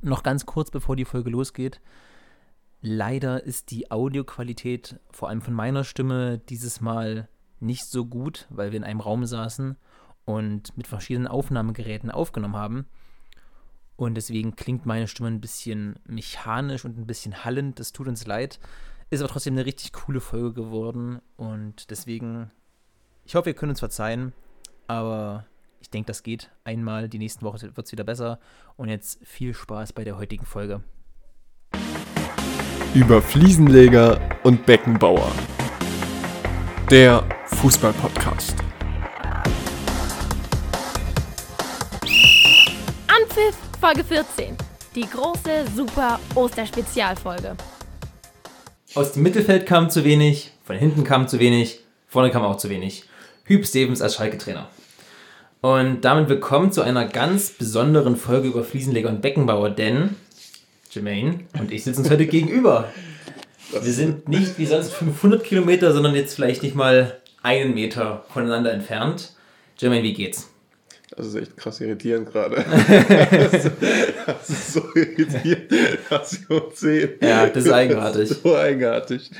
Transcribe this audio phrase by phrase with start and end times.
[0.00, 1.80] Noch ganz kurz, bevor die Folge losgeht.
[2.80, 7.28] Leider ist die Audioqualität, vor allem von meiner Stimme, dieses Mal
[7.60, 9.76] nicht so gut, weil wir in einem Raum saßen
[10.24, 12.86] und mit verschiedenen Aufnahmegeräten aufgenommen haben.
[13.96, 17.80] Und deswegen klingt meine Stimme ein bisschen mechanisch und ein bisschen hallend.
[17.80, 18.60] Das tut uns leid.
[19.10, 21.20] Ist aber trotzdem eine richtig coole Folge geworden.
[21.36, 22.52] Und deswegen,
[23.24, 24.32] ich hoffe, ihr könnt uns verzeihen.
[24.86, 25.46] Aber
[25.80, 27.08] ich denke, das geht einmal.
[27.08, 28.38] Die nächsten Wochen wird es wieder besser.
[28.76, 30.82] Und jetzt viel Spaß bei der heutigen Folge.
[32.94, 35.30] Über Fliesenleger und Beckenbauer.
[36.90, 38.56] Der Fußballpodcast.
[43.06, 44.56] Anpfiff Folge 14.
[44.94, 47.56] Die große Super Osterspezialfolge.
[48.94, 52.70] Aus dem Mittelfeld kam zu wenig, von hinten kam zu wenig, vorne kam auch zu
[52.70, 53.04] wenig.
[53.44, 54.68] Hüb Stevens als Schalke-Trainer.
[55.60, 60.14] Und damit willkommen zu einer ganz besonderen Folge über Fliesenleger und Beckenbauer, denn
[60.92, 62.88] Jermaine und ich sitzen uns heute gegenüber.
[63.72, 68.72] Wir sind nicht wie sonst 500 Kilometer, sondern jetzt vielleicht nicht mal einen Meter voneinander
[68.72, 69.32] entfernt.
[69.78, 70.48] Jermaine, wie geht's?
[71.16, 72.64] Das ist echt krass irritierend gerade.
[74.26, 75.72] das ist so irritierend,
[76.08, 77.10] dass wir uns sehen.
[77.20, 78.28] Ja, das ist eigenartig.
[78.28, 79.30] Das ist so eigenartig.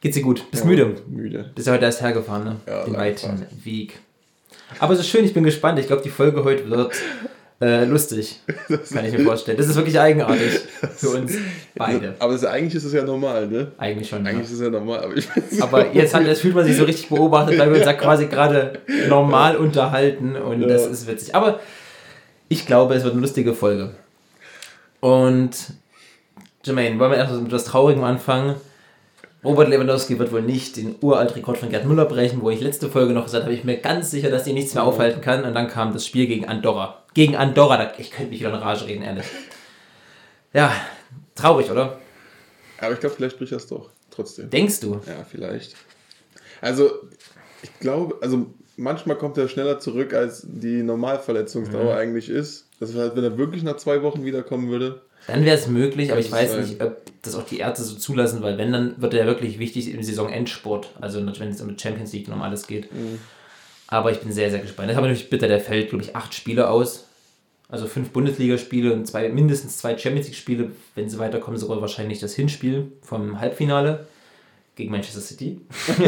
[0.00, 0.50] Geht's dir gut?
[0.50, 0.96] Bist Ja, müde?
[1.06, 1.50] Müde.
[1.54, 2.56] Bist ja heute erst hergefahren, ne?
[2.66, 3.46] Ja, Den weiten.
[3.62, 4.00] Weg.
[4.78, 5.78] Aber es ist schön, ich bin gespannt.
[5.78, 6.92] Ich glaube, die Folge heute wird
[7.60, 8.40] äh, lustig.
[8.92, 9.56] Kann ich mir vorstellen.
[9.56, 10.60] Das ist wirklich eigenartig
[10.96, 11.32] für uns
[11.76, 12.14] beide.
[12.18, 13.70] Aber das, eigentlich ist es ja normal, ne?
[13.78, 14.26] Eigentlich schon.
[14.26, 14.44] Eigentlich Ja.
[14.44, 14.98] ist es ja normal.
[15.04, 15.28] Aber, ich
[15.62, 18.26] Aber jetzt, hat, jetzt fühlt man sich so richtig beobachtet, weil wir uns ja quasi
[18.26, 20.68] gerade normal unterhalten und Ja.
[20.68, 21.34] das ist witzig.
[21.34, 21.60] Aber
[22.48, 23.90] ich glaube, es wird eine lustige Folge.
[25.00, 25.50] Und
[26.64, 28.54] Jermaine, wollen wir erst mit etwas Traurigem anfangen?
[29.44, 33.12] Robert Lewandowski wird wohl nicht den Uralt-Rekord von Gerd Müller brechen, wo ich letzte Folge
[33.12, 35.44] noch gesagt habe, ich bin mir ganz sicher, dass ihn nichts mehr aufhalten kann.
[35.44, 37.02] Und dann kam das Spiel gegen Andorra.
[37.14, 39.26] Gegen Andorra, da- ich könnte mich wieder in Rage reden, ehrlich.
[40.52, 40.72] Ja,
[41.34, 41.98] traurig, oder?
[42.78, 43.90] aber ich glaube, vielleicht bricht das doch.
[44.10, 44.50] Trotzdem.
[44.50, 45.00] Denkst du?
[45.06, 45.74] Ja, vielleicht.
[46.60, 46.90] Also,
[47.62, 52.66] ich glaube, also manchmal kommt er schneller zurück, als die Normalverletzungsdauer eigentlich ist.
[52.80, 56.20] Das heißt, wenn er wirklich nach zwei Wochen wiederkommen würde, Dann wäre es möglich, aber
[56.20, 59.26] ich weiß nicht, ob das auch die Ärzte so zulassen, weil wenn, dann wird er
[59.26, 60.90] wirklich wichtig im Saisonendsport.
[61.00, 62.92] Also natürlich, wenn es um die Champions League und um alles geht.
[62.92, 63.20] Mhm.
[63.86, 64.88] Aber ich bin sehr, sehr gespannt.
[64.88, 67.06] Das ist aber natürlich bitter, der fällt, glaube ich, acht Spiele aus.
[67.68, 70.72] Also fünf Bundesligaspiele und zwei, mindestens zwei Champions League-Spiele.
[70.94, 74.06] Wenn sie weiterkommen, sogar wahrscheinlich das Hinspiel vom Halbfinale
[74.76, 75.60] gegen Manchester City.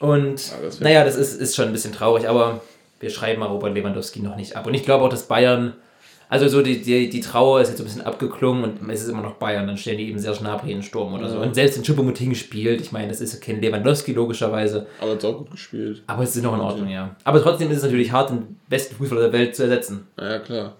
[0.00, 2.60] und Ja, das naja, das ist, ist schon ein bisschen traurig, aber
[3.00, 4.66] wir schreiben mal Robert Lewandowski noch nicht ab.
[4.66, 5.74] Und ich glaube auch, dass Bayern,
[6.32, 9.08] also so die, die, die Trauer ist jetzt so ein bisschen abgeklungen und es ist
[9.08, 11.38] immer noch Bayern, dann stellen die eben sehr Gnabry in den Sturm oder so.
[11.38, 15.36] Und selbst in Choupo-Moting spielt, ich meine, das ist kein Lewandowski logischerweise, aber hat auch
[15.36, 16.02] gut gespielt.
[16.06, 17.14] aber es ist noch in Ordnung, ja.
[17.24, 20.06] Aber trotzdem ist es natürlich hart, den besten Fußballer der Welt zu ersetzen.
[20.18, 20.76] Ja, ja, klar.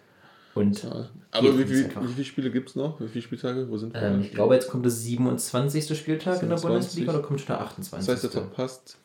[0.54, 1.10] Und Ja.
[1.32, 2.98] Aber wie, wie, wie viele Spiele gibt es noch?
[2.98, 3.68] Wie viele Spieltage?
[3.68, 4.00] Wo sind wir?
[4.00, 5.98] ähm, ich glaube, jetzt kommt der 27.
[5.98, 6.62] Spieltag in der 27.
[6.62, 8.06] Bundesliga oder kommt schon der 28.
[8.06, 8.96] das heißt, er verpasst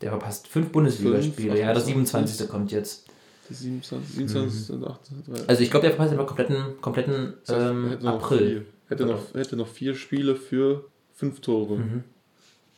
[0.00, 1.58] der verpasst fünf Bundesligaspiele.
[1.58, 2.36] Ja, der 28.
[2.36, 2.48] 27.
[2.48, 3.09] kommt jetzt.
[3.50, 5.48] Die 27, 27 und 28.
[5.48, 8.38] Also ich glaube, der verpasst aber kompletten, kompletten Das heißt, er ähm, hätte April.
[8.38, 10.84] Vier, hätte, noch, hätte noch vier Spiele für
[11.14, 11.76] fünf Tore.
[11.76, 12.04] Mhm.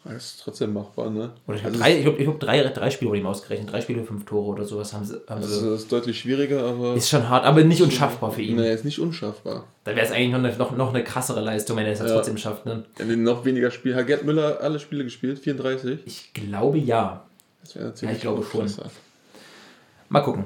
[0.05, 1.31] Das ist trotzdem machbar, ne?
[1.47, 3.71] Oder ich also glaube, drei, ich glaub, ich glaub, drei, drei Spiele wurde ihm ausgerechnet.
[3.71, 5.23] Drei Spiele, fünf Tore oder sowas haben sie.
[5.29, 5.71] Haben das, sie.
[5.71, 6.95] das ist deutlich schwieriger, aber.
[6.95, 8.57] Ist schon hart, aber nicht unschaffbar für ihn.
[8.57, 9.69] Nee, ist nicht unschaffbar.
[9.85, 12.07] Da wäre es eigentlich noch eine, noch, noch eine krassere Leistung, wenn er es ja.
[12.07, 12.15] Ja.
[12.15, 12.67] trotzdem schafft.
[12.67, 12.83] Ne?
[12.99, 13.95] Er noch weniger Spiele.
[13.95, 15.39] Hat Gerd Müller alle Spiele gespielt?
[15.39, 16.01] 34?
[16.05, 17.25] Ich glaube ja.
[17.61, 18.69] Das wäre natürlich ich glaube schon.
[20.09, 20.45] Mal gucken.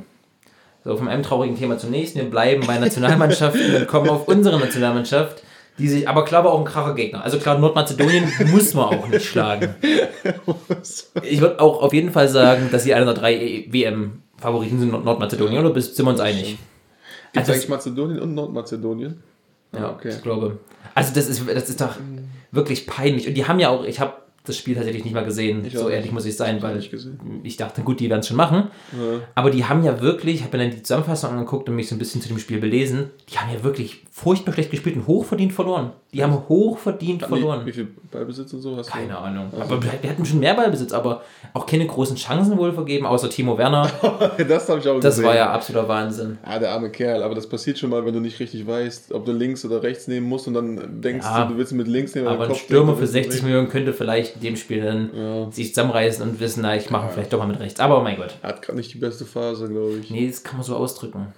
[0.86, 2.20] So, von einem traurigen Thema zum nächsten.
[2.20, 5.42] Wir bleiben bei Nationalmannschaften und kommen auf unsere Nationalmannschaft,
[5.78, 7.24] die sich, aber klar war auch ein kracher Gegner.
[7.24, 9.74] Also klar, Nordmazedonien muss man auch nicht schlagen.
[11.22, 15.04] Ich würde auch auf jeden Fall sagen, dass sie einer der drei WM-Favoriten sind, Nord-
[15.04, 16.56] Nordmazedonien, oder bist- sind wir uns einig?
[17.32, 19.22] Gibt Also eigentlich Mazedonien und Nordmazedonien?
[19.74, 20.10] Ja, okay.
[20.10, 20.58] ich glaube.
[20.94, 21.96] Also das ist, das ist doch
[22.52, 23.26] wirklich peinlich.
[23.28, 24.12] Und die haben ja auch, ich habe
[24.48, 27.18] das Spiel tatsächlich nicht mal gesehen, Ich so ehrlich muss ich sein, Ich weil gesehen.
[27.42, 28.68] ich dachte, gut, die werden es schon machen.
[28.92, 29.20] Ja.
[29.34, 31.94] Aber die haben ja wirklich, ich habe mir dann die Zusammenfassung angeguckt und mich so
[31.94, 35.52] ein bisschen zu dem Spiel belesen, die haben ja wirklich furchtbar schlecht gespielt und hochverdient
[35.52, 35.90] verloren.
[36.14, 37.60] Die haben hochverdient verloren.
[37.62, 39.18] Wie, wie viel Beibesitz und so hast Keine du?
[39.18, 39.48] Ahnung.
[39.52, 41.22] Also- Aber wir hatten schon mehr Ballbesitz, aber
[41.52, 43.90] auch keine großen Chancen wohl vergeben, außer Timo Werner.
[44.48, 45.24] das habe ich auch Das gesehen.
[45.26, 46.38] war ja absoluter Wahnsinn.
[46.42, 49.26] Ah, der arme Kerl, aber das passiert schon mal, wenn du nicht richtig weißt, ob
[49.26, 52.14] du links oder rechts nehmen musst und dann denkst Ja, du, du willst mit links
[52.14, 53.42] nehmen Aber ein Stürmer für du, 60 rechts.
[53.44, 55.50] Millionen könnte vielleicht in dem Spiel dann Ja.
[55.50, 57.80] sich zusammenreißen und wissen, na, ich mache vielleicht doch mal mit rechts.
[57.80, 58.36] Aber oh mein Gott.
[58.42, 60.10] Er hat gerade nicht die beste Phase, glaube ich.
[60.10, 61.32] Nee, das kann man so ausdrücken.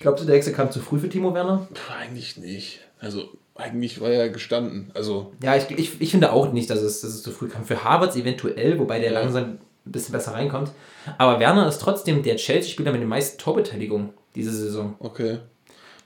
[0.00, 1.66] Glaubst du, der Hexe kam zu früh für Timo Werner?
[1.74, 2.80] Puh, eigentlich nicht.
[3.00, 4.90] Also, eigentlich war er gestanden.
[4.94, 7.64] Also, Ja, ich, ich, ich finde auch nicht, dass es, dass es zu früh kam.
[7.64, 9.20] Für Harvards eventuell, wobei der Ja.
[9.20, 9.58] langsam ein
[9.92, 10.70] bisschen besser reinkommt.
[11.16, 14.94] Aber Werner ist trotzdem der Chelsea-Spieler mit den meisten Torbeteiligungen diese Saison.
[15.00, 15.38] Okay.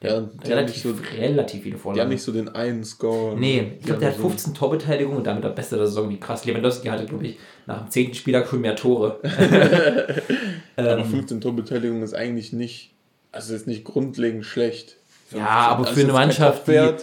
[0.02, 2.10] Ja, Relativ, so, relativ viele die haben Vorlagen.
[2.10, 3.36] nicht so den einen Score.
[3.38, 6.10] Nee, ich glaube, der hat haben so- 15 Torbeteiligung und damit der Beste der Saison.
[6.10, 6.44] Wie krass.
[6.44, 8.14] Lewandowski hatte, glaube ich, nach dem 10.
[8.14, 9.20] Spieltag schon mehr Tore.
[10.76, 12.90] Aber ähm, 15 Torbeteiligung ist eigentlich nicht,
[13.30, 14.96] also ist nicht grundlegend schlecht.
[15.30, 16.96] ja, aber Also für ist eine Mannschaft, die, für eine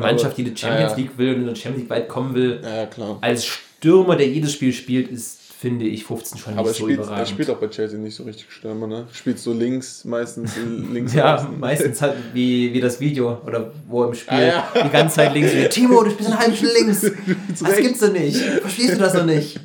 [0.00, 1.02] Mannschaft, die die Champions Ja, ja.
[1.02, 3.18] League will und in der Champions League weit kommen will, Ja, ja, klar.
[3.20, 6.84] als Stürmer, der jedes Spiel spielt, ist, finde ich, 15 schon Aber nicht er so
[6.84, 7.28] spielt, er überragend.
[7.28, 9.06] spielt auch bei Chelsea nicht so richtig Stürmer, ne?
[9.12, 10.54] Spielt so links, meistens
[10.92, 11.14] links.
[11.14, 11.60] Ja, außen.
[11.60, 14.42] meistens halt wie, wie das Video oder wo im Spiel Ah,
[14.74, 14.82] ja.
[14.84, 15.52] die ganze Zeit links.
[15.70, 17.02] Timo, du spielst einen halben Stunde links.
[17.62, 18.36] Das gibt's doch nicht.
[18.36, 19.60] Verstehst du das noch nicht?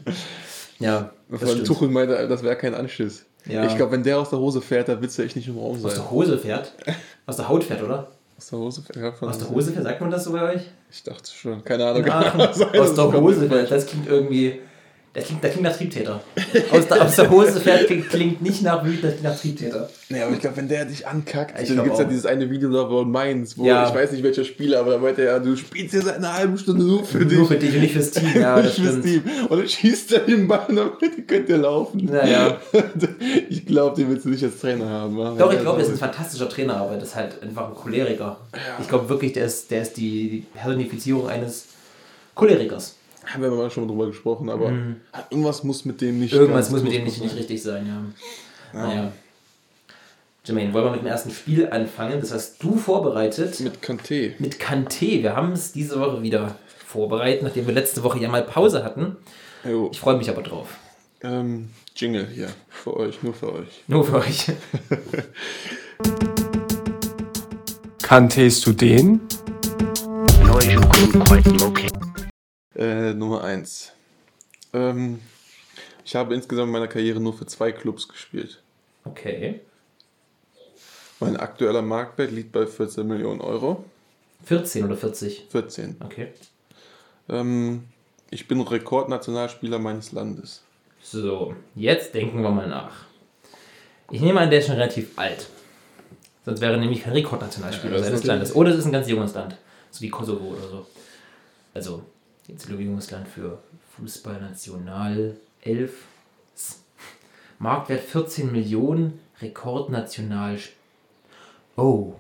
[0.80, 1.66] Ja, stimmt.
[1.66, 3.26] Tuchel meinte, das wäre kein Anschiss.
[3.48, 3.66] Ja.
[3.66, 5.76] Ich glaube, wenn der aus der Hose fährt, dann willst du echt nicht im Raum
[5.78, 5.92] Aus sein.
[5.96, 6.74] der Hose fährt?
[7.26, 8.08] Aus der Haut fährt, oder?
[8.38, 9.24] Aus der Hose fährt?
[9.24, 10.62] Aus der Hose fährt, sagt man das so bei euch?
[10.92, 12.04] Ich dachte schon, keine Ahnung.
[12.54, 14.60] Sein, Aus der Hose fährt, das klingt irgendwie.
[15.18, 16.22] Das klingt, das klingt nach Triebtäter.
[16.70, 19.90] Aus der, aus der Hose fährt klingt, klingt nicht nach wütend, das klingt nach Triebtäter.
[20.10, 22.48] Nee, aber ich glaube, wenn der dich ankackt, Ich dann gibt es ja dieses eine
[22.52, 23.90] Video da von Mainz, wo Ja.
[23.90, 26.56] ich weiß nicht welcher Spieler, aber da meinte er, du spielst hier seit einer halben
[26.60, 27.36] Stunde nur für dich.
[27.36, 29.02] Nur für dich und nicht fürs Team, ja, das Fürs.
[29.02, 29.24] Team.
[29.50, 32.06] Und dann schießt er den Ball, damit könnt ihr laufen.
[32.06, 32.58] Naja.
[33.50, 35.16] Ich glaube, den willst du nicht als Trainer haben.
[35.18, 37.74] Doch, ich Ja, glaube, er ist ein fantastischer Trainer, aber das ist halt einfach ein
[37.74, 38.38] Choleriker.
[38.80, 41.66] Ich glaube wirklich, der ist, der ist die Personifizierung eines
[42.36, 42.97] Cholerikers.
[43.28, 44.72] Haben wir mal schon drüber gesprochen, aber
[45.30, 46.34] irgendwas muss mit dem nicht.
[46.34, 46.40] Mhm.
[46.40, 47.86] Irgendwas ganz muss mit dem nicht, nicht richtig sein,
[48.74, 48.80] ja.
[48.80, 49.12] Naja.
[50.46, 52.22] Jermaine, wollen wir mit dem ersten Spiel anfangen?
[52.22, 54.34] Das hast du vorbereitet Mit Kanté.
[54.40, 55.22] mit Kanté.
[55.22, 59.18] Wir haben es diese Woche wieder vorbereitet, nachdem wir letzte Woche ja mal Pause hatten.
[59.66, 59.90] Jo.
[59.92, 60.78] Ich freue mich aber drauf.
[61.22, 62.48] Ähm, Jingle hier.
[62.70, 63.84] Für euch, nur für euch.
[63.88, 64.52] Nur für euch.
[68.02, 69.20] Kanntest du den?
[70.46, 71.97] noise you couldn't quite locate.
[72.78, 73.92] Äh, Nummer 1.
[74.74, 75.20] Ähm,
[76.06, 78.62] ich habe insgesamt in meiner Karriere nur für zwei Clubs gespielt.
[79.04, 79.62] Okay.
[81.20, 83.84] Mein aktueller Marktwert liegt bei 14 Millionen Euro.
[84.46, 85.48] 14 oder 40?
[85.50, 85.98] 14.
[86.06, 86.28] Okay.
[87.30, 87.86] Ähm,
[88.30, 90.62] ich bin Rekordnationalspieler meines Landes.
[91.02, 93.06] So, jetzt denken wir mal nach.
[94.12, 95.48] Ich nehme an, der ist schon relativ alt.
[96.46, 98.56] Sonst wäre er nämlich kein Rekordnationalspieler Ja, seines Landes.
[98.56, 99.58] Oder es ist ein ganz junges Land.
[99.90, 100.88] So wie Kosovo oder so.
[101.74, 102.04] Also,
[102.48, 103.60] jetzt ein junges Land für
[103.98, 105.94] Fußballnational 11.
[107.60, 110.58] Marktwert 14 Millionen, Rekordnational.
[111.76, 112.14] Oh.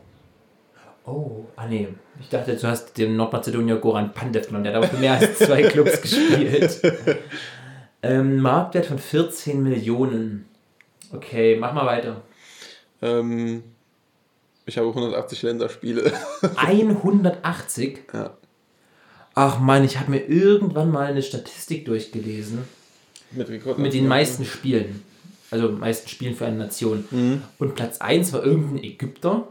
[1.06, 1.88] Oh, ah nee.
[2.19, 4.65] Ich dachte, du hast den Nordmazedonier Goran Pandev genommen.
[4.65, 6.81] Der hat aber für mehr als zwei Clubs gespielt.
[8.01, 10.50] Ähm, Marktwert von 14 Millionen.
[11.13, 12.21] Okay, mach mal weiter.
[13.01, 13.63] Ähm,
[14.65, 16.12] ich habe 180 Länderspiele.
[16.57, 18.00] 180?
[18.13, 18.35] ja.
[19.39, 22.63] Ach man, ich habe mir irgendwann mal eine Statistik durchgelesen
[23.30, 25.04] Mit, mit den meisten Spielen.
[25.51, 27.06] Also meisten Spielen für eine Nation.
[27.12, 27.44] Mhm.
[27.60, 29.48] Und Platz 1 war irgendein Ägypter.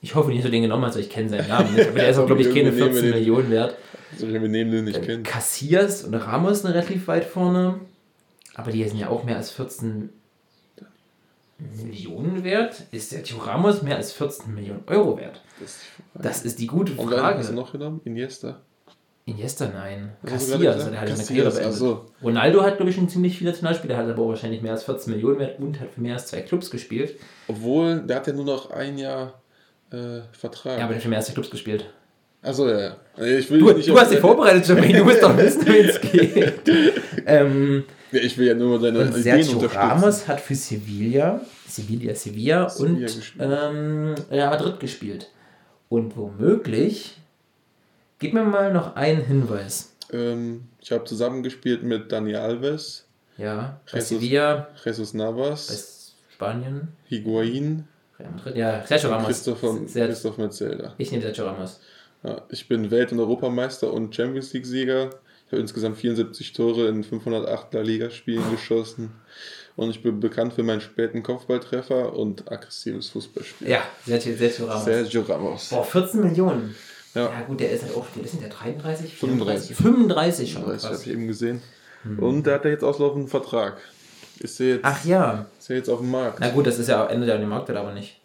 [0.00, 1.86] Ich hoffe nicht, dass du den genommen hast, weil ich kenne seinen Namen nicht.
[1.86, 3.18] Aber der ist auch, glaube ich, keine Irgendwie nehmen wir 14 den.
[3.18, 3.76] Millionen wert.
[4.12, 5.22] Also, wir nehmen den nicht kennen.
[5.22, 7.78] Cassias und Ramos sind relativ weit vorne.
[8.54, 10.08] Aber die sind ja auch mehr als 14
[11.58, 12.84] Millionen wert.
[12.90, 15.42] Ist der Tio Ramos mehr als 14 Millionen Euro wert?
[15.60, 16.22] Das ist die Frage.
[16.28, 17.38] Das ist die gute Und wer Frage.
[17.40, 18.00] hast du noch genommen?
[18.04, 18.62] Iniesta?
[19.28, 20.12] Iniesta, nein.
[20.22, 21.72] Gerade also der hat seine Karriere Casillas, beendet.
[21.74, 22.04] ach so.
[22.22, 25.12] Ronaldo hat, glaube ich, schon ziemlich viele Nationalspiele, hat aber auch wahrscheinlich mehr als 14
[25.12, 27.18] Millionen wert und hat für mehr als zwei Clubs gespielt.
[27.48, 29.42] Obwohl, der hat ja nur noch ein Jahr
[29.90, 30.78] äh, Vertrag.
[30.78, 31.86] Ja, aber der hat für mehr als zwei Clubs gespielt.
[32.42, 32.96] Achso, ja, ja.
[33.26, 36.00] Ich will Du, nicht du hast dich vorbereitet, Jermaine, du musst doch wissen, wie es
[36.00, 36.62] geht.
[37.26, 39.76] ähm, Ja, ich will ja nur seine und Ideen Sergio unterstützen.
[39.76, 45.28] Ramos hat für Sevilla, Sevilla, Sevilla, Sevilla und ähm, Madrid gespielt.
[45.88, 47.16] Und womöglich,
[48.18, 49.92] gib mir mal noch einen Hinweis.
[50.12, 53.06] Ähm, ich habe zusammengespielt mit Dani Alves,
[53.38, 54.08] Ja, bei Jesus.
[54.10, 57.86] Sevilla, Jesus bei Navas, Spanien, Higuain,
[58.54, 59.26] ja, Sergio Ramos.
[59.26, 60.94] Christopher, Ser- Christoph Metzelder.
[60.98, 61.80] Ich nehme Sergio Ramos.
[62.22, 65.10] Ja, ich bin Welt- und Europameister und Champions League-Sieger.
[65.46, 69.12] Ich habe insgesamt 74 Tore in 508 La Liga-Spielen geschossen.
[69.76, 73.68] Und ich bin bekannt für meinen späten Kopfballtreffer und aggressives Fußballspiel.
[73.68, 74.84] Ja, Sergio, Sergio Ramos.
[74.84, 75.68] Sergio Ramos.
[75.68, 76.74] Boah, 14 Millionen.
[77.16, 77.24] Ja.
[77.24, 79.14] Ja, gut, der ist halt auch, der ist der 33?
[79.16, 79.76] 35.
[79.76, 80.64] 35 schon.
[80.64, 81.62] 30 habe ich eben gesehen.
[82.18, 83.78] Und der hat ja jetzt auslaufenden Vertrag.
[84.38, 85.46] Ist er jetzt, Ach ja.
[85.58, 86.38] ist er jetzt auf dem Markt?
[86.40, 88.20] Na gut, das ist ja Ende der Marktwert aber nicht.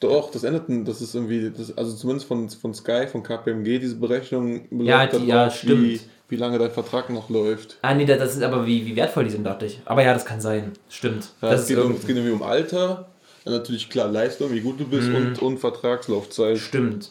[0.00, 3.96] Doch, das ändert, das ist irgendwie, das, also zumindest von, von Sky, von KPMG, diese
[3.96, 5.82] Berechnung Ja, die- ja, stimmt.
[5.82, 6.00] Wie,
[6.30, 7.76] wie lange dein Vertrag noch läuft.
[7.82, 9.80] Ah, nee, das ist aber wie, wie wertvoll die sind, dachte ich.
[9.84, 10.72] Aber ja, das kann sein.
[10.88, 11.28] Stimmt.
[11.42, 12.06] Ja, das es, ist geht um, es irgendwie.
[12.08, 13.08] geht irgendwie um Alter,
[13.44, 15.14] dann natürlich klar Leistung, wie gut du bist Mhm.
[15.16, 16.58] und, und Vertragslaufzeit.
[16.58, 17.10] Stimmt.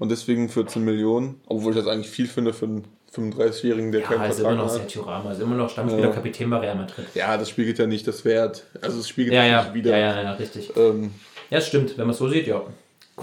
[0.00, 4.06] Und deswegen 14 Millionen, obwohl ich das eigentlich viel finde für einen 35-Jährigen, der Ja,
[4.08, 4.80] keinen ist immer Vertrag noch hat.
[4.80, 5.38] Sergio Ramos.
[5.38, 6.12] Immer noch Stammspieler, Ja.
[6.12, 7.06] Kapitän bei Real Madrid.
[7.14, 8.64] Ja, das spiegelt ja nicht das Wert.
[8.80, 9.90] Also es spiegelt Ja, ja, nicht wieder.
[9.92, 10.72] ja, ja, ja, richtig.
[10.76, 11.12] Ähm,
[11.50, 12.62] Ja, stimmt, wenn man es so sieht, ja.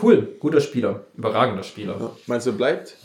[0.02, 1.96] Cool, guter Spieler, überragender Spieler.
[2.00, 2.12] Ja.
[2.28, 2.96] Meinst du, er bleibt?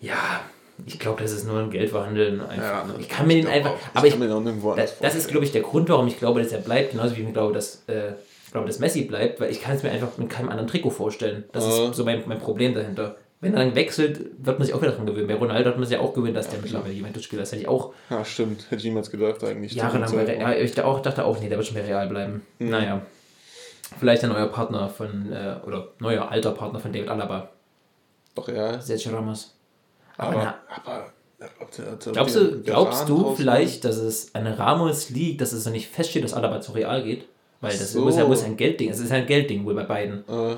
[0.00, 0.40] Ja,
[0.84, 2.40] ich glaube, das ist nur ein Geldverhandeln.
[2.40, 2.88] Einfach.
[2.88, 3.70] Ja, ich kann mir den einfach.
[3.70, 3.78] auch.
[3.94, 4.14] Aber ich,
[4.76, 6.90] das, das ist, glaube ich, der Grund, warum ich glaube, dass er bleibt.
[6.92, 8.12] Genauso wie ich glaube, dass, äh,
[8.46, 10.90] ich glaube, dass Messi bleibt, weil ich kann es mir einfach mit keinem anderen Trikot
[10.90, 11.44] vorstellen.
[11.52, 11.90] Das Ja.
[11.90, 13.16] ist so mein, mein Problem dahinter.
[13.40, 15.26] Wenn er dann wechselt, wird man sich auch wieder dran gewöhnen.
[15.26, 17.52] Bei Ronaldo hat man sich ja auch gewöhnt, dass der mittlerweile Juventus-Spieler ist.
[17.52, 18.64] Hätte ich auch Ja, stimmt.
[18.70, 19.74] Hätte ich niemals gedacht eigentlich.
[19.74, 20.40] jahrelang bei Real.
[20.40, 22.42] Ja, ich da auch, dachte auch, nee, der wird schon bei Real bleiben.
[22.58, 22.70] Mhm.
[22.70, 23.02] Naja.
[24.00, 27.50] Vielleicht ein neuer Partner von, äh, oder neuer alter Partner von David Alaba,
[28.34, 28.80] Doch, ja.
[28.80, 29.54] Sergio Ramos.
[30.16, 31.12] Aber, Aber, na, aber
[32.12, 36.24] glaubst du, glaubst du vielleicht, dass es an Ramos liegt, dass es noch nicht feststeht,
[36.24, 37.26] dass Alaba zu Real geht?
[37.60, 38.00] Weil das so.
[38.02, 38.90] muss ja muss ja ein Geldding.
[38.90, 40.28] Es ist ja ein Geldding wohl bei beiden.
[40.28, 40.56] Äh,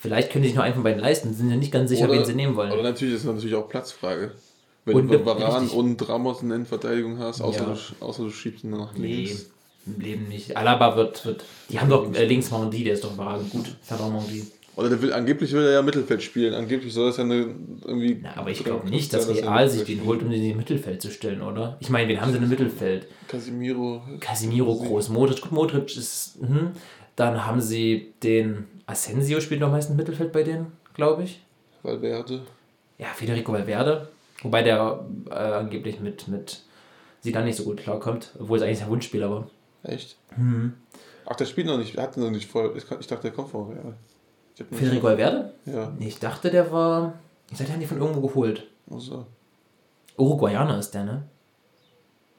[0.00, 2.24] Vielleicht können die sich nur einen von beiden leisten, sind ja nicht ganz sicher, wen
[2.24, 2.70] sie nehmen wollen.
[2.70, 4.30] Oder natürlich ist es natürlich auch Platzfrage.
[4.84, 5.76] Wenn Und du Varan richtig.
[5.78, 7.76] und Ramos in der Innenverteidigung hast, außer, Ja.
[8.00, 9.50] du, außer du schiebst ihn nach Nee, links.
[9.86, 10.56] im Leben nicht.
[10.56, 13.74] Alaba wird, wird die haben doch äh, links Mondi, der ist doch überragend gut.
[13.82, 14.46] Ferran Mondi.
[14.78, 16.54] Oder der will, angeblich will er ja Mittelfeld spielen.
[16.54, 17.52] Angeblich soll das ja eine,
[17.84, 18.20] irgendwie.
[18.22, 21.10] Na, aber ich glaube nicht, dass Real sich den holt, um den in Mittelfeld zu
[21.10, 21.76] stellen, oder?
[21.80, 23.08] Ich meine, wen haben sie im Mittelfeld?
[23.26, 24.02] Casimiro.
[24.20, 26.70] Casimiro groß, Modric, Modric ist, mhm.
[27.16, 31.42] Dann haben sie den Asensio spielt noch meistens im Mittelfeld bei denen, glaube ich.
[31.82, 32.42] Valverde.
[32.98, 34.08] Ja, Federico Valverde.
[34.42, 36.62] Wobei der äh, angeblich mit, mit
[37.20, 39.50] Zidane nicht so gut klarkommt, obwohl es eigentlich sein Wunschspieler war.
[39.82, 40.16] Echt?
[40.36, 40.74] Mhm.
[41.26, 41.98] Ach, der spielt noch nicht.
[41.98, 42.74] Hat noch nicht voll.
[42.76, 43.96] Ich, ich dachte, der kommt von Real.
[44.70, 45.52] Federico Valverde?
[45.66, 45.92] Ja.
[45.98, 47.14] Nee, Ich dachte, der war.
[47.50, 48.66] Ich dachte, der hat die von irgendwo geholt.
[48.90, 49.26] Also.
[50.16, 51.22] Uruguayaner ist der, ne?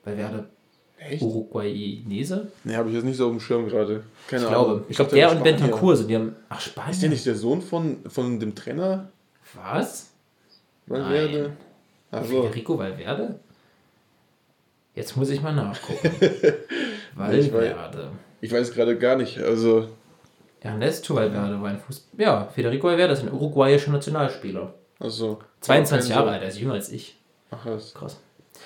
[0.03, 0.45] Valverde.
[0.97, 1.21] Echt?
[1.21, 2.51] Uruguayanese?
[2.65, 4.03] Nee, habe ich jetzt nicht so auf dem Schirm gerade.
[4.27, 4.69] Keine Ich glaube.
[4.71, 4.85] Ahnung.
[4.89, 5.43] Ich glaube, der wäre und.
[5.43, 6.35] Bentancur sind die haben.
[6.49, 6.91] Ach, Spanien.
[6.91, 9.07] Ist der nicht der Sohn von, von dem Trainer?
[9.53, 10.09] Was?
[10.87, 11.53] Valverde?
[12.11, 12.43] Also.
[12.43, 13.39] Federico Valverde?
[14.95, 16.09] Jetzt muss ich mal nachgucken.
[17.11, 18.11] Ich weiß- Valverde.
[18.39, 19.39] Ich weiß gerade gar nicht.
[19.39, 19.89] Also.
[20.61, 22.21] Ernesto Valverde war ein Fußball.
[22.21, 24.73] Ja, Federico Valverde ist ein uruguayischer Nationalspieler.
[24.99, 25.39] Also.
[25.61, 26.33] 22 kein Jahre Sohn.
[26.33, 27.17] alt, er ist jünger als ich.
[27.51, 27.93] Ach was.
[27.93, 28.17] Krass.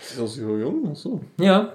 [0.09, 0.89] Ist auch so jung?
[0.91, 1.21] Ach so.
[1.38, 1.73] Ja.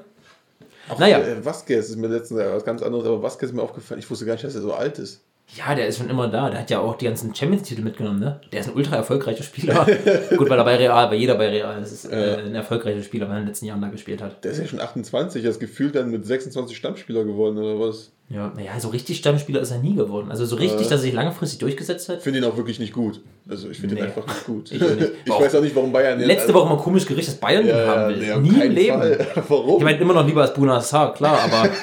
[0.89, 1.19] Auch, Naja.
[1.19, 4.01] Äh, Vasquez ist mir letztens was ganz anderes, aber Vasquez ist mir aufgefallen.
[4.01, 5.23] Ich wusste gar nicht, dass er so alt ist.
[5.55, 6.51] Ja, der ist schon immer da.
[6.51, 8.39] Der hat ja auch die ganzen Champions-Titel mitgenommen, ne?
[8.53, 9.87] Der ist ein ultra erfolgreicher Spieler.
[10.37, 13.27] Gut, weil er bei Real, bei jeder bei Real, das ist äh, ein erfolgreicher Spieler,
[13.29, 14.45] weil er in den letzten Jahren da gespielt hat.
[14.45, 18.13] Der ist ja schon 28, er ist gefühlt dann mit 26 Stammspieler geworden oder was.
[18.31, 20.31] Ja, naja, so richtig Stammspieler ist er nie geworden.
[20.31, 20.83] Also so richtig, Äh.
[20.83, 22.19] dass er sich langfristig durchgesetzt hat.
[22.19, 23.23] Ich finde ihn auch wirklich nicht gut.
[23.49, 24.03] Also ich finde Nee.
[24.03, 24.71] ihn einfach nicht gut.
[24.71, 25.11] Ich nicht.
[25.25, 27.87] ich weiß auch nicht, warum Bayern jetzt- Letzte Woche mal komisch Gerücht, dass Bayern ja,
[27.87, 28.33] haben ja, will.
[28.33, 28.99] auf nie im Leben.
[28.99, 29.27] Fall.
[29.49, 29.79] Warum?
[29.79, 31.71] Ich meine, immer noch lieber als Bunassar, klar, aber.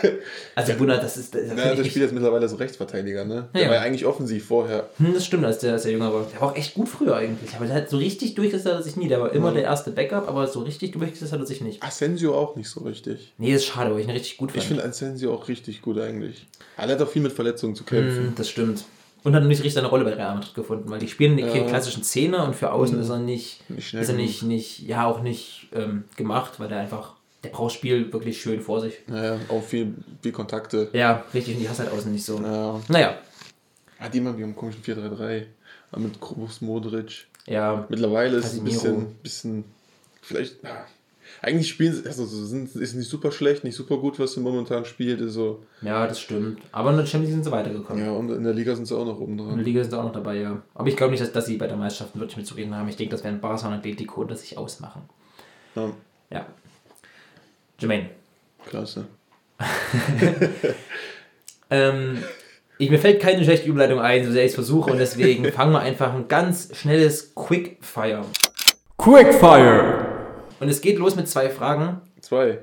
[0.58, 1.36] Also Buna, das ist.
[1.36, 3.50] Das, Na, der ich spielt jetzt mittlerweile so Rechtsverteidiger, ne?
[3.54, 3.68] Der Ja.
[3.68, 4.88] war ja eigentlich offensiv vorher.
[5.00, 6.26] Hm, das stimmt, als der, als der jünger war.
[6.32, 7.54] Der war auch echt gut früher eigentlich.
[7.58, 9.10] Aber der hat so richtig durchgesetzt hat er sich nie.
[9.10, 11.84] Der war immer der erste Backup, aber so richtig durchgesetzt hat er sich nicht.
[11.84, 13.34] Asensio auch nicht so richtig.
[13.38, 14.64] Nee, ist schade, weil ich ihn richtig gut fand.
[14.64, 16.35] Ich finde Asensio auch richtig gut eigentlich.
[16.78, 18.28] Aber er hat auch viel mit Verletzungen zu kämpfen.
[18.28, 18.86] Hm, das stimmt.
[19.24, 21.52] Und hat nicht richtig seine Rolle bei Real Madrid gefunden, weil die spielen Ja.
[21.52, 21.68] Hm.
[21.68, 25.22] klassischen Zehner und für außen ist er nicht, Nicht ist er nicht, nicht, ja auch
[25.22, 27.14] nicht ähm, gemacht, weil der einfach,
[27.44, 28.94] der braucht Spiel wirklich schön vor sich.
[29.08, 30.90] Naja, auch viel, viel Kontakte.
[30.94, 32.40] Ja, richtig, und die hast halt außen nicht so.
[32.40, 32.80] Ja.
[32.88, 33.18] Naja,
[34.00, 35.46] Hat jemand wie im komischen 4-3-3.
[35.92, 37.26] Aber Mit Krobus Modric.
[37.48, 39.64] ja, Mittlerweile ist es ein bisschen, bisschen
[40.22, 40.64] vielleicht.
[40.66, 40.86] ah,
[41.46, 44.40] eigentlich spielen sie, also sie sind, ist nicht super schlecht, nicht super gut, was sie
[44.40, 45.22] momentan spielt.
[45.22, 46.60] Ist so, ja, das stimmt.
[46.72, 48.04] Aber in der Champions League sind sie weitergekommen.
[48.04, 49.60] ja, und in der Liga sind sie auch noch oben In der dran.
[49.60, 50.62] Liga sind sie auch noch dabei, ja.
[50.74, 52.90] Aber ich glaube nicht, dass, dass sie bei der Meisterschaft wirklich mitzureden haben.
[52.90, 55.04] Ich denke, das werden Barca und Atletico das sich ausmachen.
[55.76, 55.92] Ja,
[56.32, 56.46] Ja.
[57.78, 58.10] Jermaine,
[58.68, 59.06] klasse.
[61.70, 62.24] ähm,
[62.80, 65.74] ich, mir fällt keine schlechte Überleitung ein, so sehr ich es versuche und deswegen fangen
[65.74, 68.26] wir einfach ein ganz schnelles Quickfire.
[68.98, 70.15] Quickfire.
[70.60, 72.02] Und es geht los mit zwei Fragen.
[72.22, 72.60] Zwei.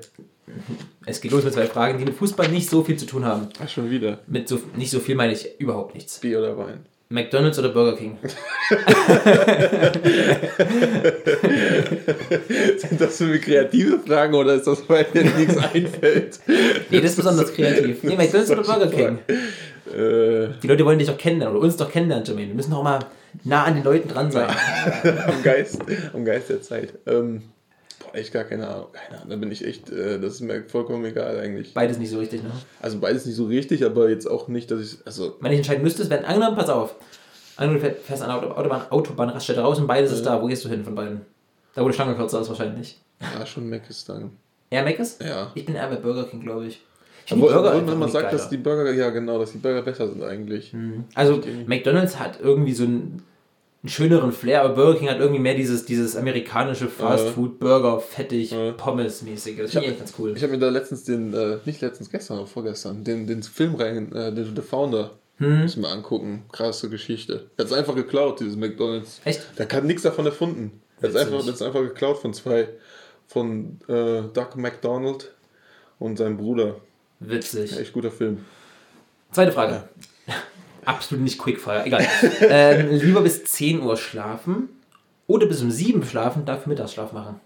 [1.05, 3.47] Es geht los mit zwei Fragen, die mit Fußball nicht so viel zu tun haben.
[3.63, 4.19] Ach, schon wieder.
[4.27, 6.19] Mit so, nicht so viel meine ich überhaupt nichts.
[6.19, 6.85] Bier oder Wein.
[7.09, 8.17] McDonalds oder Burger King?
[12.77, 16.39] Sind das für mich kreative Fragen oder ist das, weil dir nichts einfällt?
[16.89, 18.03] Nee, das ist besonders kreativ.
[18.03, 19.19] Nee, McDonalds oder Burger King?
[19.93, 22.47] Äh, Die Leute wollen dich doch kennenlernen oder uns doch kennenlernen, Jermaine.
[22.47, 22.99] Wir müssen doch mal
[23.43, 24.49] nah an den Leuten dran sein.
[25.03, 25.81] am, Geist,
[26.13, 26.93] am Geist der Zeit.
[27.05, 27.43] Ähm,
[28.05, 28.87] boah, echt gar keine Ahnung.
[28.93, 29.29] Keine Ahnung.
[29.29, 31.73] Da bin ich echt, äh, das ist mir vollkommen egal eigentlich.
[31.73, 32.51] Beides nicht so richtig, ne?
[32.81, 34.97] Also beides nicht so richtig, aber jetzt auch nicht, dass ich.
[35.05, 36.95] Also, Wenn ich entscheiden müsste, wenn angenommen, pass auf,
[37.57, 40.41] angenommen, du fährst an der Auto- Autobahn, Autobahnraststätte raus und beides ist da.
[40.41, 41.21] Wo gehst du hin von beiden?
[41.75, 42.99] Da, wo die Schlange kürzer ist wahrscheinlich.
[43.21, 44.31] ja, schon Mac ist dann.
[44.69, 45.19] Er Meckes?
[45.23, 45.51] Ja.
[45.53, 46.81] Ich bin eher bei Burger King, glaube ich.
[47.25, 48.37] Ich die Burger wenn einfach man sagt, geiler.
[48.37, 50.73] dass die Burger, ja genau, dass die Burger besser sind eigentlich.
[51.13, 53.21] Also McDonalds hat irgendwie so einen,
[53.83, 57.99] einen schöneren Flair, aber Burger King hat irgendwie mehr dieses, dieses amerikanische Fast Food, Burger,
[57.99, 58.71] fettig, Ja.
[58.71, 59.57] Pommes-mäßige.
[59.57, 60.33] Das finde ich ganz cool.
[60.35, 63.75] Ich habe mir da letztens den, äh, nicht letztens, gestern oder vorgestern, den, den Film
[63.75, 65.11] rein, äh, den The Founder.
[65.39, 66.43] Müssen wir angucken.
[66.53, 67.47] Krasse Geschichte.
[67.57, 69.19] Er hat es einfach geklaut, dieses McDonalds.
[69.25, 69.41] Echt?
[69.57, 70.79] Der hat nichts davon erfunden.
[71.01, 72.69] Er hat es einfach, ist einfach geklaut von zwei,
[73.27, 75.33] von äh, Doug McDonald
[75.99, 76.75] und seinem Bruder.
[77.19, 77.77] Witzig.
[77.77, 78.45] Echt guter Film.
[79.31, 79.89] Zweite Frage.
[80.85, 82.05] Absolut nicht Quickfire, egal.
[82.41, 84.69] ähm, lieber bis 10 Uhr schlafen
[85.27, 87.39] oder bis um 7 schlafen, dafür Mittagsschlaf machen.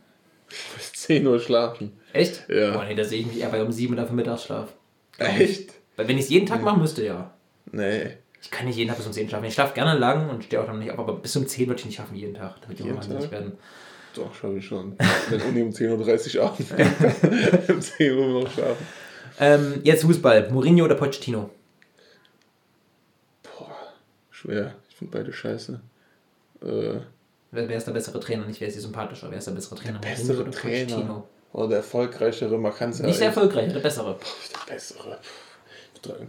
[0.76, 1.94] Bis 10 Uhr schlafen.
[2.14, 2.48] Echt?
[2.50, 2.72] Ja.
[2.72, 4.70] Boah, nee, da sehe ich mich eher bei um 7 und dafür Mittagsschlaf.
[5.18, 5.74] Echt?
[5.96, 7.34] Weil wenn ich es jeden Tag machen müsste, ja.
[7.72, 8.18] Nee.
[8.42, 9.46] Ich kann nicht jeden Tag bis um 10 schlafen.
[9.46, 11.80] Ich schlafe gerne lang und stehe auch dann nicht auf, aber bis um 10 würde
[11.80, 12.62] ich nicht schaffen jeden Tag.
[12.62, 13.54] Da würde ich auch wahnsinnig werden.
[14.14, 14.96] Doch, schaffe ich schon.
[15.30, 18.88] Wenn Uni um 10.30 Uhr anfängt, um 10 Uhr noch schlafen.
[19.40, 20.50] Ähm, jetzt Fußball.
[20.52, 21.50] Mourinho oder Pochettino?
[24.44, 24.76] Boah, schwer.
[24.90, 25.80] Ich finde beide scheiße.
[26.64, 27.00] Äh,
[27.52, 28.46] Wer, ist der bessere Trainer?
[28.46, 29.28] Nicht wer ist die sympathischer?
[29.32, 30.00] Wer ist der bessere Trainer?
[30.00, 31.24] bessere oder Trainer.
[31.54, 33.06] Oder der erfolgreichere, man kann es ja.
[33.06, 34.18] Nicht der echt- erfolgreiche, der bessere.
[34.68, 35.18] Der bessere.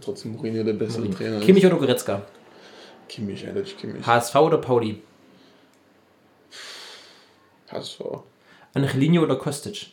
[0.01, 1.39] Trotzdem Mourinho der bessere Trainer.
[1.41, 2.21] Kimmich oder Goretzka?
[3.07, 4.05] Kimmich, eindeutig Kimmich.
[4.05, 5.01] HSV oder Pauli?
[7.71, 8.01] HSV.
[8.73, 9.87] Angelino oder Kostic?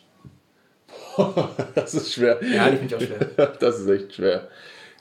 [1.75, 2.39] Das ist schwer.
[2.43, 3.55] Ja, die finde ich auch schwer.
[3.59, 4.47] Das ist echt schwer.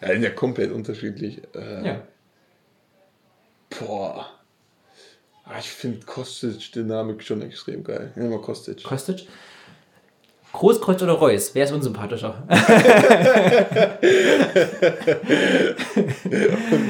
[0.00, 1.40] Ja, die sind ja komplett unterschiedlich.
[1.54, 2.02] Äh, Ja.
[3.70, 4.26] Boah.
[5.44, 8.12] Ah, ich finde Kostic-Dynamik schon extrem geil.
[8.16, 8.82] Nehmen wir Kostic.
[8.82, 9.28] Kostic?
[10.52, 11.54] Großkreuz oder Reus?
[11.54, 12.42] Wer ist unsympathischer?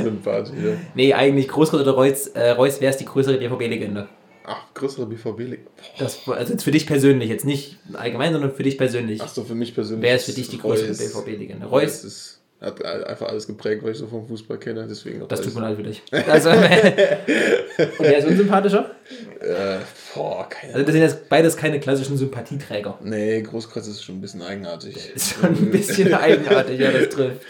[0.03, 0.77] Sympathisch, ja.
[0.95, 2.29] nee, eigentlich Großkreuz oder Reus.
[2.29, 4.09] Äh, Reus, wer ist die größere BVB-Legende?
[4.45, 5.59] Ach, größere BVB.
[5.99, 9.21] Das, also jetzt für dich persönlich, jetzt nicht allgemein, sondern für dich persönlich.
[9.21, 10.05] Achso, für mich persönlich.
[10.05, 10.95] Wer ist für dich die größere.
[10.95, 11.67] BVB-Legende?
[11.67, 12.05] Reus Reus?
[12.05, 14.87] ist, hat einfach alles geprägt, was ich so vom Fußball kenne.
[14.89, 16.03] Deswegen Das tut mir leid für dich.
[16.29, 18.93] Also, und wer ist unsympathischer?
[19.41, 19.79] Äh,
[20.15, 22.99] boah, keine Also das sind jetzt beides keine klassischen Sympathieträger.
[23.03, 24.97] Nee, Großkreuz ist schon ein bisschen eigenartig.
[25.15, 27.43] Ist schon ein bisschen eigenartig, ja, das trifft.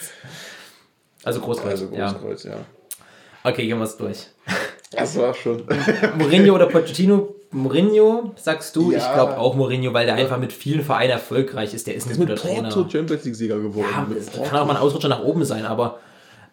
[1.22, 2.10] Also Großkreuz, Also ja.
[2.10, 2.56] Großkreuz, ja.
[3.44, 4.26] Okay, gehen wir es durch.
[4.90, 5.64] Das war schon.
[6.18, 7.35] Mourinho oder Pochettino?
[7.52, 8.90] Mourinho, sagst du?
[8.90, 8.98] Ja.
[8.98, 11.86] Ich glaube auch Mourinho, weil der einfach mit vielen Vereinen erfolgreich ist.
[11.86, 12.68] Der ist ein mit guter Trainer.
[12.68, 13.86] Porto Champions League Sieger geworden.
[13.90, 15.98] Ja, mit das kann auch mal ein Ausrutscher nach oben sein, aber,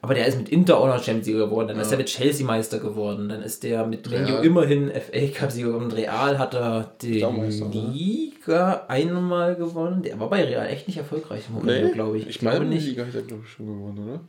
[0.02, 1.70] aber der ist mit Inter auch noch Champions League geworden.
[1.70, 3.30] Dann ist er mit Chelsea Meister geworden.
[3.30, 4.40] Dann ist der mit Ja.
[4.40, 5.92] immerhin FA Cup Sieger geworden.
[5.92, 7.92] Real hat er die ne?
[7.92, 10.02] Liga einmal gewonnen.
[10.04, 12.28] Der war bei Real echt nicht erfolgreich, Mourinho, Nee, glaube ich.
[12.28, 12.88] Ich meine, glaube die nicht.
[12.88, 14.20] Liga hat er, glaube ich, schon gewonnen, oder?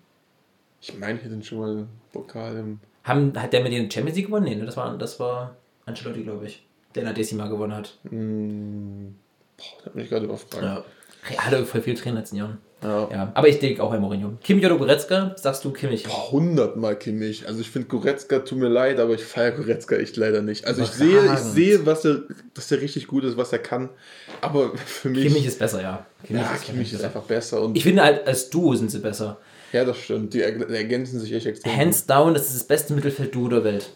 [0.81, 2.81] Ich meine, hier sind schon mal Pokal im.
[3.05, 4.45] Haben, hat der mit den Champions League gewonnen?
[4.45, 4.65] Nee, ne?
[4.65, 6.64] das war, das war Ancelotti, glaube ich.
[6.94, 7.99] Der in der Decima gewonnen hat.
[8.09, 9.14] Hm,
[9.57, 10.62] boah, da bin ich gerade überfragt.
[10.62, 10.85] Ja.
[11.29, 12.59] Real hat voll viel Trainer in den letzten Jahren.
[12.83, 13.09] Ja.
[13.11, 14.33] Ja, aber ich denke auch bei Mourinho.
[14.42, 15.33] Kimmich oder Goretzka?
[15.38, 16.05] Sagst du Kimmich?
[16.05, 17.47] Boah, 100 Mal Kimmich.
[17.49, 20.66] Also ich finde Goretzka, tut mir leid, aber ich feiere Goretzka echt leider nicht.
[20.66, 23.88] Also ich sehe, ich sehe, was er, dass er richtig gut ist, was er kann.
[24.42, 25.23] Aber für mich.
[25.27, 26.05] Kimmich ist besser, ja.
[26.29, 27.62] ja, ist Kimmich ist einfach besser.
[27.62, 29.38] Und Ich finde halt, als Duo sind sie besser.
[29.73, 30.35] ja, das stimmt.
[30.35, 31.75] Die erg- ergänzen sich echt extrem.
[31.75, 33.90] Hands down, das ist das beste Mittelfeld-Duo der Welt.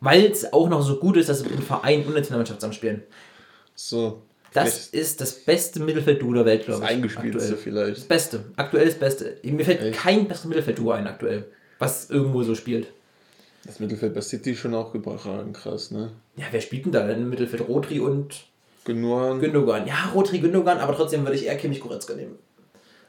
[0.00, 2.60] Weil es auch noch so gut ist, dass sie im Verein und in der Nationalmannschaft
[2.60, 3.02] zusammenspielen.
[3.74, 4.22] So.
[4.52, 6.96] Das ist das beste Mittelfeld-Duo der Welt, glaube das ich.
[6.96, 7.62] eingespielteste aktuell.
[7.62, 7.98] vielleicht.
[7.98, 8.44] Das Beste.
[8.56, 9.36] Aktuell das Beste.
[9.44, 9.98] Mir fällt Echt?
[9.98, 11.46] kein besseres Mittelfeld-Duo ein aktuell,
[11.78, 12.88] was irgendwo so spielt.
[13.64, 16.10] Das Mittelfeld bei City schon auch überragend krass, ne?
[16.36, 17.68] Ja, wer spielt denn da denn im Mittelfeld?
[17.68, 18.44] Rodri und
[18.84, 19.38] Gündogan.
[19.38, 19.86] Gündogan.
[19.86, 22.36] Ja, Rodri, Gündogan, aber trotzdem würde ich eher Kimmich Goretzka nehmen.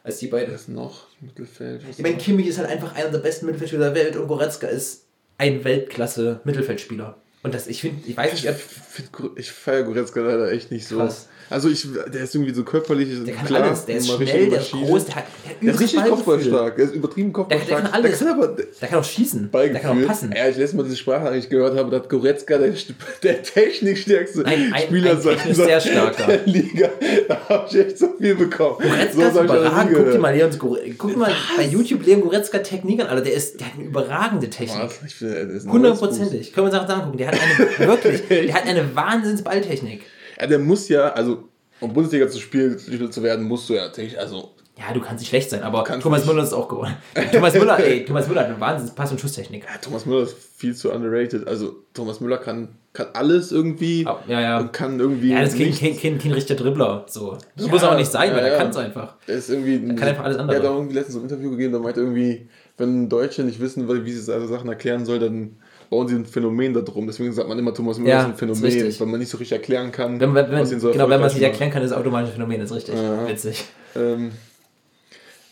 [0.03, 0.53] Als die beiden.
[0.53, 1.87] Ist noch Mittelfeld?
[1.87, 4.67] Was Ich meine, Kimmich ist halt einfach einer der besten Mittelfeldspieler der Welt und Goretzka
[4.67, 5.05] ist
[5.37, 7.17] ein Weltklasse-Mittelfeldspieler.
[7.43, 10.97] Und das, ich finde, ich weiß nicht, ich, ich feiere Goretzka leider echt nicht so.
[10.97, 11.27] Krass.
[11.51, 13.09] Also ich, der ist irgendwie so körperlich.
[13.25, 13.85] der kann klar, alles.
[13.85, 16.75] Der ist schnell, der ist groß, der hat, der hat Der ist richtig kopfballstark.
[16.77, 17.81] Der ist übertrieben kopfballstark.
[17.81, 18.19] Der kann alles.
[18.19, 18.47] Der kann aber
[18.81, 19.49] Der kann auch schießen.
[19.51, 19.73] Ballgefühl.
[19.81, 20.33] Der kann auch passen.
[20.35, 22.73] Ja, ich letztes Mal diese Sprachnachricht gehört habe, dass Goretzka der,
[23.23, 26.27] der technikstärkste Ein- ein- Spieler ein sein sehr starker.
[26.27, 26.89] der Liga.
[27.27, 28.77] Da habe ich echt so viel bekommen.
[28.81, 29.97] Goretzka ist noch nie überragend.
[29.97, 33.23] Guck dir mal Leons Guck mal bei YouTube Leon Goretzka Technik an, Alter.
[33.23, 34.89] Der, ist, der hat eine überragende Technik.
[35.03, 36.53] Ist Hundertprozentig.
[36.53, 37.17] Können wir uns auch angucken.
[37.17, 40.01] Der hat eine, wirklich, der hat eine Wahnsinns-Balltechnik.
[40.41, 41.43] Ja, der muss ja, also
[41.79, 42.77] um Bundesliga zu spielen
[43.11, 46.21] zu werden, musst du ja technisch, also Ja, du kannst nicht schlecht sein, aber Thomas
[46.21, 46.27] nicht.
[46.31, 46.95] Müller ist auch gewonnen.
[47.31, 49.63] Thomas Müller, ey, Thomas Müller hat eine Wahnsinns Pass- und Schusstechnik.
[49.63, 51.47] ja, Thomas Müller ist viel zu underrated.
[51.47, 54.59] Also Thomas Müller kann, kann alles irgendwie Ah, Ja, ja.
[54.59, 57.05] und kann irgendwie Ja, das ist kein, kein, kein, richtiger Dribbler.
[57.07, 57.37] So.
[57.55, 59.15] Das Ja, muss er auch nicht sein, weil er kann es einfach.
[59.27, 59.95] Der ist irgendwie.
[59.95, 60.57] kann einfach alles andere.
[60.57, 63.59] Er hat auch irgendwie letztens so ein Interview gegeben, da meinte irgendwie, wenn Deutsche nicht
[63.59, 65.57] wissen, wie sie also Sachen erklären soll, dann
[65.91, 67.05] bauen sie ein Phänomen da drum.
[67.05, 68.99] Deswegen sagt man immer, Thomas Müller Ja, ist ein ist Phänomen, richtig.
[68.99, 71.27] weil man nicht so richtig erklären kann, Wenn, wenn, was ihn so genau, wenn man
[71.27, 72.95] es nicht erklären kann, ist es automatisch ein Phänomen, das ist richtig.
[72.95, 73.27] Ja.
[73.27, 73.65] Witzig.
[73.95, 74.31] Ähm,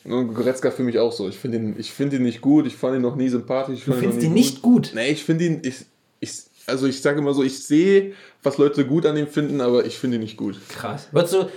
[0.06, 1.28] und Goretzka für mich auch so.
[1.28, 3.84] Ich finde ihn, ich find ihn nicht gut, ich fand ihn noch nie sympathisch.
[3.84, 4.92] Du findest ihn nicht gut.
[4.96, 5.86] Nee, ich finde ihn, ich,
[6.22, 6.32] ich,
[6.68, 9.98] also ich sage immer so, ich sehe, was Leute gut an ihm finden, aber ich
[9.98, 10.58] finde ihn nicht gut.
[10.70, 11.10] Krass.
[11.12, 11.50] Würdest du,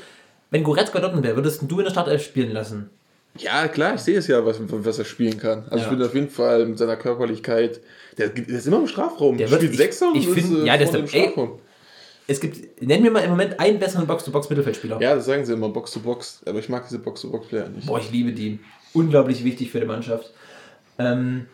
[0.51, 2.91] wenn Goretzka dort wäre, würdest du in der Startelf spielen lassen?
[3.39, 5.65] Ja, klar, ich sehe es ja, was, was er spielen kann.
[5.65, 5.83] Also Ja.
[5.83, 7.81] ich finde auf jeden Fall mit seiner Körperlichkeit,
[8.19, 9.39] der, der ist immer im Strafraum.
[9.39, 11.49] Der spielt Sechser und ich ist, find- äh, ja, der ist vorne der- ey,
[12.29, 15.01] Es gibt, nenn mir mal im Moment einen besseren Box-to-Box-Mittelfeldspieler.
[15.01, 16.41] Ja, das sagen sie immer, Box to Box.
[16.47, 17.87] Aber ich mag diese Box to Box Player nicht.
[17.87, 18.61] Boah, ich liebe die.
[18.93, 20.31] Unglaublich wichtig für die Mannschaft.
[20.99, 21.47] Ähm,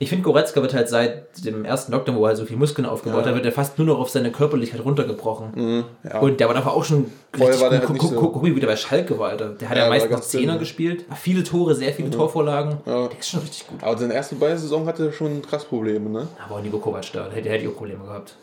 [0.00, 3.22] ich finde, Goretzka wird halt seit dem ersten Lockdown, wo er so viel Muskeln aufgebaut
[3.22, 3.28] Ja.
[3.30, 5.48] hat, wird er fast nur noch auf seine Körperlichkeit runtergebrochen.
[5.54, 6.20] Mhm, ja.
[6.20, 7.06] Und der war davor auch schon
[7.36, 9.48] Vorher war der halt so- guck, wie der bei Schalke war, Alter.
[9.50, 10.58] Der hat Ja, ja, meistens noch Zehner ne?
[10.60, 11.04] gespielt.
[11.20, 12.78] Viele Tore, sehr viele Torvorlagen.
[12.86, 13.08] Ja.
[13.08, 13.82] Der ist schon richtig gut.
[13.82, 16.28] Aber seine erste beiden Saison hatte er schon krass Probleme, ne?
[16.46, 18.34] Aber auch Nico Kovac da, der hätte, hätte ich auch Probleme gehabt.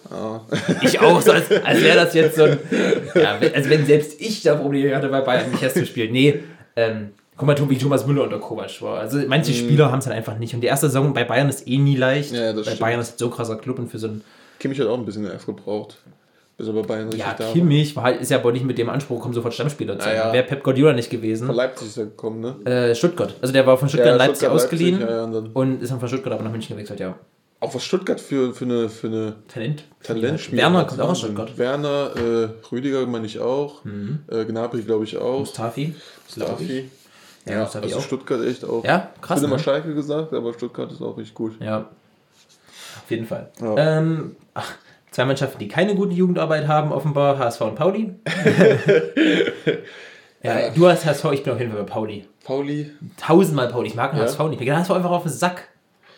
[0.81, 2.59] Ich auch, so als, als wäre das jetzt so ein.
[3.15, 6.11] Ja, wenn, also wenn selbst ich da Probleme hatte, bei Bayern nicht erst zu spielen.
[6.11, 6.41] Nee,
[6.75, 8.99] ähm, guck mal, wie Thomas Müller unter Kovac war.
[8.99, 10.53] Also manche Spieler haben es halt einfach nicht.
[10.53, 12.31] Und die erste Saison bei Bayern ist eh nie leicht.
[12.33, 12.79] Ja, bei stimmt.
[12.79, 14.21] Bayern ist so ein krasser Club und für so ein.
[14.59, 15.97] Kimmich hat auch ein bisschen Nerv gebraucht.
[16.57, 17.51] Bis er bei Bayern richtig Ja, da.
[17.51, 20.15] Kimmich war halt, ist ja aber nicht mit dem Anspruch gekommen, sofort Stammspieler zu sein.
[20.15, 20.33] Ja, ja.
[20.33, 21.47] Wäre Pep Guardiola nicht gewesen.
[21.47, 22.71] Von Leipzig ist er gekommen, ne?
[22.71, 23.35] Äh, Stuttgart.
[23.41, 25.91] Also der war von Stuttgart Ja, in Leipzig Stuttgart, ausgeliehen Leipzig, und dann- und ist
[25.91, 27.15] dann von Stuttgart aber nach München gewechselt, ja.
[27.59, 29.83] Auch was Stuttgart für, für eine, für eine Talent.
[30.03, 31.19] Talentspieler Werner kommt auch aus?
[31.19, 31.51] Stuttgart.
[31.53, 31.57] Mhm.
[31.57, 33.81] Werner, äh, Rüdiger meine ich auch.
[34.29, 35.39] Äh, Gnabry glaube ich auch.
[35.39, 35.93] Mustafi.
[36.27, 36.89] Mustafi.
[37.45, 38.01] Ja, Ja, Mustafi also auch.
[38.03, 38.83] Stuttgart echt auch.
[38.83, 39.63] Ja, krass, Ich bin immer ne?
[39.63, 41.61] Schalke gesagt, aber Stuttgart ist auch richtig gut.
[41.61, 41.85] Ja.
[43.03, 43.51] Auf jeden Fall.
[43.61, 43.97] Ja.
[43.99, 44.71] Ähm, ach,
[45.11, 48.15] zwei Mannschaften, die keine gute Jugendarbeit haben, offenbar HSV und Pauli.
[50.43, 52.27] ja, du hast HSV, ich bin auf jeden Fall bei Pauli.
[52.43, 53.87] Pauli, Tausendmal Pauli.
[53.89, 54.25] Ich mag den Ja.
[54.25, 54.59] HSV nicht.
[54.59, 55.69] Mir geht HSV einfach auf den Sack.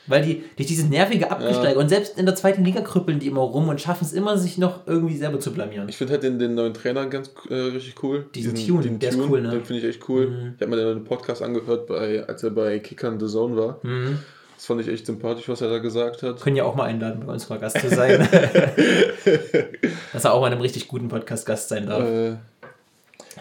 [0.08, 3.42] Weil die durch dieses nervige Abgesteiger und selbst in der zweiten Liga krüppeln die immer
[3.42, 5.90] rum und schaffen es immer, sich noch irgendwie selber zu blamieren.
[5.90, 8.26] ich finde halt den, den neuen Trainer ganz äh, richtig cool.
[8.34, 9.50] Diesen Tune, der ist cool, ne?
[9.52, 10.54] Den finde ich echt cool.
[10.56, 13.80] Ich habe mir den Podcast angehört, bei, als er bei Kickern the Zone war.
[13.84, 14.20] Mhm.
[14.56, 16.42] Das fand ich echt sympathisch, was er da gesagt hat.
[16.42, 18.28] Können ja auch mal einladen, bei uns mal Gast zu sein.
[20.14, 22.04] Dass er auch mal in einem richtig guten Podcast Gast sein darf.
[22.04, 22.38] Äh,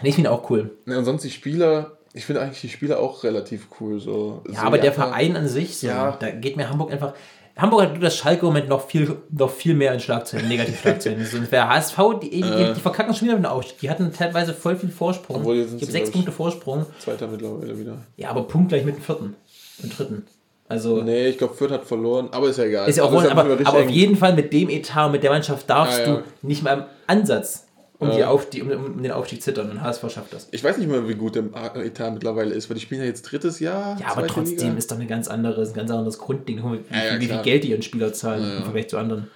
[0.03, 0.71] Nee, ich finde ihn auch cool.
[0.85, 3.99] ne, und sonst die Spieler, ich finde eigentlich die Spieler auch relativ cool.
[3.99, 4.41] So.
[4.49, 6.17] Ja, so aber der Jaka- Verein an sich, so, Ja.
[6.19, 7.13] da geht mir Hamburg einfach.
[7.55, 11.25] Hamburg hat das Schalke im Moment noch viel, noch viel mehr in Schlagzeilen, Negativschlagzeilen.
[11.25, 13.79] so, und wer HSV, die, die, die, die verkacken schon wieder mit Aufstieg.
[13.79, 15.37] Die hatten teilweise voll viel Vorsprung.
[15.37, 16.85] Obwohl, jetzt ich sind habe sie, sechs ich, Punkte Vorsprung.
[16.99, 17.97] Zweiter mittlerweile wieder.
[18.15, 19.35] Ja, aber punktgleich mit dem vierten
[19.81, 20.25] und dritten.
[20.69, 22.89] Also Nee, ich glaube, Fürth hat verloren, aber ist ja egal.
[22.89, 25.05] ist ja auch Also wohl, aber, einfach richtig aber auf jeden Fall mit dem Etat
[25.05, 26.15] und mit der Mannschaft darfst Ja, ja.
[26.17, 27.66] du nicht mal im Ansatz
[27.99, 28.27] um, die Ja.
[28.29, 29.71] auf, die, um, um den Aufstieg zittern.
[29.71, 30.47] Und HSV schafft das.
[30.51, 33.23] Ich weiß nicht mehr, wie gut der Etat mittlerweile ist, weil die spielen ja jetzt
[33.23, 33.97] drittes Jahr.
[33.99, 34.77] Ja, aber trotzdem Liga.
[34.77, 37.41] ist doch ein ganz anderes, ein ganz anderes Grundding, wie, Ja, ja, wie, viel.
[37.41, 39.27] Geld die ihren Spieler zahlen Ja, im Vergleich zu anderen.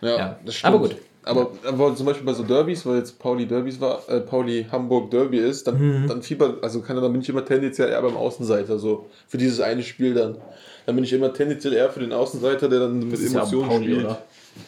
[0.00, 0.74] Ja, das stimmt.
[0.74, 0.96] Aber gut.
[1.26, 5.10] Aber, aber zum Beispiel bei so Derbys, weil jetzt Pauli Derbys war, äh, Pauli Hamburg
[5.10, 6.06] Derby ist, dann, Mhm.
[6.06, 9.60] dann Fieber, also kann dann bin ich immer tendenziell eher beim Außenseiter, so für dieses
[9.60, 10.36] eine Spiel dann.
[10.84, 13.68] Dann bin ich immer tendenziell eher für den Außenseiter, der dann mit ist ja Emotionen
[13.70, 14.04] Pauli, spielt.
[14.04, 14.18] oder?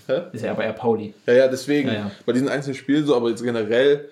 [0.07, 0.23] Hä?
[0.33, 1.15] Ist ja aber eher Pauli.
[1.27, 2.11] Ja, ja, deswegen, Ja, ja.
[2.25, 4.09] bei diesen einzelnen Spielen so, aber jetzt generell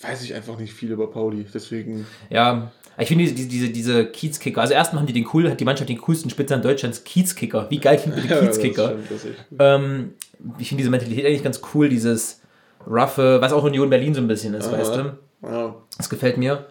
[0.00, 2.06] weiß ich einfach nicht viel über Pauli, deswegen.
[2.30, 5.64] Ja, ich finde diese, diese, diese Kiezkicker, also erstmal haben die den cool, hat die
[5.64, 7.66] Mannschaft den coolsten Spitznamen Deutschlands, Kiezkicker.
[7.70, 8.96] Wie geil bitte Ja, das Kiezkicker?
[9.58, 10.12] ähm,
[10.58, 12.40] ich finde diese Mentalität eigentlich ganz cool, dieses
[12.86, 14.78] roughe, was auch Union Berlin so ein bisschen ist, Aha.
[14.78, 15.12] weißt du?
[15.42, 15.74] Ja.
[15.96, 16.66] Das gefällt mir.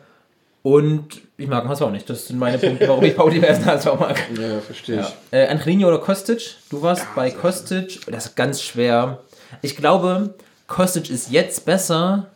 [0.63, 2.07] Und ich mag HSV nicht.
[2.09, 4.15] Das sind meine Punkte, warum ich Pauli erst HSV mag.
[4.39, 5.01] ja, verstehe Ja.
[5.31, 5.37] ich.
[5.37, 6.55] Äh, Angelino oder Kostic?
[6.69, 7.99] Du warst bei Kostic.
[8.11, 9.19] Das ist ganz schwer.
[9.63, 10.35] Ich glaube,
[10.67, 12.27] Kostic ist jetzt besser,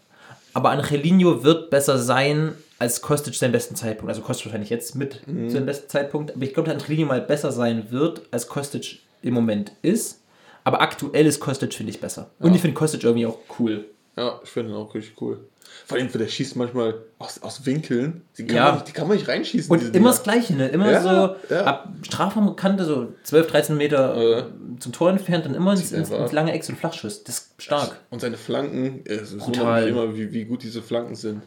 [0.53, 4.09] aber Angelino wird besser sein als Kostic seinen besten Zeitpunkt.
[4.09, 5.49] Also Kostic wahrscheinlich jetzt mit Mhm.
[5.49, 6.35] seinem besten Zeitpunkt.
[6.35, 10.21] Aber ich glaube, dass Angelino mal besser sein wird, als Kostic im Moment ist.
[10.63, 12.31] Aber aktuell ist Kostic, finde ich, besser.
[12.39, 13.85] Und ich finde Kostic irgendwie auch cool.
[14.17, 15.39] Ja, ich finde ihn auch richtig cool.
[15.85, 18.21] Vor allem, der schießt manchmal aus, aus Winkeln.
[18.37, 18.65] Die kann, Ja.
[18.65, 19.69] man nicht, die kann man nicht reinschießen.
[19.69, 20.07] Und immer Dinger.
[20.09, 20.67] das Gleiche, ne?
[20.69, 21.01] Immer Ja,
[21.49, 21.63] so ja.
[21.65, 24.45] ab Strafraumkante, so 12, 13 Meter Ja.
[24.79, 27.23] zum Tor entfernt, dann immer ins, ins, ins lange Eck so ein Flachschuss.
[27.25, 27.99] Das ist stark.
[28.09, 29.87] Und seine Flanken, es ist Brutal.
[29.89, 31.41] immer, immer wie, wie gut diese Flanken sind.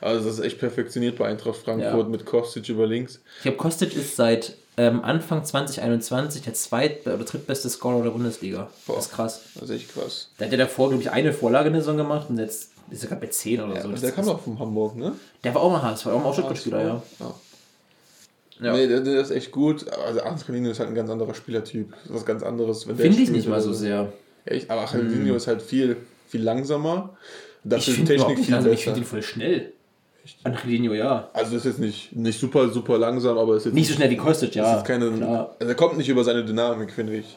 [0.00, 2.08] Also das ist echt perfektioniert bei Eintracht Frankfurt Ja.
[2.08, 3.20] mit Kostic über links.
[3.38, 8.70] Ich glaube, Kostic ist seit ähm, Anfang 2021 der zweit- oder drittbeste Scorer der Bundesliga.
[8.86, 8.96] Boah.
[8.96, 9.40] Das ist krass.
[9.54, 10.28] Das ist echt krass.
[10.38, 13.02] Der hat ja davor, glaube ich, eine Vorlage in der Saison gemacht und jetzt ist
[13.04, 13.88] er gerade bei 10 oder so.
[13.88, 15.12] Ja, Das der kam auch vom Hamburg, ne?
[15.44, 17.02] der war auch mal HSV, auch mal Stuttgart-Spieler, ja.
[17.20, 17.34] ja.
[18.60, 18.72] Ja.
[18.74, 19.90] Nee, der, der ist echt gut.
[19.92, 21.90] Also Angelino ist halt ein ganz anderer Spielertyp.
[21.90, 22.84] Das ist was ganz anderes.
[22.84, 24.12] Finde ich nicht mal oder so sehr.
[24.44, 25.96] Echt, aber Angelino ist halt viel,
[26.28, 27.16] viel langsamer.
[27.64, 29.72] Ich Dafür finde überhaupt Technik nicht viel langsam, ich finde ihn voll schnell.
[30.44, 31.28] Angelino, ja.
[31.32, 34.16] Also ist jetzt nicht, nicht super, super langsam, aber ist jetzt Nicht so schnell wie
[34.16, 34.76] Kostic, ist ja.
[34.76, 35.56] jetzt keine, klar.
[35.58, 37.36] also er kommt nicht über seine Dynamik, finde ich.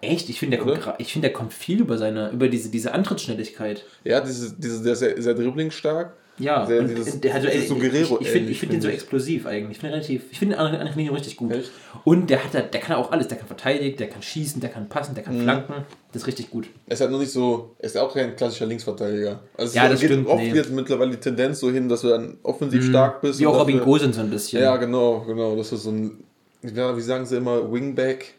[0.00, 0.28] Echt?
[0.28, 0.92] Ich finde, der, kommt Oder?
[0.92, 3.84] gra- ich find, der kommt viel über seine, über diese, diese Antrittsschnelligkeit.
[4.04, 7.48] Ja, dieses, dieses, der ist sehr, sehr dribblingstark, Ja, Sehr und dieses- der hat so,
[7.48, 8.94] dieses so ich, ich Guerrero finde ich find, ihn so ich.
[8.94, 9.72] explosiv eigentlich.
[9.72, 11.52] Ich finde relativ, ich finde Nino richtig gut.
[11.52, 11.70] Echt?
[12.04, 13.28] Und der hat der kann auch alles.
[13.28, 15.26] Der kann verteidigen, der kann schießen, der kann passen, der Mhm.
[15.26, 15.74] kann flanken.
[16.12, 16.66] Das ist richtig gut.
[16.86, 19.40] Er ist halt nur nicht so, er ist ja auch kein klassischer Linksverteidiger.
[19.56, 20.52] Also Ja, es das geht stimmt, oft nee.
[20.52, 23.40] jetzt mittlerweile die Tendenz so hin, dass du dann offensiv stark bist.
[23.40, 24.60] Wie auch Robin Gosens so ein bisschen.
[24.62, 25.56] Ja, genau, genau.
[25.56, 26.22] Das ist so ein,
[26.62, 28.34] ja, wie sagen sie immer, Wingback.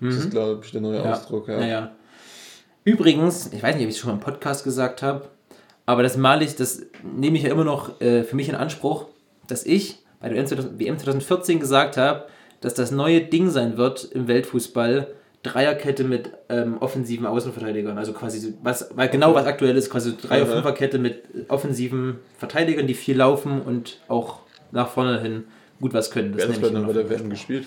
[0.00, 1.04] Das ist, glaube ich, der neue Mhm.
[1.04, 1.12] Ja.
[1.12, 1.48] Ausdruck.
[1.48, 1.60] Ja.
[1.60, 1.92] Ja, ja.
[2.84, 5.28] Übrigens, ich weiß nicht, ob ich es schon mal im Podcast gesagt habe,
[5.86, 9.06] aber das male ich, das nehme ich ja immer noch äh, für mich in Anspruch,
[9.46, 10.36] dass ich bei der
[10.78, 12.26] WM 2014 gesagt habe,
[12.60, 15.08] dass das neue Ding sein wird im Weltfußball,
[15.42, 17.98] Dreierkette mit ähm, offensiven Außenverteidigern.
[17.98, 20.52] Also quasi, so- was, weil genau was aktuell ist, quasi Dreier-, Aha.
[20.52, 24.38] Fünferkette mit offensiven Verteidigern, die viel laufen und auch
[24.70, 25.44] nach vorne hin
[25.80, 26.34] gut was können.
[26.36, 27.10] Wer hat das bei, der.
[27.10, 27.66] WM gespielt?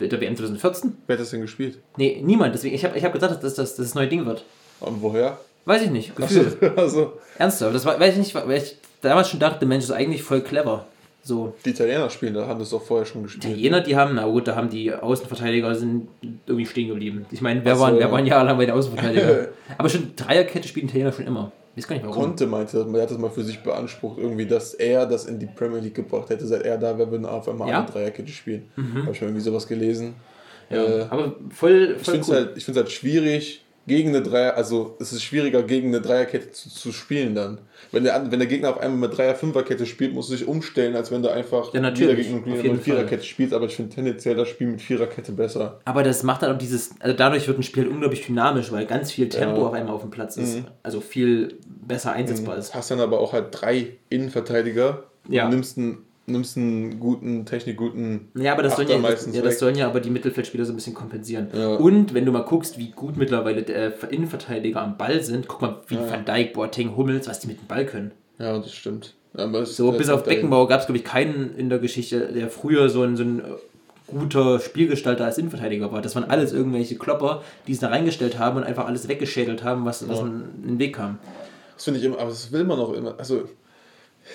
[0.00, 0.96] Bei der WM 2014?
[1.06, 1.78] Wer hat das denn gespielt?
[1.96, 2.52] Nee, niemand.
[2.52, 4.44] Deswegen, ich habe ich hab gesagt, dass das, dass das neue Ding wird.
[4.80, 5.38] Und woher?
[5.64, 6.14] Weiß ich nicht.
[6.14, 6.72] Gefühl.
[6.76, 7.74] also, Ernsthaft.
[7.74, 10.42] Das war, weiß ich nicht, weil ich damals schon dachte, Mensch, das ist eigentlich voll
[10.42, 10.86] clever.
[11.26, 11.54] So.
[11.64, 13.46] die Italiener spielen, da haben das doch vorher schon gespielt.
[13.46, 16.08] Italiener, die haben, na gut, da haben die Außenverteidiger sind
[16.46, 17.24] irgendwie stehen geblieben.
[17.30, 17.82] Ich meine, wer, so.
[17.82, 19.48] waren, wer waren jahrelang bei den Außenverteidiger?
[19.78, 21.50] Aber schon Dreierkette spielen Italiener schon immer.
[21.76, 22.22] Ich gar nicht warum.
[22.24, 25.46] Conte meinte, er hat das mal für sich beansprucht, irgendwie, dass er das in die
[25.46, 26.46] Premier League gebracht hätte.
[26.46, 27.78] Seit er da wäre, würden auf einmal Ja?
[27.78, 28.70] alle Dreierkette spielen.
[28.76, 30.14] Habe ich mal irgendwie sowas gelesen.
[30.68, 30.84] ja.
[30.84, 32.34] Äh, Aber voll, ich voll finde es cool.
[32.36, 36.70] halt, ich halt schwierig, gegen eine Dreier, also es ist schwieriger, gegen eine Dreierkette zu,
[36.70, 37.58] zu spielen dann.
[37.92, 41.10] Wenn der, wenn der Gegner auf einmal mit Dreier-Fünferkette spielt, musst du dich umstellen, als
[41.10, 43.52] wenn du einfach Ja, wieder gegen eine Viererkette spielst.
[43.52, 45.80] Aber ich finde tendenziell das Spiel mit Viererkette besser.
[45.84, 49.12] Aber das macht dann auch dieses, also dadurch wird ein Spiel unglaublich dynamisch, weil ganz
[49.12, 49.66] viel Tempo Ja.
[49.68, 50.56] auf einmal auf dem Platz ist.
[50.56, 50.64] Mhm.
[50.82, 52.74] Also viel besser einsetzbar ist.
[52.74, 55.44] Hast dann aber auch halt drei Innenverteidiger Ja.
[55.44, 59.58] und nimmst einen, nimmst einen guten, technikguten Ja, aber das sollen ja, das, ja, das
[59.58, 61.48] sollen ja aber die Mittelfeldspieler so ein bisschen kompensieren.
[61.52, 61.74] Ja.
[61.76, 65.80] Und wenn du mal guckst, wie gut mittlerweile der Innenverteidiger am Ball sind, guck mal,
[65.88, 68.12] wie Van Dijk, Boateng, Hummels, was die mit dem Ball können.
[68.38, 69.14] Ja, das stimmt.
[69.64, 72.88] So, bis halt auf Beckenbauer gab es, glaube ich, keinen in der Geschichte, der früher
[72.88, 73.42] so ein, so ein äh,
[74.06, 76.00] guter Spielgestalter als Innenverteidiger war.
[76.02, 79.84] Das waren alles irgendwelche Klopper, die es da reingestellt haben und einfach alles weggeschädelt haben,
[79.84, 80.26] was, was Ja.
[80.26, 81.18] in den Weg kam.
[81.74, 83.16] Das finde ich immer, aber das will man auch immer.
[83.18, 83.48] Also,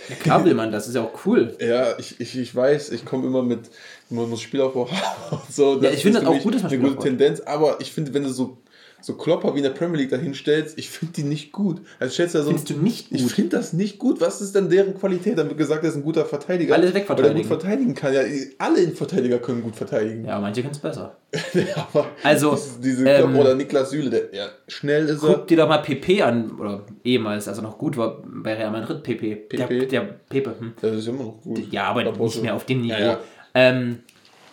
[0.09, 1.55] Ja, klar will man das, ist ja auch cool.
[1.59, 3.61] ja, ich, ich, ich weiß, ich komme immer mit,
[4.09, 4.89] man muss Spielaufbau
[5.31, 5.81] haben so.
[5.81, 6.99] Ja, ich finde ist das auch gut, dass man eine gute.
[6.99, 8.57] Tendenz, aber ich finde, wenn du so,
[9.01, 11.81] so Klopper wie in der Premier League dahin stellst, ich finde die nicht gut.
[11.99, 13.31] Also stellst du da so Findest du nicht Ich gut?
[13.31, 14.21] finde das nicht gut.
[14.21, 15.37] Was ist denn deren Qualität?
[15.37, 16.75] Dann wird gesagt, er ist ein guter Verteidiger.
[16.75, 17.37] Er wegverteidigen.
[17.37, 18.13] gut verteidigen kann.
[18.13, 18.21] Ja,
[18.57, 20.25] alle Innenverteidiger können gut verteidigen.
[20.25, 21.17] Ja, manche können es besser.
[21.75, 25.35] aber Also, diese, ähm, oder Niklas Süle, der ja, schnell ist er.
[25.35, 28.71] Guck dir doch mal PP an, oder ehemals, als er noch gut war bei Real
[28.71, 29.47] Madrid, PP.
[29.51, 29.85] Der, PP?
[29.87, 30.73] der Pepe, hm.
[30.81, 31.71] Das ist immer noch gut.
[31.71, 32.93] Ja, aber nicht mehr auf dem Niveau.
[32.93, 33.19] Ja, ja.
[33.53, 33.99] Ähm,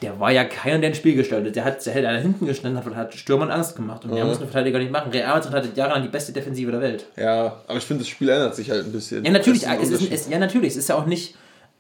[0.03, 1.57] der war ja keiner, der ein Spiel gestaltet.
[1.57, 4.05] Der hat, der hat da hinten gestanden hat, und hat Stürmern Angst gemacht.
[4.05, 4.25] Und der Ja.
[4.27, 5.11] muss ein Verteidiger nicht machen.
[5.11, 7.07] Real Madrid hatte jahrelang die beste Defensive der Welt.
[7.17, 9.25] Ja, aber ich finde, das Spiel ändert sich halt ein bisschen.
[9.25, 10.69] Ja, natürlich, es ist, es, ja, natürlich.
[10.73, 11.35] Es ist ja auch nicht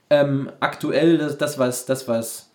[0.08, 2.48] ähm, aktuell das, das, was, das, was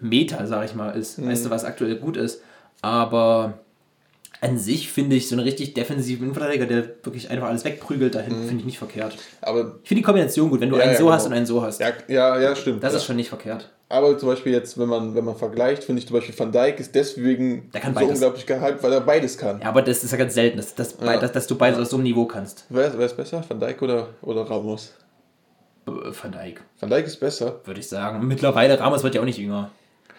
[0.00, 1.18] Meta, sag ich mal, ist.
[1.18, 1.28] Mhm.
[1.30, 2.40] Weißt du, was aktuell gut ist.
[2.80, 3.58] Aber
[4.40, 8.34] an sich finde ich so einen richtig defensiven Innenverteidiger, der wirklich einfach alles wegprügelt, dahin
[8.48, 9.16] finde ich nicht verkehrt.
[9.40, 10.80] aber Ich finde die Kombination gut, wenn du Mhm.
[10.80, 11.14] Ja, einen ja, so genau.
[11.16, 11.80] hast und einen so hast.
[11.80, 12.82] ja, ja, ja, stimmt.
[12.82, 13.70] Das ist schon nicht verkehrt.
[13.92, 16.80] Aber zum Beispiel jetzt, wenn man, wenn man vergleicht, finde ich zum Beispiel Van Dijk
[16.80, 18.10] ist deswegen so beides.
[18.10, 19.60] unglaublich gehypt, weil er beides kann.
[19.60, 21.18] Ja, aber das ist ja ganz selten, dass, dass, Ja.
[21.18, 22.64] dass, dass du beides auf so einem Niveau kannst.
[22.70, 24.94] Wer, wer ist besser, Van Dijk oder, oder Ramos?
[25.84, 27.56] Van Dijk, Van Dijk ist besser.
[27.64, 28.26] würde ich sagen.
[28.26, 29.70] Mittlerweile, Ramos wird ja auch nicht jünger.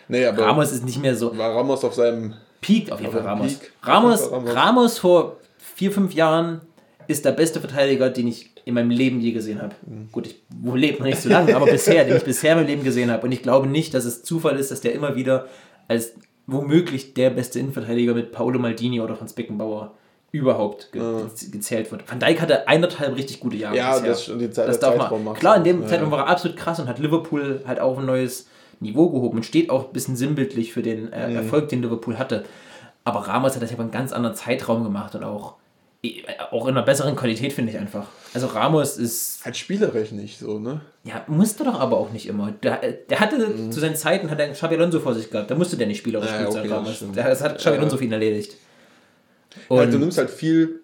[0.07, 1.35] Nee, aber Ramos ist nicht mehr so.
[1.37, 2.35] war Ramos auf seinem.
[2.61, 3.55] Peakt auf jeden Fall Ramos.
[3.55, 3.71] Peak.
[3.81, 4.77] Ramos, Auf jeden Fall Ramos.
[4.77, 4.97] Ramos.
[4.99, 6.61] vor vier, fünf Jahren
[7.07, 9.75] ist der beste Verteidiger, den ich in meinem Leben je gesehen habe.
[9.85, 10.09] Mhm.
[10.11, 10.35] Gut, ich
[10.75, 13.25] lebe noch nicht so lange, aber bisher, den ich bisher in meinem Leben gesehen habe.
[13.25, 15.47] Und ich glaube nicht, dass es Zufall ist, dass der immer wieder
[15.87, 16.13] als
[16.47, 19.93] womöglich der beste Innenverteidiger mit Paolo Maldini oder Franz Beckenbauer
[20.31, 21.01] überhaupt ge
[21.51, 22.09] gezählt wird.
[22.09, 24.09] Van Dijk hatte eineinhalb richtig gute Jahre Ja, bisher.
[24.09, 25.35] das, die Zeit, Das darf Zeitraum man.
[25.35, 26.17] Klar, in dem Ja, Zeitraum ja.
[26.17, 28.47] war er absolut krass und hat Liverpool halt auf ein neues
[28.79, 31.35] Niveau gehoben und steht auch ein bisschen sinnbildlich für den äh, Mhm.
[31.35, 32.43] Erfolg, den Liverpool hatte.
[33.05, 35.55] Aber Ramos hat das ja über einen ganz anderen Zeitraum gemacht und auch,
[36.51, 38.07] auch in einer besseren Qualität, finde ich einfach.
[38.33, 40.81] Also Ramos ist, Halt spielerisch nicht so, ne?
[41.05, 42.51] ja, musste doch aber auch nicht immer.
[42.63, 45.49] Der, der hatte zu seinen Zeiten, hat er Xabi Alonso vor sich gehabt.
[45.49, 46.35] Da musste der nicht spielerisch Mhm.
[46.35, 46.95] Ja, okay, sein, das Ramos.
[46.95, 47.17] stimmt.
[47.17, 47.79] Das hat Xabi Ja.
[47.79, 48.55] Alonso für ihn erledigt.
[49.69, 50.81] Und du nimmst halt viel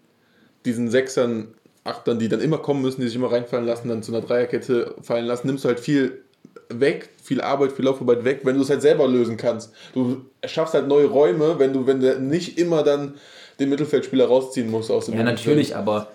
[0.65, 1.49] diesen Sechsern,
[1.83, 4.95] Achtern, die dann immer kommen müssen, die sich immer reinfallen lassen, dann zu einer Dreierkette
[5.01, 6.23] fallen lassen, nimmst du halt viel
[6.69, 9.71] weg, viel Arbeit, viel Laufarbeit weg, wenn du es halt selber lösen kannst.
[9.93, 13.15] Du schaffst halt neue Räume, wenn du, wenn du nicht immer dann
[13.59, 16.07] den Mittelfeldspieler rausziehen musst aus dem Ja, natürlich, aber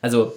[0.00, 0.32] also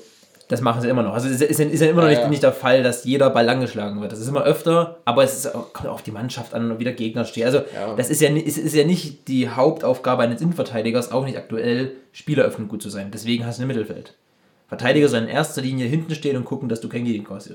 [0.48, 1.14] das machen sie immer noch.
[1.14, 2.28] Also es ist, ja- ist ja immer noch nicht, ja.
[2.28, 4.12] nicht der Fall, dass jeder Ball langgeschlagen wird.
[4.12, 6.84] Das ist immer öfter, aber es ist kommt auch auf die Mannschaft an und wie
[6.84, 7.46] der Gegner steht.
[7.46, 7.96] Also Ja.
[7.96, 12.68] das ist ja, es ist ja nicht die Hauptaufgabe eines Innenverteidigers, auch nicht aktuell, Spieleröffnung
[12.68, 13.12] gut zu sein.
[13.14, 14.14] Deswegen hast du ein Mittelfeld.
[14.68, 17.52] Verteidiger sollen in erster Linie hinten stehen und gucken, dass du kein Gegentor hast.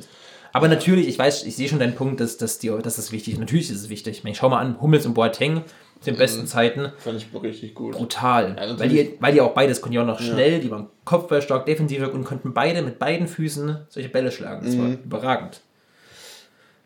[0.55, 3.35] Aber natürlich, ich weiß, ich sehe schon deinen Punkt, dass, dass, die, dass das wichtig
[3.35, 3.41] ist.
[3.41, 4.19] Natürlich ist es wichtig.
[4.19, 5.63] Ich meine, schau mal an, Hummels und Boateng
[6.01, 6.93] zu den besten Zeiten.
[6.99, 7.93] Fand ich richtig gut.
[7.95, 8.57] Brutal.
[8.61, 11.67] Ja, weil, die, weil die auch beides konnten ja auch noch schnell, die waren kopfballstark,
[11.67, 14.65] defensiv und konnten beide mit beiden Füßen solche Bälle schlagen.
[14.65, 15.61] Das war überragend.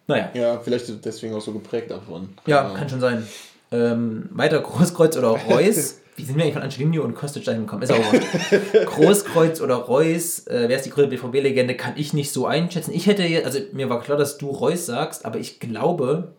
[0.06, 0.30] Naja.
[0.34, 2.30] Ja, vielleicht deswegen auch so geprägt davon.
[2.46, 3.26] Ja, kann schon sein.
[3.72, 5.98] Ähm, weiter Großkreuz oder Reus.
[6.16, 7.82] Wie sind wir eigentlich von Angelino und Kostic dahin gekommen?
[7.82, 8.26] Ist auch wurscht.
[8.86, 12.92] Großkreuz oder Reus, äh, wer ist die größte BVB-Legende, kann ich nicht so einschätzen.
[12.92, 16.32] Ich hätte, jetzt- also mir war klar, dass du Reus sagst, aber ich glaube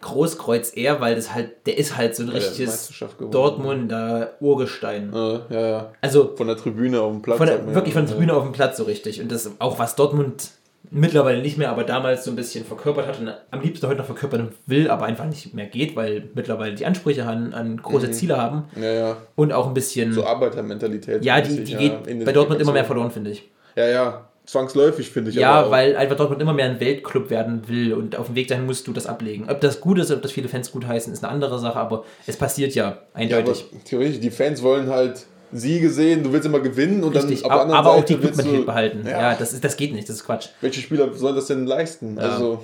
[0.00, 2.92] Großkreuz eher, weil das halt, der ist halt so ein richtiges.
[3.30, 5.12] Dortmunder Urgestein.
[5.12, 5.92] Äh, ja, ja.
[6.00, 7.38] Also Von der Tribüne auf dem Platz.
[7.38, 9.20] von der, wirklich ja, von der Tribüne auf dem Platz so richtig.
[9.20, 10.50] Und das auch was Dortmund
[10.90, 14.06] mittlerweile nicht mehr, aber damals so ein bisschen verkörpert hat und am liebsten heute noch
[14.06, 18.36] verkörpern will, aber einfach nicht mehr geht, weil mittlerweile die Ansprüche an, an große Ziele
[18.36, 19.16] haben Ja, ja.
[19.34, 20.12] und auch ein bisschen.
[20.12, 21.24] So Arbeitermentalität.
[21.24, 23.48] ja, die, die ja, geht bei Dortmund immer mehr verloren, finde ich.
[23.74, 24.28] Ja, ja.
[24.46, 25.36] Zwangsläufig, finde ich.
[25.36, 28.64] Ja, weil einfach Dortmund immer mehr ein Weltclub werden will und auf dem Weg dahin
[28.64, 29.48] musst du das ablegen.
[29.50, 32.04] Ob das gut ist, ob das viele Fans gut heißen, ist eine andere Sache, aber
[32.28, 33.64] es passiert ja Ja, eindeutig.
[33.84, 37.60] theoretisch, die Fans wollen halt Siege sehen, du willst immer gewinnen und Richtig, dann auf
[37.60, 39.04] aber, aber auch die Clubmentalität behalten.
[39.06, 40.48] Ja, Ja, das, ist, das geht nicht, das ist Quatsch.
[40.60, 42.18] welche Spieler sollen das denn leisten?
[42.18, 42.62] Also,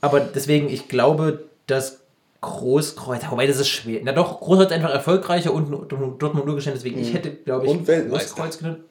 [0.00, 1.98] Aber deswegen, ich glaube, dass
[2.40, 4.00] Großkreuz, wobei das ist schwer.
[4.02, 7.78] Na doch, Großkreuz einfach erfolgreicher und Dortmund nur geschehen, deswegen ich hätte, glaube ich, Mhm.
[7.80, 8.34] Und Weltmeister.
[8.34, 8.84] Großkreuz genommen.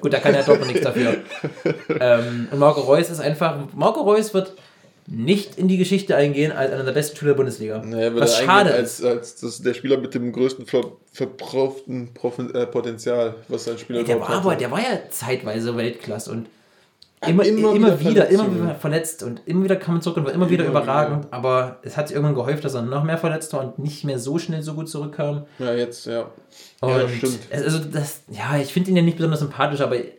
[0.00, 1.16] Gut, da kann ja Dortmund nichts dafür.
[2.00, 4.54] ähm, und Marco Reus ist einfach, Marco Reus wird
[5.06, 7.82] nicht in die Geschichte eingehen als einer der besten Spieler der Bundesliga.
[7.84, 12.10] naja, Was schade als, als das, der Spieler mit dem größten ver, verbrauchten
[12.54, 16.46] äh, Potenzial, was ein Spieler Der überhaupt war aber, der war ja zeitweise Weltklasse und
[17.26, 20.24] immer, immer immer, wieder wieder, immer wieder verletzt und immer wieder kam er zurück und
[20.26, 23.18] war immer wieder Immer überragend, aber es hat sich irgendwann gehäuft, dass er noch mehr
[23.18, 25.46] verletzt war und nicht mehr so schnell so gut zurückkam.
[25.58, 26.30] Ja, jetzt, ja.
[26.80, 27.38] Und ja, das stimmt.
[27.50, 30.10] Also das, ja, ich finde ihn ja nicht besonders sympathisch, aber äh,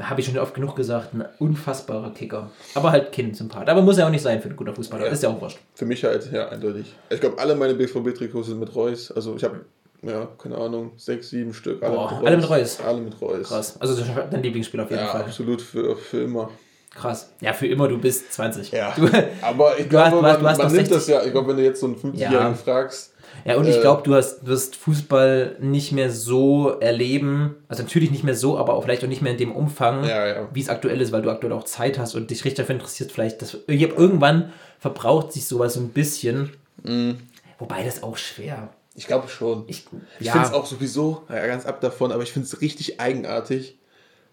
[0.00, 2.50] habe ich schon oft genug gesagt, ein unfassbarer Kicker.
[2.74, 3.68] Aber halt Kind-Sympath.
[3.68, 5.06] Aber muss ja auch nicht sein für einen guten Fußballer.
[5.06, 5.12] Ja.
[5.12, 5.58] Ist ja auch wurscht.
[5.74, 6.94] Für mich halt, ja, eindeutig.
[7.10, 9.10] Ich glaube, alle meine BVB-Trikots sind mit Reus.
[9.10, 9.60] Also ich habe,
[10.02, 11.82] ja, keine Ahnung, sechs, sieben Stück.
[11.82, 12.78] Alle, Boah, alle mit Reus?
[12.80, 13.48] Alle mit Reus.
[13.48, 13.80] Krass.
[13.80, 15.22] Also dein Lieblingsspieler auf jeden Ja, Fall.
[15.22, 16.50] absolut, für, für immer.
[16.94, 17.30] Krass.
[17.40, 18.72] Ja, für immer, du bist 20.
[18.72, 18.92] Ja.
[18.96, 19.06] Du,
[19.42, 21.62] Aber ich glaube, du hast- man, man nimmt 60 das ja, ich glaube, wenn du
[21.64, 22.54] jetzt so einen 50-Jährigen Ja.
[22.54, 23.12] fragst,
[23.44, 27.54] ja, und ich Äh, glaube, du hast, wirst Fußball nicht mehr so erleben.
[27.68, 30.26] Also natürlich nicht mehr so, aber auch vielleicht auch nicht mehr in dem Umfang, Ja,
[30.26, 30.48] ja.
[30.52, 33.12] wie es aktuell ist, weil du aktuell auch Zeit hast und dich richtig dafür interessiert.
[33.12, 36.54] Vielleicht, das, irgendwann verbraucht sich sowas so ein bisschen.
[36.82, 37.18] Mhm.
[37.58, 38.70] Wobei das auch schwer.
[38.98, 39.62] Ich glaube schon.
[39.68, 39.86] Ich,
[40.18, 43.78] Ich ja, finde es auch sowieso, ganz ab davon, aber ich finde es richtig eigenartig,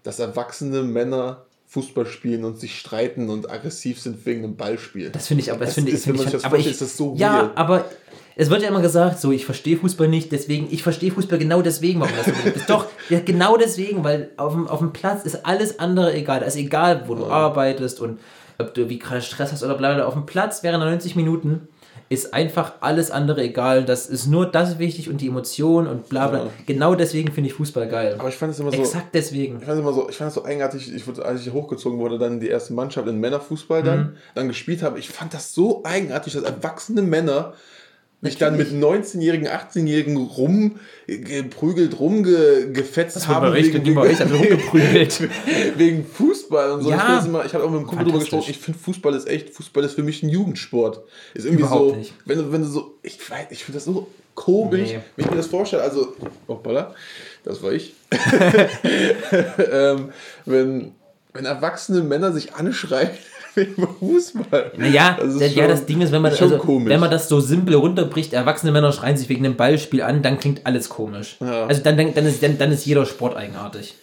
[0.02, 5.12] dass erwachsene Männer Fußball spielen und sich streiten und aggressiv sind wegen einem Ballspiel.
[5.12, 6.98] Das finde ich, aber das, Das finde ich, wenn ich das aber ich, ist das
[6.98, 7.58] so ja, weird.
[7.58, 7.86] aber
[8.36, 11.62] es wird ja immer gesagt, so ich verstehe Fußball nicht, deswegen ich verstehe Fußball genau
[11.62, 12.66] deswegen, warum das so ist.
[12.70, 16.40] Doch, ja, genau deswegen, weil auf dem, auf dem Platz ist alles andere egal.
[16.40, 18.20] Da ist egal, wo du arbeitest und
[18.58, 20.06] ob du wie gerade Stress hast oder bla bla.
[20.06, 21.68] Auf dem Platz während der 90 Minuten
[22.08, 23.84] ist einfach alles andere egal.
[23.84, 26.40] Das ist nur das wichtig und die Emotion und bla bla.
[26.46, 26.50] Ja.
[26.66, 28.16] Genau deswegen finde ich Fußball geil.
[28.20, 28.78] Aber ich fand es immer so.
[28.80, 29.58] Exakt deswegen.
[29.60, 31.98] Ich fand es immer so, ich fand es so eigenartig, ich wurde, als ich hochgezogen
[32.00, 34.18] wurde, dann die erste Mannschaft in Männerfußball dann, Mhm.
[34.36, 35.00] dann gespielt habe.
[35.00, 37.54] Ich fand das so eigenartig, dass erwachsene Männer
[38.22, 43.50] mich dann mit 19-Jährigen, 18-Jährigen rumgeprügelt, rumgefetzt wird haben.
[43.50, 43.56] mal
[44.08, 45.30] echt also rumgeprügelt.
[45.78, 46.90] wegen Fußball und so.
[46.90, 47.20] Ja.
[47.20, 49.84] ich ich habe auch mit einem Kumpel drüber gesprochen, ich finde Fußball ist echt, Fußball
[49.84, 51.02] ist für mich ein Jugendsport.
[51.34, 52.14] Ist irgendwie Überhaupt so, nicht.
[52.26, 55.00] wenn du, wenn du so, ich weiß, ich finde das so komisch, Nee.
[55.16, 56.16] wenn ich mir das vorstelle, also,
[56.48, 56.94] hoppala,
[57.44, 57.94] das war ich.
[59.72, 60.10] ähm,
[60.46, 60.92] wenn,
[61.34, 63.10] wenn erwachsene Männer sich anschreien
[63.56, 64.72] wegen Fußball.
[64.78, 66.90] Naja, Das ja, schon- das Ding ist, wenn man, also, komisch.
[66.90, 70.40] wenn man das so simpel runterbricht, erwachsene Männer schreien sich wegen einem Ballspiel an, dann
[70.40, 71.38] klingt alles komisch.
[71.40, 71.66] Ja.
[71.68, 73.96] Also dann, dann, dann, ist, dann, dann ist jeder Sport eigenartig.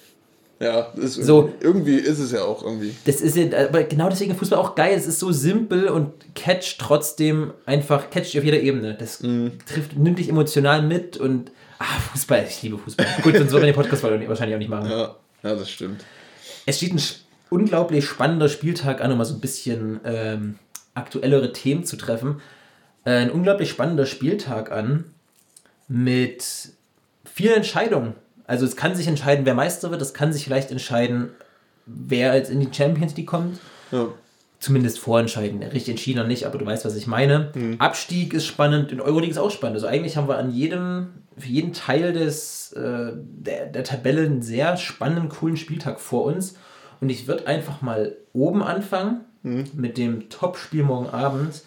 [0.60, 1.52] ja, ist So.
[1.60, 2.94] irgendwie ist es ja auch irgendwie.
[3.04, 4.94] Das ist ja, aber genau deswegen ist Fußball auch geil.
[4.96, 8.94] Es ist so simpel und catcht trotzdem einfach, catcht auf jeder Ebene.
[8.98, 9.52] Das Mhm.
[9.66, 13.06] trifft, nimmt dich emotional mit und ah, Fußball, ich liebe Fußball.
[13.22, 14.88] Gut, sonst würden wir den Podcast wahrscheinlich auch nicht machen.
[14.90, 16.04] Ja, ja das stimmt.
[16.64, 17.00] Es steht ein
[17.52, 20.58] unglaublich spannender Spieltag an, um mal so ein bisschen ähm,
[20.94, 22.40] aktuellere Themen zu treffen.
[23.04, 25.04] Äh, ein unglaublich spannender Spieltag an
[25.86, 26.44] mit
[27.24, 28.14] vielen Entscheidungen.
[28.46, 31.30] Also es kann sich entscheiden, wer Meister wird, es kann sich vielleicht entscheiden,
[31.86, 33.60] wer jetzt in die Champions League kommt.
[33.90, 34.08] Ja.
[34.58, 35.62] Zumindest vorentscheiden.
[35.62, 37.50] Richtig entschieden noch nicht, aber du weißt, was ich meine.
[37.78, 39.74] Abstieg ist spannend, in Euroleague ist auch spannend.
[39.74, 44.40] Also eigentlich haben wir an jedem, für jeden Teil des, äh, der, der Tabelle einen
[44.40, 46.54] sehr spannenden, coolen Spieltag vor uns.
[47.02, 51.62] Und ich würde einfach mal oben anfangen mit dem Top-Spiel morgen Abend.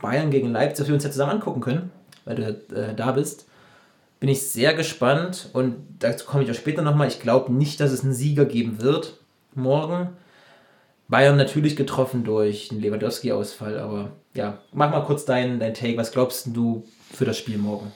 [0.00, 1.90] Bayern gegen Leipzig, das wir uns ja zusammen angucken können,
[2.24, 2.44] weil du
[2.74, 3.46] äh, da bist.
[4.20, 7.08] bin ich sehr gespannt und dazu komme ich auch später nochmal.
[7.08, 9.18] Ich glaube nicht, dass es einen Sieger geben wird
[9.56, 10.10] morgen.
[11.08, 15.96] Bayern natürlich getroffen durch einen Lewandowski-Ausfall, aber ja, mach mal kurz deinen dein Take.
[15.96, 17.90] Was glaubst du für das Spiel morgen?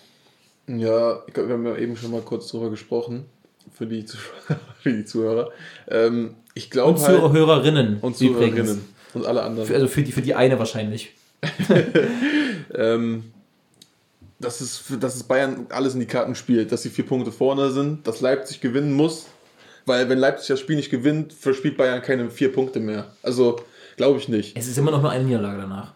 [0.66, 3.26] Ja, ich glaub, wir haben ja eben schon mal kurz drüber gesprochen.
[3.72, 4.04] Für die,
[4.82, 5.50] für die Zuhörer.
[5.88, 7.98] Ähm, ich glaube Und halt, Zuhörerinnen.
[8.00, 8.56] und übrigens.
[8.56, 9.66] Zuhörerinnen und alle anderen.
[9.66, 11.12] Für, also für die, für die eine wahrscheinlich.
[12.74, 13.32] ähm,
[14.38, 17.70] dass, es, dass es Bayern alles in die Karten spielt, dass sie vier Punkte vorne
[17.70, 19.26] sind, dass Leipzig gewinnen muss.
[19.86, 23.12] Weil wenn Leipzig das Spiel nicht gewinnt, verspielt Bayern keine vier Punkte mehr.
[23.22, 23.60] Also
[23.96, 24.56] glaube ich nicht.
[24.56, 25.94] Es ist immer noch nur eine Niederlage danach.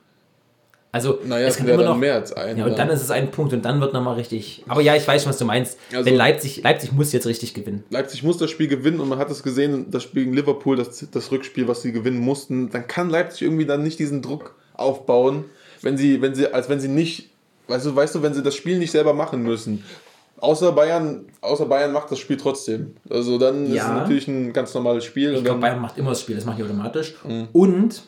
[0.93, 1.97] Also, Naja, es kann immer noch.
[1.97, 2.59] mehr als ein.
[2.59, 4.65] Ja, und dann ist es ein Punkt und dann wird nochmal richtig.
[4.67, 5.79] Aber ja, ich weiß schon, was du meinst.
[5.93, 7.85] Also- Wenn Leipzig, Leipzig muss jetzt richtig gewinnen.
[7.91, 11.07] Leipzig muss das Spiel gewinnen und man hat es gesehen, das Spiel gegen Liverpool, das,
[11.13, 15.45] das Rückspiel, was sie gewinnen mussten, dann kann Leipzig irgendwie dann nicht diesen Druck aufbauen,
[15.83, 17.31] wenn sie, wenn sie, als wenn sie nicht,
[17.69, 19.85] weißt du, weißt du, wenn sie das Spiel nicht selber machen müssen.
[20.39, 22.97] Außer Bayern, außer Bayern macht das Spiel trotzdem.
[23.09, 23.93] Also dann ist es Ja.
[23.93, 25.35] natürlich ein ganz normales Spiel.
[25.35, 27.15] Ich glaube, Bayern macht immer das Spiel, das macht die automatisch.
[27.25, 27.49] Mhm.
[27.53, 28.03] Und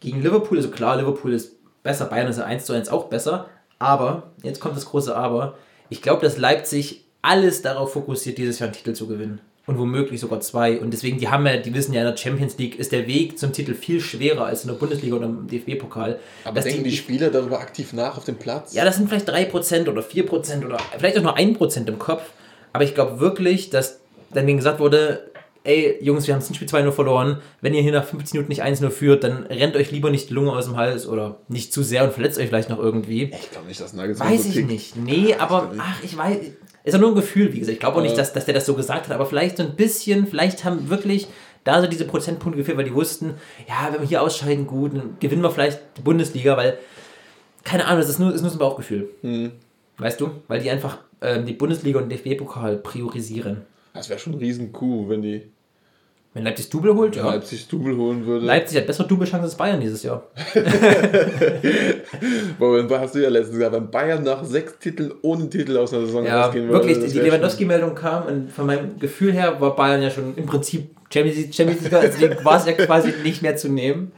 [0.00, 1.52] gegen Liverpool, also klar, Liverpool ist
[1.82, 3.46] besser, Bayern ist ja 1 zu 1 auch besser.
[3.78, 5.54] Aber, jetzt kommt das große Aber,
[5.88, 9.40] ich glaube, dass Leipzig alles darauf fokussiert, dieses Jahr einen Titel zu gewinnen.
[9.66, 10.80] Und womöglich sogar zwei.
[10.80, 13.38] Und deswegen, die haben ja, die wissen ja, in der Champions League ist der Weg
[13.38, 16.18] zum Titel viel schwerer als in der Bundesliga oder im DFB-Pokal.
[16.44, 18.74] aber Dass denken die, Spieler darüber aktiv nach auf dem Platz?
[18.74, 22.22] ja, das sind vielleicht 3% oder 4% oder vielleicht auch nur 1% im Kopf.
[22.72, 24.00] Aber ich glaube wirklich, dass
[24.32, 25.29] dann gesagt wurde,
[25.64, 27.40] ey, Jungs, wir haben das Spiel 2-0 verloren.
[27.60, 30.34] Wenn ihr hier nach 15 Minuten nicht 1-0 führt, dann rennt euch lieber nicht die
[30.34, 33.24] Lunge aus dem Hals oder nicht zu sehr und verletzt euch vielleicht noch irgendwie.
[33.24, 34.70] ich glaube nicht, dass Nagelsmann Weiß so ich tickt.
[34.70, 34.96] nicht.
[34.96, 36.38] Nee, aber ach, ich weiß.
[36.82, 37.74] Ist ja nur ein Gefühl, wie gesagt.
[37.74, 39.76] Ich glaube auch nicht, dass, dass der das so gesagt hat, aber vielleicht so ein
[39.76, 41.28] bisschen, vielleicht haben wirklich
[41.64, 43.34] da so diese Prozentpunkte gefehlt, weil die wussten,
[43.68, 46.78] ja, wenn wir hier ausscheiden, gut, dann gewinnen wir vielleicht die Bundesliga, weil,
[47.64, 49.10] keine Ahnung, das ist nur, ist nur so ein Bauchgefühl.
[49.20, 49.52] Hm.
[49.98, 50.30] Weißt du?
[50.48, 53.62] Weil die einfach ähm, die Bundesliga und den DFB-Pokal priorisieren.
[53.94, 55.50] Das wäre schon ein riesen Coup, wenn die
[56.34, 57.24] Wenn Leipzig Double holt, ja.
[57.28, 58.46] Leipzig Double holen würde.
[58.46, 60.22] Leipzig hat bessere Double-Chancen als Bayern dieses Jahr.
[62.58, 66.00] Boah, hast du ja letztens gesagt, wenn Bayern nach sechs Titeln ohne Titel aus der
[66.00, 66.86] Saison Ja, rausgehen würde.
[66.86, 70.90] wirklich, die Lewandowski-Meldung kam und von meinem Gefühl her war Bayern ja schon im Prinzip
[71.12, 74.12] Champions League, Champions League deswegen war es ja quasi nicht mehr zu nehmen.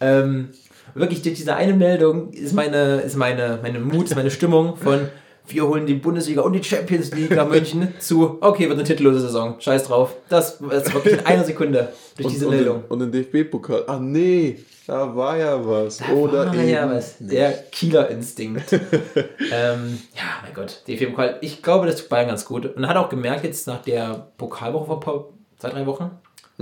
[0.00, 0.48] Ähm,
[0.94, 5.08] wirklich, durch diese eine Meldung ist meine, ist meine, meine Mut, ist meine Stimmung von
[5.52, 9.20] wir holen die Bundesliga und die Champions League nach München zu, okay, wird eine titellose
[9.20, 10.14] Saison, scheiß drauf.
[10.28, 12.82] Das ist wirklich in einer Sekunde durch Und, diese und, Meldung.
[12.82, 13.84] den- und den DFB-Pokal.
[13.86, 16.00] Ah nee, da war ja was.
[16.14, 16.68] Oder Ah, eben.
[16.68, 17.16] ja, was.
[17.20, 18.72] Der Killer-Instinkt.
[19.52, 21.38] ähm, ja, mein Gott, DFB-Pokal.
[21.40, 22.66] Ich glaube, das tut Bayern ganz gut.
[22.76, 25.24] Und hat auch gemerkt, jetzt nach der Pokalwoche vor ein paar,
[25.58, 26.10] zwei, drei Wochen,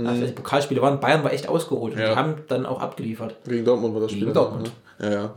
[0.05, 1.91] als die Pokalspiele waren, Bayern war echt ausgeruht.
[1.91, 2.03] Und Mhm.
[2.03, 2.09] Ja.
[2.11, 3.35] die haben dann auch abgeliefert.
[3.45, 4.25] Gegen Dortmund war das Spiel.
[4.25, 4.71] Gegen danach, Dortmund.
[4.99, 5.07] Ne?
[5.07, 5.33] Ja, ja.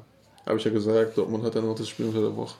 [0.47, 2.55] Habe ich ja gesagt, Dortmund hat dann noch das Spiel unter der Woche.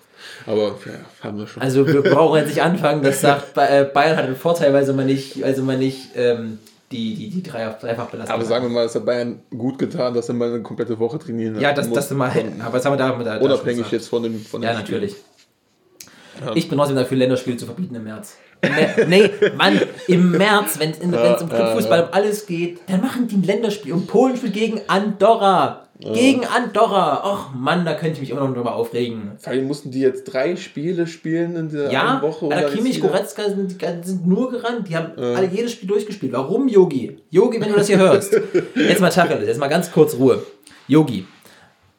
[0.47, 1.63] Aber ja, haben wir schon.
[1.63, 4.93] Also wir brauchen jetzt nicht anfangen, das sagt, äh, Bayern hat einen Vorteil, weil sie
[4.93, 6.59] mal nicht, also man nicht ähm,
[6.93, 8.49] die, die, die Dreier- Dreifachbelastung aber hat.
[8.49, 11.59] sagen wir mal, es hat Bayern gut getan, dass er mal eine komplette Woche trainieren
[11.59, 11.97] Ja, das, muss.
[11.97, 12.31] das mal,
[12.65, 14.95] aber das haben wir da, da schon Unabhängig jetzt von dem von dem Ja, Spiel.
[15.01, 15.17] natürlich.
[16.55, 18.37] Ich bin trotzdem dafür, Länderspiele zu verbieten im März.
[18.63, 18.73] Im
[19.09, 22.07] nee, Mann, im März, wenn es um ja, Clubfußball ja.
[22.07, 23.93] um alles geht, dann machen die ein Länderspiel.
[23.93, 25.89] Und Polen spielt gegen Andorra.
[26.03, 27.23] Gegen Andorra.
[27.25, 29.33] Och Mann, da könnte ich mich immer noch drüber aufregen.
[29.39, 32.47] Vor allem mussten die jetzt drei Spiele spielen in der Ja, Woche.
[32.47, 34.89] Oder Kimmich, Goretzka sind, sind nur gerannt.
[34.89, 36.33] Die haben alle jedes Spiel durchgespielt.
[36.33, 37.19] Warum, Yogi?
[37.31, 38.33] Yogi, wenn du das hier hörst.
[38.75, 40.43] Jetzt mal Tacheles, jetzt mal ganz kurz Ruhe.
[40.89, 41.27] Yogi,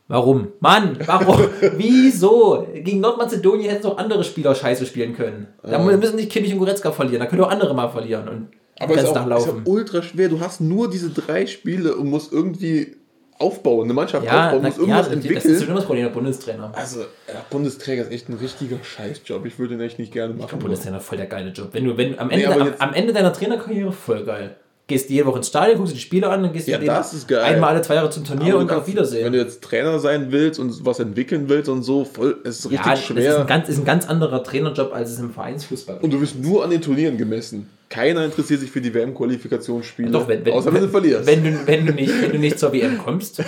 [0.08, 0.50] warum?
[0.60, 1.48] Mann, warum?
[1.78, 2.68] Wieso?
[2.74, 5.48] Gegen Nordmazedonien hätten auch andere Spieler scheiße spielen können.
[5.64, 7.20] Da müssen nicht Kimmich und Goretzka verlieren.
[7.20, 8.48] Da können auch andere mal verlieren und
[8.80, 10.30] Aber es ist, auch, ist auch ultra schwer.
[10.30, 12.98] Du hast nur diese drei Spiele und musst irgendwie
[13.40, 15.56] aufbauen, eine Mannschaft Ja, aufbauen, na, musst ja irgendwas das, das entwickeln.
[15.56, 16.72] ist schon das Problem der Bundestrainer.
[16.76, 19.46] also, ja, Bundesträger ist echt ein richtiger Scheißjob.
[19.46, 20.60] Ich würde den echt nicht gerne machen.
[20.60, 21.70] Bundestrainer voll der geile Job.
[21.72, 24.56] Wenn du, wenn am Ende, aber am, am Ende deiner Trainerkarriere voll geil.
[24.86, 27.14] Gehst jede Woche ins Stadion, guckst dir die Spiele an, dann gehst Ja, du das
[27.14, 27.40] ist geil.
[27.42, 29.24] einmal alle zwei Jahre zum Turnier und auf Wiedersehen.
[29.26, 32.66] Wenn du jetzt Trainer sein willst und was entwickeln willst und so, voll, es ist
[32.66, 33.40] richtig ja, das ist schwer.
[33.40, 36.04] ein, ganz, ist ein ganz anderer Trainerjob, als es im Vereinsfußball ist.
[36.04, 37.70] und du wirst nur an den Turnieren gemessen.
[37.88, 40.12] Keiner interessiert sich für die WM-Qualifikationsspiele.
[40.12, 41.28] Doch, wenn, wenn, außer wenn du verlierst.
[41.28, 43.42] Wenn du, wenn, du nicht, wenn du nicht zur WM kommst,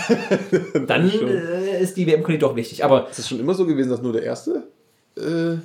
[0.88, 2.84] dann äh, ist die WM-Qualität doch wichtig.
[2.86, 4.64] Aber ist es schon immer so gewesen, dass nur der Erste
[5.18, 5.22] äh,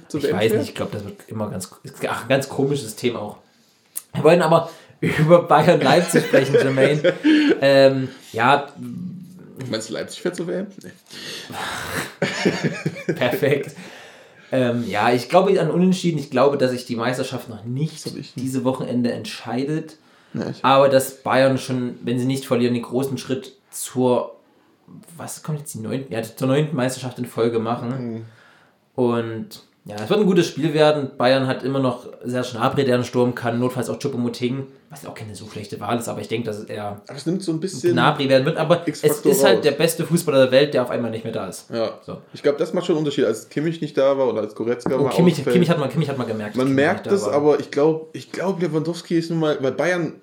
[0.09, 0.61] zur ich WM weiß fährt?
[0.61, 1.71] nicht, ich glaube, das wird immer ganz,
[2.09, 3.37] ach, ein ganz komisches System auch.
[4.15, 4.71] Wir wollen aber
[5.19, 7.15] über Bayern Leipzig sprechen, Jermaine.
[7.61, 8.69] ähm, ja,
[9.71, 10.69] Meinst du, Leipzig fährt zur WM?
[10.83, 10.91] Nee.
[13.15, 13.75] Perfekt.
[14.53, 16.19] ähm, ja, ich glaube an Unentschieden.
[16.19, 18.35] Ich glaube, dass sich die Meisterschaft noch nicht nicht.
[18.37, 19.97] diese Wochenende entscheidet.
[20.51, 24.37] Ich- Aber dass Bayern schon, wenn sie nicht verlieren, den großen Schritt zur,
[25.17, 28.15] was kommt jetzt die neunten, ja, zur neunten Meisterschaft in Folge machen.
[28.15, 28.25] Mhm.
[28.95, 31.11] Und Ja, es wird ein gutes Spiel werden.
[31.17, 35.15] Bayern hat immer noch sehr Schnabri, der einen Sturm kann, notfalls auch Choupo-Moting, was auch
[35.15, 37.61] keine so schlechte Wahl ist, aber ich denke, dass er Aber es nimmt so ein
[37.61, 37.93] bisschen.
[37.95, 38.59] Gnabry werden wird.
[38.59, 39.63] Aber es ist halt raus.
[39.63, 41.71] der beste Fußballer der Welt, der auf einmal nicht mehr da ist.
[41.71, 41.99] Ja.
[42.05, 42.19] So.
[42.35, 44.95] Ich glaube, das macht schon einen Unterschied, als Kimmich nicht da war oder als Goretzka
[44.97, 45.43] Oh, mal Kimmich.
[45.43, 46.57] Kimmich, hat man, Kimmich hat man gemerkt.
[46.57, 47.33] Man merkt es, war.
[47.33, 50.21] aber ich glaube, ich glaube, Lewandowski ist nun mal, weil Bayern,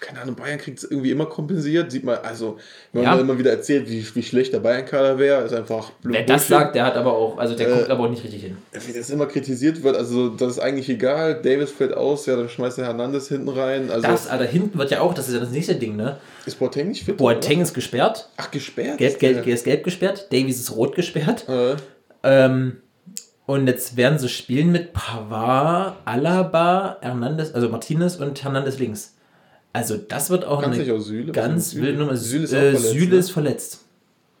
[0.00, 1.90] keine Ahnung, Bayern kriegt es irgendwie immer kompensiert.
[1.92, 2.58] Sieht man, also,
[2.92, 3.10] wenn Ja.
[3.10, 6.74] man immer wieder erzählt, wie, wie schlecht der Bayern-Kader wäre, ist einfach Wer das sagt,
[6.74, 8.56] der hat aber auch, also der Äh, guckt aber auch nicht richtig hin.
[8.86, 11.40] Wie das immer kritisiert wird, also das ist eigentlich egal.
[11.42, 13.90] Davis fällt aus, ja, dann schmeißt er Hernandez hinten rein.
[13.90, 16.18] Also Das, aber hinten wird ja auch, das ist ja das nächste Ding, ne?
[16.46, 17.16] ist Boateng nicht fit?
[17.16, 18.98] Boateng ist gesperrt, Ach, gesperrt?
[18.98, 19.54] gelb, ist gelb, der.
[19.54, 21.44] ist gelb gesperrt, Davies ist rot gesperrt.
[21.48, 21.74] Äh,
[22.22, 22.78] Ähm,
[23.46, 29.15] und jetzt werden sie spielen mit Pavard, Alaba, Hernandez, also Martinez und Hernandez links.
[29.76, 31.32] Also das wird auch eine auch Süle?
[31.32, 32.16] Ganz wilde Nummer.
[32.16, 33.16] Süle ist äh, verletzt, Süle ne?
[33.16, 33.80] ist verletzt.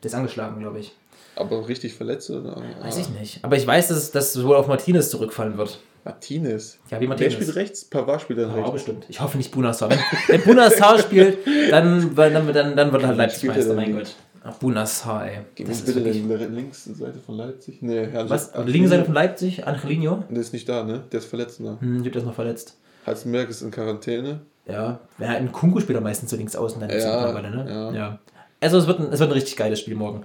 [0.02, 0.92] Der ist angeschlagen, glaube ich.
[1.34, 2.62] Aber richtig verletzt oder?
[2.80, 3.44] Weiß ich nicht.
[3.44, 5.78] Aber ich weiß, dass es wohl auf Martinez zurückfallen wird.
[6.04, 6.78] Martinez.
[6.90, 7.34] Ja, wie Wer Martinez.
[7.34, 7.84] spielt rechts?
[7.84, 8.72] Pavard spielt dann Ja, rechts.
[8.72, 9.04] bestimmt.
[9.08, 9.90] Ich hoffe nicht Bunassar.
[9.90, 11.38] Wenn, wenn Bunassar spielt,
[11.70, 14.14] dann, dann, dann, dann wird er halt Leipzig er Meister, mein Gott.
[14.42, 15.40] Ach, Bunassar, ey.
[15.54, 16.54] Gegen Das bitte wirklich, denn?
[16.54, 17.82] Links Seite von Leipzig?
[17.82, 18.52] Nee, Herr was?
[18.64, 20.24] Linke Seite von Leipzig, Angelino.
[20.30, 21.02] Der ist nicht da, ne?
[21.12, 21.76] Der ist verletzt, ne?
[21.80, 22.76] Hm, der ist noch verletzt.
[23.04, 24.40] Halzenberg ist in Quarantäne.
[24.68, 27.66] Ja, ja ein Kunku spielt er meistens so links außen dann Ja, mittlerweile, ne?
[27.68, 27.92] ja.
[27.92, 28.18] ja.
[28.60, 30.24] Also es wird, ein, es wird ein richtig geiles Spiel morgen.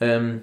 [0.00, 0.42] Ähm,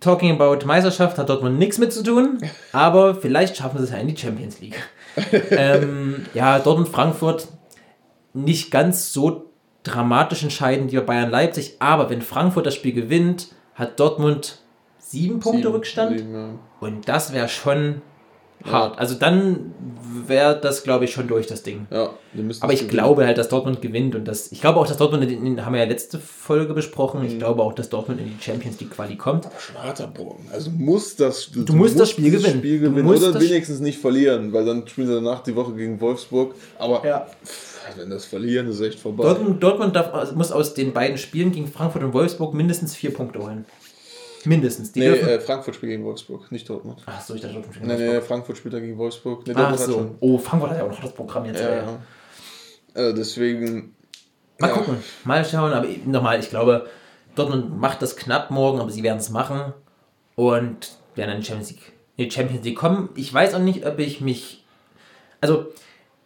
[0.00, 2.38] talking about Meisterschaft hat Dortmund nichts mit zu tun,
[2.72, 4.80] aber vielleicht schaffen sie es ja in die Champions League.
[5.50, 7.48] ähm, ja, Dortmund-Frankfurt
[8.34, 9.50] nicht ganz so
[9.84, 14.58] dramatisch entscheidend wie bei Bayern Leipzig, aber wenn Frankfurt das Spiel gewinnt, hat Dortmund
[14.98, 16.18] sieben Punkte Sieben, Rückstand.
[16.18, 16.48] sieben, ja.
[16.80, 18.02] Und das wäre schon
[18.64, 18.98] hart.
[18.98, 19.72] Also dann
[20.26, 21.86] wäre das, glaube ich, schon durch das Ding.
[21.90, 22.90] Ja, wir müssen Aber ich gewinnen.
[22.96, 24.52] glaube halt, dass Dortmund gewinnt und das.
[24.52, 27.26] Ich glaube auch, dass Dortmund, in, haben wir ja letzte Folge besprochen, Mhm.
[27.26, 29.48] ich glaube auch, dass Dortmund in die Champions League Quali kommt.
[29.58, 30.46] Schon harter Bogen.
[30.52, 32.58] Also muss das, du, musst das Spiel gewinnen.
[32.58, 35.54] Spiel Du gewinnen musst oder das- wenigstens nicht verlieren, weil dann spielen sie danach die
[35.56, 36.54] Woche gegen Wolfsburg.
[36.78, 37.26] Aber Ja.
[37.44, 39.24] pff, wenn das verlieren, ist echt vorbei.
[39.24, 43.40] Dortmund, Dortmund darf, muss aus den beiden Spielen gegen Frankfurt und Wolfsburg mindestens vier Punkte
[43.40, 43.66] holen.
[44.46, 44.92] Mindestens.
[44.92, 47.02] Die nee, äh, Frankfurt spielt gegen Wolfsburg, nicht Dortmund.
[47.06, 48.24] Ach so, ich dachte Dortmund gegen Nee, nee, Wolfsburg.
[48.26, 49.46] Frankfurt spielt da gegen Wolfsburg.
[49.46, 50.16] Nee, Ach so.
[50.20, 51.60] Oh, Frankfurt hat ja auch noch das Programm jetzt.
[51.60, 51.98] Ja, ja.
[52.94, 53.94] Also deswegen.
[54.58, 54.74] Mal ja.
[54.74, 55.72] gucken, mal schauen.
[55.72, 56.86] Aber nochmal, ich glaube,
[57.34, 59.72] Dortmund macht das knapp morgen, aber sie werden es machen
[60.36, 63.08] und werden in die Champions League, in die Champions League kommen.
[63.16, 64.64] Ich weiß auch nicht, ob ich mich.
[65.40, 65.66] Also,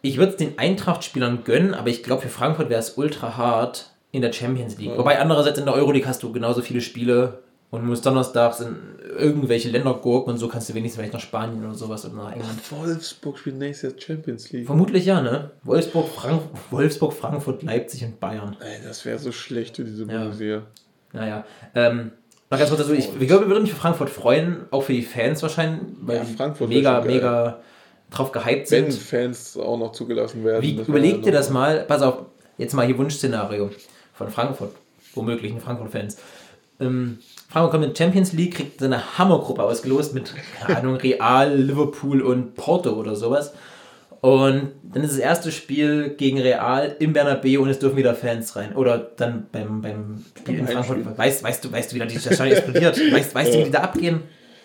[0.01, 3.91] ich würde es den Eintracht-Spielern gönnen, aber ich glaube, für Frankfurt wäre es ultra hart
[4.11, 4.97] in der Champions League.
[4.97, 7.39] Wobei andererseits in der Euroleague hast du genauso viele Spiele
[7.71, 8.75] und musst donnerstags in
[9.17, 12.31] irgendwelche Länder gurken und so kannst du wenigstens vielleicht nach Spanien oder sowas oder nach
[12.31, 12.59] England.
[12.71, 14.65] Wolfsburg spielt nächstes Jahr Champions League.
[14.65, 15.51] Vermutlich ja, ne?
[15.63, 16.41] Wolfsburg, Frank
[16.71, 18.57] Wolfsburg, Frankfurt, Leipzig und Bayern.
[18.59, 20.19] Ey, das wäre so schlecht für diese Ja.
[20.19, 20.63] Bundesliga.
[21.13, 21.45] Naja,
[21.75, 22.11] ähm,
[22.49, 24.93] noch ganz kurz dazu, ich, ich glaube, wir würden mich für Frankfurt freuen, auch für
[24.93, 27.59] die Fans wahrscheinlich, weil Ja, die Frankfurt mega, mega
[28.09, 28.99] drauf gehypt Wenn sind.
[29.01, 30.63] Fans auch noch zugelassen werden.
[30.63, 32.25] Wie, überleg dir das mal, pass auf,
[32.57, 33.69] jetzt mal hier Wunschszenario
[34.13, 34.71] von Frankfurt,
[35.13, 36.17] womöglichen Frankfurt-Fans.
[36.79, 37.19] Ähm,
[37.49, 41.55] Frankfurt kommt in die Champions League, kriegt so eine Hammergruppe ausgelost mit, keine Ahnung, Real,
[41.55, 43.53] Liverpool und Porto oder sowas.
[44.21, 48.55] Und dann ist das erste Spiel gegen Real im Bernabeu und es dürfen wieder Fans
[48.55, 48.75] rein.
[48.75, 51.17] Oder dann beim, beim Spiel in Frankfurt.
[51.17, 52.99] Weißt, weißt du, weißt du, wie da die Stadion explodiert?
[53.11, 54.21] Weißt, weißt du, wie die da abgehen?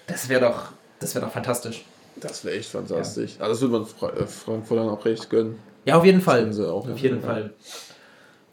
[0.07, 1.85] Das wäre doch, das wäre doch fantastisch.
[2.17, 3.37] Das wäre echt fantastisch.
[3.39, 5.59] Also das würde man äh, Frankfurt dann auch recht gönnen.
[5.85, 6.51] Ja, auf jeden Fall.
[6.65, 6.95] auch, auf ja.
[6.97, 7.55] jeden Fall.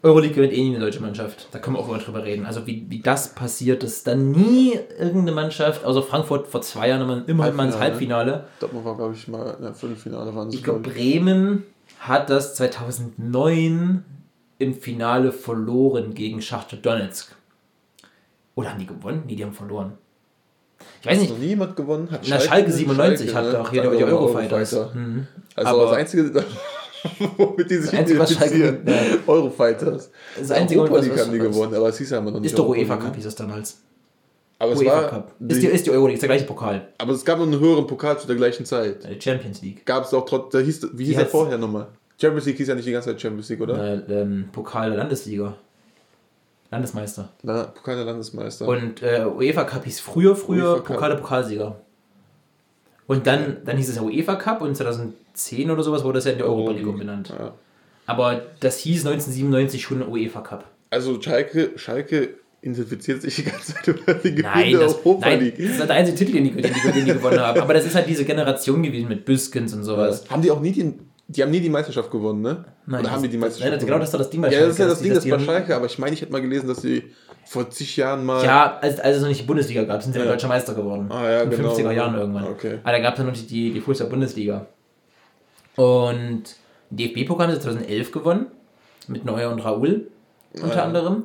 [0.04, 1.46] Euroleague gewinnt eh nie eine deutsche Mannschaft.
[1.52, 2.44] Da können wir auch mal drüber reden.
[2.44, 7.02] Also wie, wie das passiert, dass dann nie irgendeine Mannschaft, außer Frankfurt vor zwei Jahren
[7.02, 8.44] immer, immerhin mal ins Halbfinale.
[8.58, 10.34] Dortmund war, glaube ich, mal in der Viertelfinale.
[10.34, 11.62] Waren Ich glaube, glaub Bremen
[12.00, 14.04] hat das 2009
[14.58, 17.34] im Finale verloren gegen Schachtel Donetsk.
[18.54, 19.22] Oder haben die gewonnen?
[19.26, 19.92] Nee, die haben verloren.
[21.00, 21.30] Ich weiß Hat nicht.
[21.30, 22.08] noch nie jemand gewonnen?
[22.10, 23.58] Hat Na, Schalke 97 Schalke, hat ne?
[23.64, 24.74] doch hier Hat die Eurofighters.
[24.74, 24.98] Eurofighter.
[24.98, 25.26] Mhm.
[25.54, 26.44] Also Aber- das Einzige,
[27.36, 28.82] womit die sich was identifizieren.
[28.86, 30.10] Schalke- Eurofighters.
[30.38, 32.58] Das Einzige, Europa League haben die gewonnen, aber es hieß ja immer noch nicht Ist
[32.58, 33.80] doch UEFA Cup, hieß es damals.
[34.58, 35.32] Aber es, UEFA war, Cup.
[35.48, 36.88] Ist die, ist die Euroleague, ist der gleiche Pokal.
[36.98, 39.04] aber es gab noch einen höheren Pokal zu der gleichen Zeit.
[39.08, 39.84] Die Champions League.
[39.84, 41.88] Gab es auch trotz, da hieß, wie hieß er vorher nochmal?
[42.20, 44.08] Champions League hieß ja nicht die ganze Zeit Champions League, oder?
[44.08, 45.54] Äh, ähm, Pokal der Landesliga.
[46.70, 47.28] Landesmeister.
[47.42, 48.66] Na, Pokal der Landesmeister.
[48.66, 50.94] Und äh, UEFA Cup hieß früher, früher UEFA.
[50.94, 51.76] Pokal der Pokalsieger.
[53.12, 56.32] Und dann, dann hieß es ja UEFA Cup und 2010 oder sowas wurde das ja
[56.32, 57.28] in die Europa League umbenannt.
[57.28, 57.52] Ja.
[58.06, 60.64] Aber das hieß 1997 schon UEFA Cup.
[60.88, 62.30] Also Schalke, Schalke
[62.62, 65.56] identifiziert sich die ganze Zeit über die Gewinne Nein, das, Europa nein, League.
[65.58, 67.60] das ist der einzige Titel, den die, den, die, den die gewonnen haben.
[67.60, 70.24] Aber das ist halt diese Generation gewesen mit Büskens und sowas.
[70.30, 70.94] Haben die auch nie die,
[71.28, 72.64] die haben nie die Meisterschaft gewonnen, ne?
[72.86, 74.50] Nein, Oder haben die die das- Meisterschaft Nein, genau das ist doch das Ding bei
[74.50, 76.32] Ja, das ist ja Schalke, das Ding, das bei Schalke, aber ich meine, ich hätte
[76.32, 77.02] mal gelesen, dass sie
[77.44, 78.44] vor zig Jahren mal.
[78.44, 80.24] Ja, als, als es noch nicht die Bundesliga gab, sind sie ja.
[80.24, 81.10] Deutscher Meister geworden.
[81.10, 81.74] Ah, ja, In den genau.
[81.74, 82.44] 50er Jahren irgendwann.
[82.44, 82.78] Okay.
[82.82, 84.66] Aber da gab es ja noch die, die, Fußball-Bundesliga.
[85.76, 86.44] Und
[86.90, 88.46] DFB-Pokal haben sie 2011 gewonnen.
[89.08, 90.08] Mit Neuer und Raoul
[90.54, 90.84] unter Ja.
[90.84, 91.24] anderem.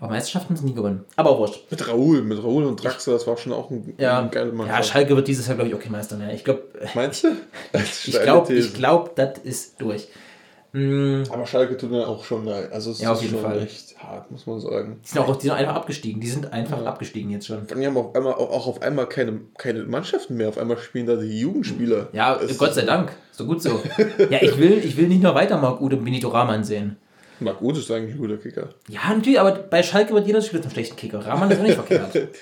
[0.00, 1.04] Aber Meisterschaften haben sie nie gewonnen.
[1.16, 1.70] Aber auch wurscht.
[1.70, 4.66] Mit Raoul, mit Raoul und Draxler, das war schon auch ein, Ja, ein geiler Mann.
[4.66, 6.34] ja Schalke wird dieses Jahr, glaube ich, auch kein Meister mehr.
[6.34, 7.28] Ich glaube, Meinst du?
[7.72, 10.08] ich glaube, glaub, das ist durch.
[10.76, 12.72] Mm, Aber Schalke tut mir auch schon leid.
[12.72, 13.62] Also es Ja, auf ist jeden schon Fall.
[13.62, 14.98] echt hart, muss man sagen.
[15.04, 16.20] Die sind, auch, die sind einfach abgestiegen.
[16.20, 17.64] Die sind einfach abgestiegen jetzt schon.
[17.66, 20.48] Die haben auf einmal, auch, auch auf einmal keine, keine Mannschaften mehr.
[20.48, 22.08] Auf einmal spielen da die Jugendspieler.
[22.12, 23.12] Ja, Es- Gott sei Dank.
[23.30, 23.80] So gut so.
[24.30, 26.96] ja, ich will, ich will nicht nur weiter Marc Ude und Benito Rahman sehen.
[27.38, 28.70] Marc Uth ist eigentlich ein guter Kicker.
[28.88, 31.24] Ja, natürlich, aber bei Schalke wird jeder Spieler zum schlechten Kicker.
[31.24, 32.28] Rahman ist auch nicht verkehrt.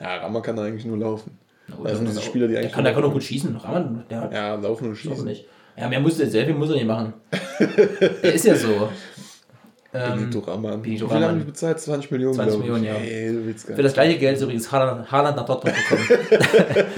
[0.00, 1.38] Ja, Rammer kann da eigentlich nur laufen.
[1.74, 3.56] gut, Das sind diese Spieler, die Der eigentlich kann, der kann doch gut schießen.
[3.56, 5.24] Rahman, der Ja, laufen und auch schießen.
[5.24, 5.46] nicht.
[5.78, 7.12] Ja, mehr muss der Selfie muss er nicht machen.
[8.22, 8.88] der ist ja so.
[9.94, 10.82] Ähm, Benito Raman.
[10.82, 11.46] Benito Wie haben Raman.
[11.46, 11.80] bezahlt?
[11.80, 12.70] 20 Millionen, 20 glaub ich.
[12.82, 13.00] Millionen, ja.
[13.00, 16.06] Ey, du willst gar für das gleiche Geld ist übrigens Haaland, Haaland nach Dortmund gekommen.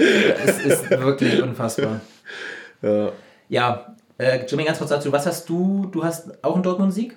[0.45, 2.01] das ist wirklich unfassbar.
[2.81, 3.11] Ja.
[3.47, 5.11] Ja, äh, Jimmy, ganz kurz dazu.
[5.13, 5.87] Was hast du?
[5.91, 7.15] Du hast auch einen Dortmund-Sieg?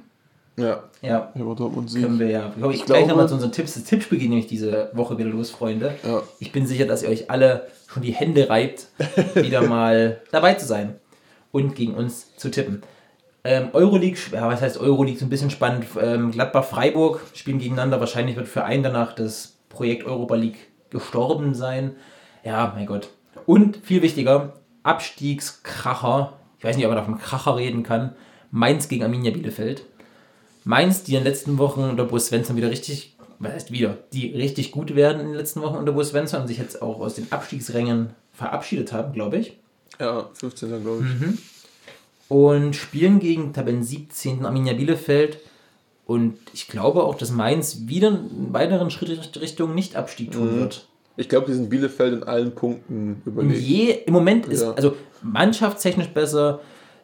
[0.57, 2.03] Ja, Ja, über Dortmund Sieg.
[2.05, 2.53] können wir ja.
[2.71, 3.75] Ich, Ich gleich nochmal zu unseren Tipps.
[3.75, 5.95] Das Tippspiel geht nämlich diese Woche wieder los, Freunde.
[6.05, 6.23] Ja.
[6.39, 8.87] Ich bin sicher, dass ihr euch alle schon die Hände reibt,
[9.35, 10.95] wieder mal dabei zu sein
[11.53, 12.83] und gegen uns zu tippen.
[13.45, 15.19] Ähm, Euroleague, ja, was heißt Euroleague?
[15.19, 15.87] So ein bisschen spannend.
[16.01, 18.01] Ähm, Gladbach-Freiburg spielen gegeneinander.
[18.01, 21.97] Wahrscheinlich wird für einen danach das Projekt Europa League gestorben sein.
[22.45, 23.09] Ja, mein Gott.
[23.47, 26.35] Und viel wichtiger, Abstiegskracher.
[26.59, 28.15] Ich weiß nicht, ob man davon Kracher reden kann.
[28.51, 29.85] Mainz gegen Arminia Bielefeld.
[30.65, 34.29] Mainz, die in den letzten Wochen unter Bo Svensson wieder richtig, was heißt wieder, die
[34.29, 37.15] richtig gut werden in den letzten Wochen unter Bo Svensson und sich jetzt auch aus
[37.15, 39.59] den Abstiegsrängen verabschiedet haben, glaube ich.
[40.01, 40.83] Ja, 15.
[40.83, 41.21] glaube ich.
[41.27, 41.39] Mhm.
[42.29, 44.45] Und spielen gegen Tabellen 17.
[44.47, 45.39] Arminia Bielefeld.
[46.07, 50.61] Und ich glaube auch, dass Mainz wieder einen weiteren Schritt Richtung Nicht-Abstieg tun Mhm.
[50.61, 50.89] wird.
[51.17, 53.55] Ich glaube, die sind Bielefeld in allen Punkten überlegen.
[53.63, 54.73] je, Im Moment ist, Ja.
[54.73, 56.61] also mannschaftstechnisch besser,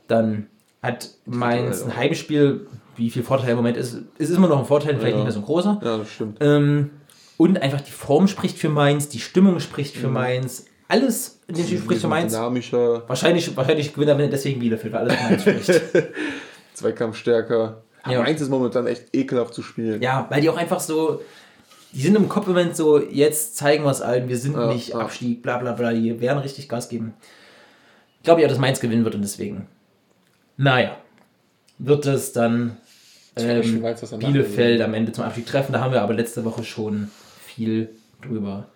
[0.09, 0.47] dann
[0.83, 2.67] hat Mainz ein Heimspiel,
[2.97, 5.17] wie viel Vorteil im Moment ist, es ist immer noch ein Vorteil, vielleicht Ja.
[5.17, 5.81] nicht mehr so ein großer.
[5.85, 6.39] Ja, das stimmt.
[6.41, 6.91] Ähm,
[7.37, 10.01] und einfach die Form spricht für Mainz, die Stimmung spricht Mhm.
[10.01, 12.33] für Mainz, alles in Spiel spricht für Mainz.
[12.33, 15.83] Dynamischer, Wahrscheinlich, wahrscheinlich gewinnt er deswegen Bielefeld, weil alles für Mainz spricht.
[16.75, 17.83] Zweikampfstärker.
[18.07, 18.13] Ja.
[18.13, 18.23] Ja.
[18.23, 20.01] Mainz ist momentan echt ekelhaft zu spielen.
[20.01, 21.21] Ja, weil die auch einfach so,
[21.93, 24.73] die sind im Kopf im Moment so, jetzt zeigen wir es allen, wir sind Ja,
[24.73, 24.97] nicht ja.
[24.99, 27.15] Abstieg, bla bla bla, die werden richtig Gas geben.
[28.19, 29.67] Ich glaube ja, dass Mainz gewinnen wird und deswegen.
[30.57, 30.97] Naja,
[31.79, 32.77] wird es dann
[33.37, 35.73] ähm, danach Bielefeld am Ende zum Abstieg treffen.
[35.73, 37.11] Da haben wir aber letzte Woche schon
[37.45, 37.91] viel
[38.23, 38.67] drüber.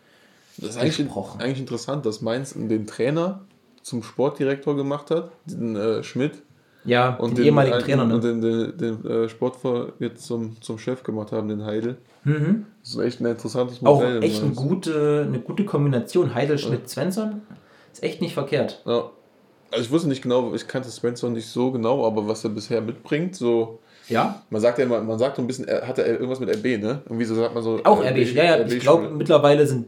[0.58, 1.00] Das ist eigentlich,
[1.38, 3.40] eigentlich interessant, dass Mainz den Trainer
[3.82, 6.42] zum Sportdirektor gemacht hat, den äh, Schmidt.
[6.84, 8.14] Ja, Und den, ehemaligen alten- Trainer, ne?
[8.16, 11.96] Und den, den, den äh, Sportver jetzt zum, zum Chef gemacht haben, den Heidel.
[12.24, 12.66] Mhm.
[12.82, 14.22] Das ist echt ein interessantes Auch Modell.
[14.22, 16.34] echt eine gute, eine gute Kombination.
[16.34, 17.42] Heidel, Schmidt, Svensson.
[17.92, 18.82] Ist echt nicht verkehrt.
[18.84, 19.10] Ja.
[19.70, 22.80] Also ich wusste nicht genau, ich kannte Spencer nicht so genau, aber was er bisher
[22.82, 23.78] mitbringt, so.
[24.08, 26.82] Ja, Man sagt ja immer, man sagt so ein bisschen, er hatte irgendwas mit RB,
[26.82, 27.00] ne?
[27.06, 27.80] Irgendwie so sagt man so.
[27.84, 29.86] Auch RB, ja, ja, ich glaube, mittlerweile sind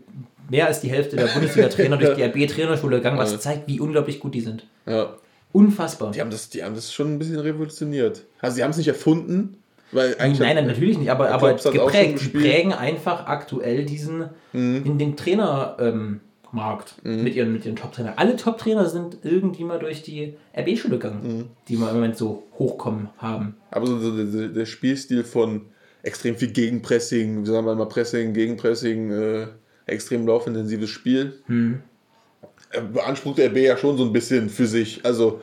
[0.50, 4.34] mehr als die Hälfte der Bundesliga-Trainer durch die RB-Trainerschule gegangen, was zeigt, wie unglaublich gut
[4.34, 4.66] die sind.
[4.86, 5.14] Ja.
[5.52, 6.10] Unfassbar.
[6.10, 8.24] Die haben, das, die haben das schon ein bisschen revolutioniert.
[8.40, 9.56] Also, sie haben es nicht erfunden,
[9.92, 10.40] weil eigentlich.
[10.40, 12.20] Nein, nein, natürlich nicht, aber, aber geprägt.
[12.20, 16.20] Die prägen einfach aktuell diesen, in den Trainermarkt ähm,
[16.54, 18.14] Markt mit ihren, mit ihren Top-Trainern.
[18.16, 23.10] Alle Top-Trainer sind irgendwie mal durch die RB-Schule gegangen, die wir im Moment so hochkommen
[23.18, 23.56] haben.
[23.70, 25.62] Aber so der, der, der Spielstil von
[26.02, 29.46] extrem viel Gegenpressing, wie sagen wir mal Pressing, Gegenpressing, äh,
[29.86, 35.04] extrem laufintensives Spiel, äh, beansprucht der RB ja schon so ein bisschen für sich.
[35.04, 35.40] Also,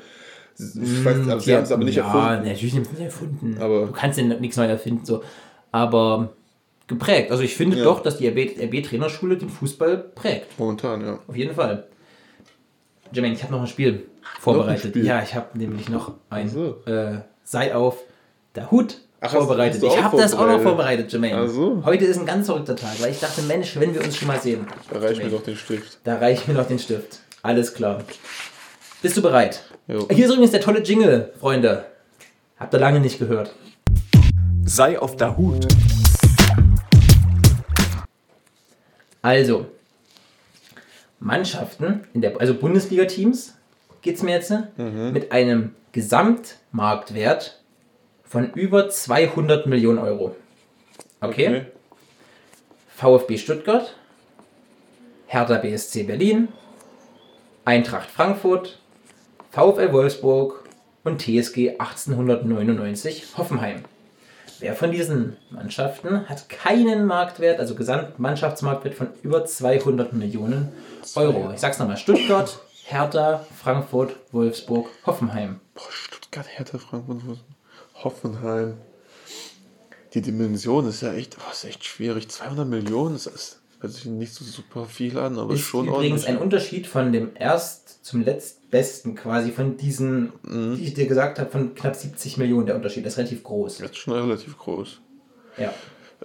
[0.58, 2.50] ich weiß, aber sie haben es aber nicht ja, erfunden.
[2.50, 3.58] natürlich haben es nicht erfunden.
[3.60, 5.06] Aber- du kannst ja nichts neu erfinden.
[5.06, 5.24] So.
[5.72, 6.34] Aber
[6.88, 7.32] geprägt.
[7.32, 7.84] Also ich finde Ja.
[7.86, 10.60] doch, dass die RB-Trainerschule den Fußball prägt.
[10.60, 11.20] Momentan, ja.
[11.26, 11.88] Auf jeden Fall.
[13.14, 14.06] Jermaine, ich habe noch ein Spiel
[14.40, 14.92] vorbereitet.
[14.92, 15.06] Spiel?
[15.06, 16.84] Ja, ich habe nämlich noch ein Ach so.
[16.86, 18.04] äh, Sei auf
[18.56, 19.84] der Hut Ach, vorbereitet.
[19.84, 21.12] ich habe das auch noch vorbereitet?
[21.12, 21.44] Jermaine.
[21.46, 21.84] Ach so.
[21.86, 24.40] Heute ist ein ganz verrückter Tag, weil ich dachte, Mensch, wenn wir uns schon mal
[24.42, 26.00] sehen, Da reicht mir doch den Stift.
[26.04, 27.20] da reicht mir noch den Stift.
[27.44, 28.00] Alles klar.
[29.04, 29.64] Bist du bereit?
[29.88, 30.08] Jo.
[30.10, 31.86] Hier ist übrigens der tolle Jingle, Freunde.
[32.58, 33.54] Habt ihr lange nicht gehört.
[34.66, 35.68] Sei auf der Hut.
[39.22, 39.68] Also,
[41.20, 43.54] Mannschaften, in der, also Bundesliga-Teams,
[44.02, 47.61] geht es mir jetzt, mit einem Gesamtmarktwert
[48.32, 50.38] von über 200 Millionen Euro.
[51.20, 51.66] Okay?
[52.96, 53.94] VfB Stuttgart,
[55.28, 56.48] Hertha BSC Berlin,
[57.66, 58.80] Eintracht Frankfurt,
[59.52, 60.64] VfL Wolfsburg
[61.04, 63.84] und TSG 1899 Hoffenheim.
[64.60, 70.72] Wer von diesen Mannschaften hat keinen Marktwert, also Gesamtmannschaftsmarktwert von über 200 Millionen
[71.16, 71.52] Euro?
[71.54, 75.60] Ich sag's nochmal: Stuttgart, Hertha, Frankfurt, Wolfsburg, Hoffenheim.
[75.74, 77.40] Boah, Stuttgart, Hertha, Frankfurt,
[78.04, 78.76] Hoffenheim.
[80.14, 82.28] Die Dimension ist ja echt, oh, ist echt schwierig.
[82.30, 85.88] 200 Millionen, das ist, hört sich nicht so super viel an, aber ist Ist schon
[85.88, 86.28] übrigens ordentlich.
[86.28, 90.76] ein Unterschied von dem erst zum letztbesten quasi, von diesen, Mhm.
[90.76, 92.66] die ich dir gesagt habe, von knapp 70 Millionen.
[92.66, 93.78] Der Unterschied das ist relativ groß.
[93.78, 95.00] Das ist schon relativ groß.
[95.58, 95.74] Ja.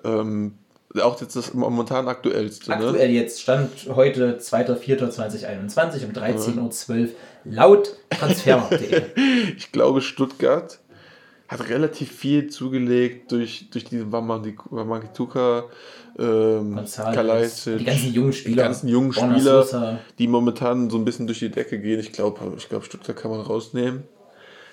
[0.05, 0.55] Ähm,
[1.01, 2.77] auch jetzt das momentan aktuellste, ne?
[2.77, 7.09] Aktuell jetzt Stand heute 2.4.2021 um 13.12 Uhr
[7.45, 9.03] laut transfermarkt.de.
[9.57, 10.79] Ich glaube, Stuttgart
[11.49, 15.65] hat relativ viel zugelegt durch, durch diesen Wamangituka,
[16.19, 21.27] ähm, Kalajdzic, die ganzen jungen Spieler, die ganzen jungen Spieler, die momentan so ein bisschen
[21.27, 22.01] durch die Decke gehen.
[22.01, 24.05] Ich glaube, ich glaube, Stuttgart kann man rausnehmen.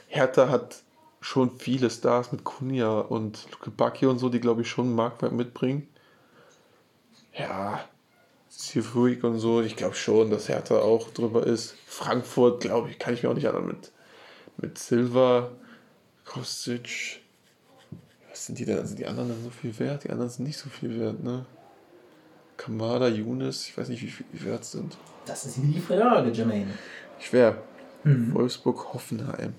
[0.08, 0.82] Hertha hat
[1.22, 4.96] schon viele Stars mit Kunja und Luke Bacchio und so, die glaube ich schon einen
[4.96, 5.88] Marktwert mitbringen.
[7.38, 7.84] Ja,
[8.50, 11.76] Sifuik und so, ich glaube schon, dass Hertha auch drüber ist.
[11.88, 13.92] Frankfurt, glaube ich, kann ich mir auch nicht erinnern mit,
[14.58, 15.50] mit Silva,
[16.26, 17.22] Kostic.
[18.30, 18.86] Was sind die denn?
[18.86, 20.04] Sind die anderen denn so viel wert?
[20.04, 21.46] Die anderen sind nicht so viel wert, ne?
[22.58, 24.98] Kamada, Younes, ich weiß nicht, wie viel die wert sind.
[25.26, 26.74] Das ist die Frage, Jermaine.
[27.20, 27.62] Schwer.
[28.04, 28.34] Mhm.
[28.34, 29.54] Wolfsburg, Hoffenheim.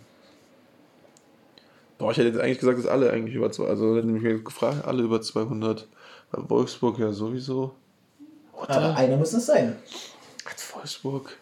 [1.99, 4.85] Boah, ich hätte jetzt eigentlich gesagt, dass alle eigentlich über 200, also hätte mich gefragt,
[4.85, 5.87] alle über 200.
[6.31, 7.75] Bei Wolfsburg ja sowieso.
[8.57, 9.77] Aber einer muss es sein.
[10.45, 11.37] Hat Wolfsburg.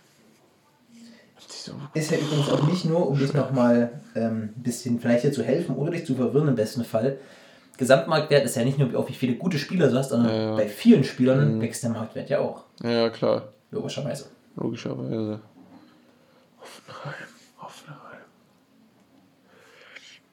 [1.64, 5.32] So Ist ja übrigens auch nicht nur, um dich nochmal ähm, ein bisschen vielleicht hier
[5.32, 7.18] zu helfen oder dich zu verwirren im besten Fall.
[7.78, 10.56] Gesamtmarktwert ist ja nicht nur, auf wie viele gute Spieler du hast, sondern Ja, ja.
[10.56, 12.64] bei vielen Spielern wächst der Marktwert ja auch.
[12.82, 13.48] Ja, klar.
[13.70, 14.26] Logischerweise.
[14.56, 15.40] Logischerweise.
[16.60, 17.14] Hoffenheim.
[17.60, 17.98] Hoffenheim.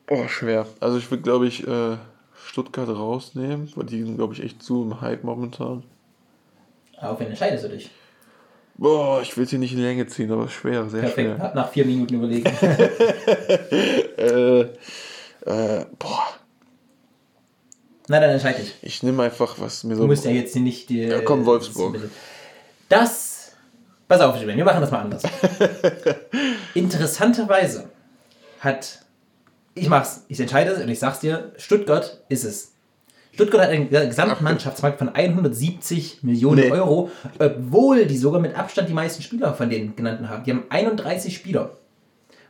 [0.07, 0.65] Boah, schwer.
[0.79, 1.97] Also ich würde, glaube ich, äh,
[2.43, 5.83] Stuttgart rausnehmen, weil die sind, glaube ich, echt zu im Hype momentan.
[6.97, 7.91] Aber auf wen entscheidest du dich?
[8.79, 11.35] Boah, ich will sie nicht in die Länge ziehen, aber schwer, sehr Perfekt.
[11.35, 11.37] schwer.
[11.39, 12.49] Hat nach vier Minuten überlegen.
[14.19, 14.61] Äh,
[15.45, 16.27] äh, boah,
[18.09, 18.73] Na, dann entscheide dich.
[18.81, 20.01] ich nehme einfach, was mir so.
[20.01, 21.03] Du musst ja jetzt hier nicht die.
[21.03, 21.97] Ja, komm, Wolfsburg.
[22.89, 23.53] Das.
[24.09, 25.23] Pass auf, wir machen das mal anders.
[26.73, 27.89] Interessanterweise
[28.59, 29.05] hat.
[29.75, 32.73] Ich mach's, ich entscheide es und ich sag's dir, Stuttgart ist es.
[33.33, 36.71] Stuttgart hat einen Gesamtmannschaftsmarkt von 170 Millionen Nee.
[36.71, 37.09] Euro,
[37.39, 40.43] obwohl die sogar mit Abstand die meisten Spieler von den genannten haben.
[40.43, 41.71] Die haben 31 Spieler.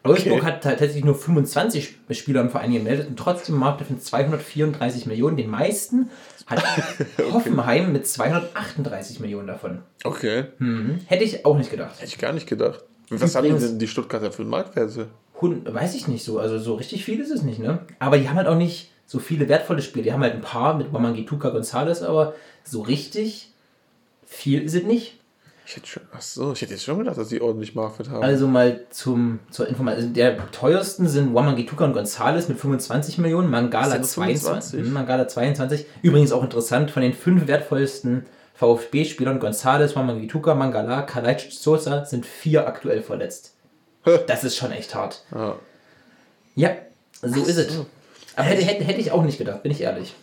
[0.03, 5.05] Wolfsburg hat tatsächlich nur 25 Spieler im Verein gemeldet und trotzdem einen Markt von 234
[5.07, 5.35] Millionen.
[5.35, 6.09] Den meisten
[6.47, 6.63] hat
[7.33, 9.79] Hoffenheim mit 238 Millionen davon.
[10.05, 10.99] Okay, Mhm.
[11.05, 11.95] Hätte ich auch nicht gedacht.
[11.97, 12.83] hätte ich gar nicht gedacht.
[13.09, 15.07] Was haben denn die Stuttgarter für Marktwerte?
[15.41, 16.39] Hund, weiß ich nicht so.
[16.39, 17.79] Also so richtig viel ist es nicht, ne?
[17.99, 20.03] Aber die haben halt auch nicht so viele wertvolle Spiele.
[20.03, 23.51] Die haben halt ein paar mit Wamangituka González, aber so richtig
[24.23, 25.19] viel ist es nicht.
[25.65, 28.23] Ich hätte schon, ach so, ich hätte jetzt schon gedacht, dass die ordentlich Marktwert haben.
[28.23, 30.03] Also mal zum, zur Information.
[30.03, 34.43] Also der teuersten sind Wamangituka und González mit 25 Millionen, Mangala Ist der nur 22.
[34.43, 34.83] 25?
[34.83, 35.85] Mhm, Mangala 22.
[36.03, 42.67] Übrigens auch interessant, von den fünf wertvollsten VfB-Spielern, González, Wamangituka, Mangala, Kalajdzic, Sosa, sind vier
[42.67, 43.55] aktuell verletzt.
[44.27, 45.23] Das ist schon echt hart.
[45.33, 45.55] ja.
[46.55, 46.71] Ja,
[47.21, 47.79] so ist es.
[48.39, 50.15] Aber hätte, hätte, hätte ich auch nicht gedacht, bin ich ehrlich.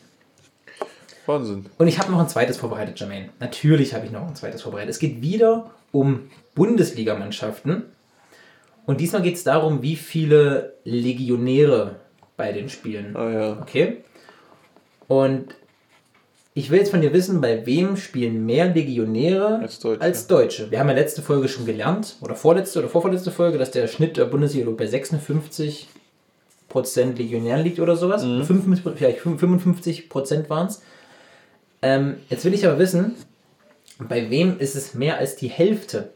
[1.27, 1.67] Wahnsinn.
[1.77, 3.29] Und ich habe noch ein zweites vorbereitet, Jermaine.
[3.41, 4.89] Natürlich habe ich noch ein zweites vorbereitet.
[4.91, 7.83] Es geht wieder um Bundesligamannschaften.
[8.87, 11.97] Und diesmal geht es darum, wie viele Legionäre
[12.39, 13.14] bei den Spielen.
[13.17, 13.59] Ah ja.
[13.61, 13.99] Okay?
[15.09, 15.55] Und
[16.55, 20.01] ich will jetzt von dir wissen, bei wem spielen mehr Legionäre Als Deutsche.
[20.01, 20.71] als Deutsche?
[20.71, 24.17] Wir haben ja letzte Folge schon gelernt, oder vorletzte oder vorvorletzte Folge, dass der Schnitt
[24.17, 25.89] der Bundesliga bei 56
[26.69, 28.23] Prozent Legionären liegt oder sowas.
[28.23, 30.83] 55, vielleicht 55 Prozent waren es.
[31.83, 33.14] Ähm, jetzt will ich aber wissen,
[33.99, 36.12] bei wem ist es mehr als die Hälfte?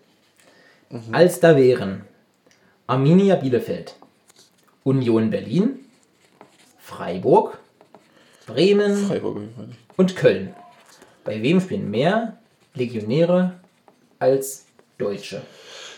[1.12, 2.02] Als da wären
[2.88, 3.94] Arminia Bielefeld,
[4.82, 5.78] Union Berlin,
[6.78, 7.58] Freiburg,
[8.46, 9.42] Bremen Freiburg
[9.96, 10.52] und Köln.
[11.22, 12.38] Bei wem spielen mehr
[12.74, 13.60] Legionäre
[14.18, 14.64] als
[14.98, 15.42] Deutsche?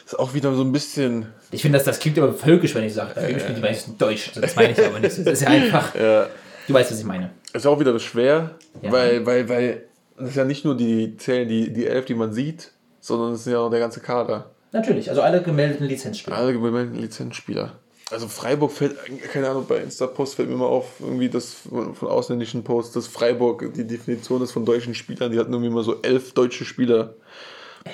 [0.05, 1.33] Ist auch wieder so ein bisschen.
[1.53, 3.97] Ich finde, das, das klingt aber völkisch, wenn ich sage, bei wem spielen die meisten
[3.99, 4.33] Deutsch.
[4.35, 5.19] Das meine ich aber nicht.
[5.19, 5.95] Das ist ja einfach.
[6.03, 6.27] Ja.
[6.67, 7.31] Du weißt, was ich meine.
[7.53, 8.91] Ist auch wieder schwer, Ja.
[8.93, 9.83] weil, weil, weil
[10.17, 13.41] das ist ja nicht nur die zählen die, die Elf, die man sieht, sondern es
[13.47, 14.51] ist ja auch der ganze Kader.
[14.71, 16.37] Natürlich, also alle gemeldeten Lizenzspieler.
[16.37, 17.73] Alle gemeldeten Lizenzspieler.
[18.11, 18.97] Also Freiburg fällt,
[19.33, 23.07] keine Ahnung, bei Insta-Post fällt mir mal auf, irgendwie das von, von ausländischen Posts, dass
[23.09, 25.33] Freiburg die Definition ist von deutschen Spielern.
[25.33, 27.15] Die hatten irgendwie mal so elf deutsche Spieler.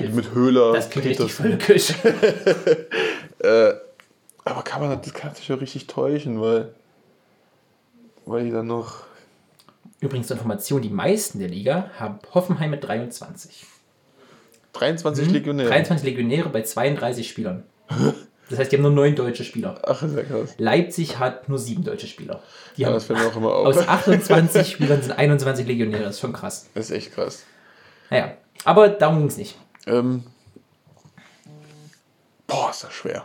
[0.00, 0.74] Mit Höhler.
[0.74, 1.94] Das klingt richtig Peters.
[3.48, 3.80] völkisch.
[4.44, 6.72] Aber kann man das kann sich ja richtig täuschen, weil,
[8.24, 9.04] weil die dann noch
[10.00, 13.66] Übrigens zur Information, die meisten der Liga haben Hoffenheim mit 23.
[14.72, 15.68] 23 Legionäre.
[15.68, 17.64] 23 Legionäre bei 32 Spielern.
[18.48, 19.80] Das heißt, die haben nur neun deutsche Spieler.
[19.84, 20.54] Ach, ist ja krass.
[20.58, 22.42] Leipzig hat nur sieben deutsche Spieler.
[22.76, 23.66] Die Ja, haben das fällt mir auch immer auf.
[23.66, 26.04] aus 28 Spielern sind 21 Legionäre.
[26.04, 26.68] Das ist schon krass.
[26.74, 27.44] Das ist echt krass.
[28.08, 28.34] Naja,
[28.64, 29.58] aber darum ging es nicht.
[29.86, 30.22] Ähm,
[32.46, 33.24] boah, ist das schwer.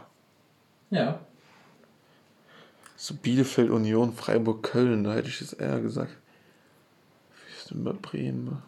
[0.94, 1.20] Ja.
[2.96, 6.16] So Bielefeld, Union, Freiburg, Köln, da hätte ich jetzt eher gesagt.
[7.48, 8.62] Wie ist denn bei Bremen?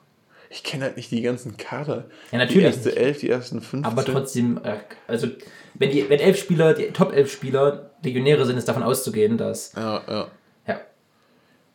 [0.50, 2.06] Ich kenne halt nicht die ganzen Kader.
[2.32, 2.98] Ja, natürlich Die erste nicht.
[2.98, 3.86] elf, die ersten 15.
[3.86, 5.28] Aber trotzdem, äh, also
[5.74, 9.74] wenn die wenn elf Spieler, die Top 11 Spieler Legionäre sind, ist davon auszugehen, dass.
[9.74, 10.28] Ja, ja.
[10.68, 10.82] Ja.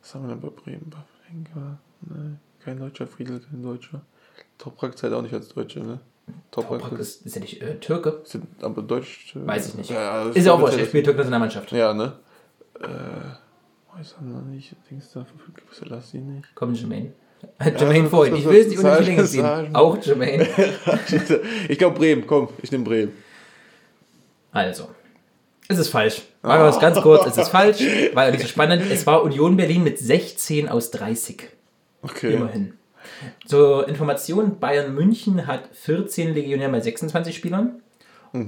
[0.01, 0.91] Was haben wir denn bei Bremen?
[1.29, 1.79] Henker?
[2.03, 4.03] Nein, kein Deutscher, Friedel, kein Deutscher.
[4.59, 6.01] Toprak zählt auch nicht als Deutscher, ne?
[6.51, 8.21] Toprak Toprak ist, ist, ist ja nicht äh, Türke.
[8.25, 9.33] sind aber Deutsch.
[9.35, 9.91] Weiß ich nicht.
[9.91, 11.73] Ja, das ist ja auch wurscht, er spielt Türke Nationalmannschaft.
[11.73, 12.13] Ja, ne?
[12.81, 12.87] Äh,
[13.97, 14.75] weiß er noch nicht.
[14.91, 15.27] Dings da,
[15.73, 16.49] Selassie nicht.
[16.55, 17.13] Komm, Jermaine.
[17.65, 18.37] Jermaine das- vorhin.
[18.37, 19.77] Ich will es nicht unnötig länger das- ziehen.
[19.77, 20.47] Auch Jermaine.
[21.69, 23.13] ich glaube Bremen, komm, ich nehme Bremen.
[24.53, 24.89] Also.
[25.69, 26.23] Es ist falsch.
[26.43, 27.27] Machen wir es ganz kurz.
[27.27, 27.81] Es ist falsch.
[27.81, 28.83] Ja nicht so spannend.
[28.91, 31.49] Es war Union Berlin mit 16 aus 30.
[32.03, 32.35] Okay.
[32.35, 32.75] Immerhin.
[33.47, 37.83] Zur Information, Bayern München hat 14 Legionäre bei 26 Spielern.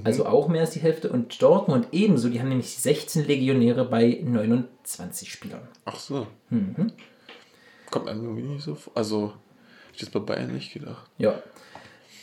[0.05, 1.11] Also auch mehr als die Hälfte.
[1.11, 2.29] Und Dortmund ebenso.
[2.29, 5.67] Die haben nämlich 16 Legionäre bei 29 Spielern.
[5.85, 6.27] Ach so.
[6.51, 6.93] Mhm.
[7.91, 8.93] Kommt einem irgendwie nicht so vor.
[8.97, 9.33] Also,
[9.93, 11.11] ich hätte es bei Bayern nicht gedacht.
[11.19, 11.35] Ja.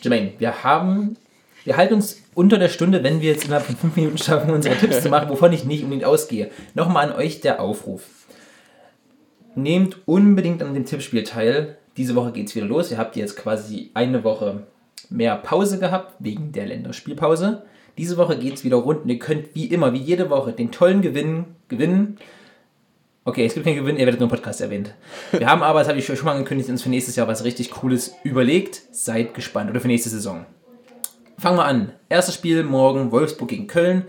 [0.02, 1.18] Jermaine, wir haben.
[1.66, 4.78] Wir halten uns unter der Stunde, wenn wir jetzt innerhalb von fünf Minuten schaffen, unsere
[4.78, 6.52] Tipps zu machen, wovon ich nicht unbedingt ausgehe.
[6.74, 8.04] Nochmal an euch der Aufruf.
[9.56, 11.78] Nehmt unbedingt an dem Tippspiel teil.
[11.98, 12.92] Diese Woche geht es wieder los.
[12.92, 14.64] Ihr habt jetzt quasi eine Woche
[15.10, 17.64] mehr Pause gehabt, wegen der Länderspielpause.
[17.98, 20.72] Diese Woche geht es wieder rund und ihr könnt wie immer, wie jede Woche, den
[20.72, 22.18] tollen Gewinn gewinnen.
[23.26, 24.94] Okay, es gibt keinen Gewinn, ihr werdet nur im Podcast erwähnt.
[25.32, 27.44] Wir haben aber, das habe ich euch schon mal angekündigt, uns für nächstes Jahr was
[27.44, 28.82] richtig Cooles überlegt.
[28.92, 29.70] Seid gespannt.
[29.70, 30.46] Oder für nächste Saison.
[31.38, 31.92] Fangen wir an.
[32.08, 34.06] Erstes Spiel morgen Wolfsburg gegen Köln.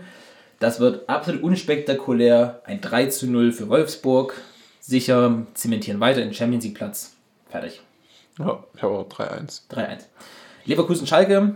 [0.59, 2.61] Das wird absolut unspektakulär.
[2.65, 4.33] Ein 3 zu 0 für Wolfsburg.
[4.79, 7.15] Sicher zementieren weiter den Champions League Platz.
[7.51, 7.81] Fertig.
[8.39, 9.69] Ja, ich habe auch 3-1.
[9.69, 9.99] 3-1.
[10.65, 11.55] Leverkusen-Schalke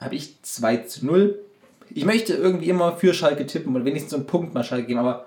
[0.00, 1.38] habe ich 2 zu 0.
[1.90, 4.98] Ich möchte irgendwie immer für Schalke tippen und wenigstens so einen Punkt mal Schalke geben,
[4.98, 5.26] aber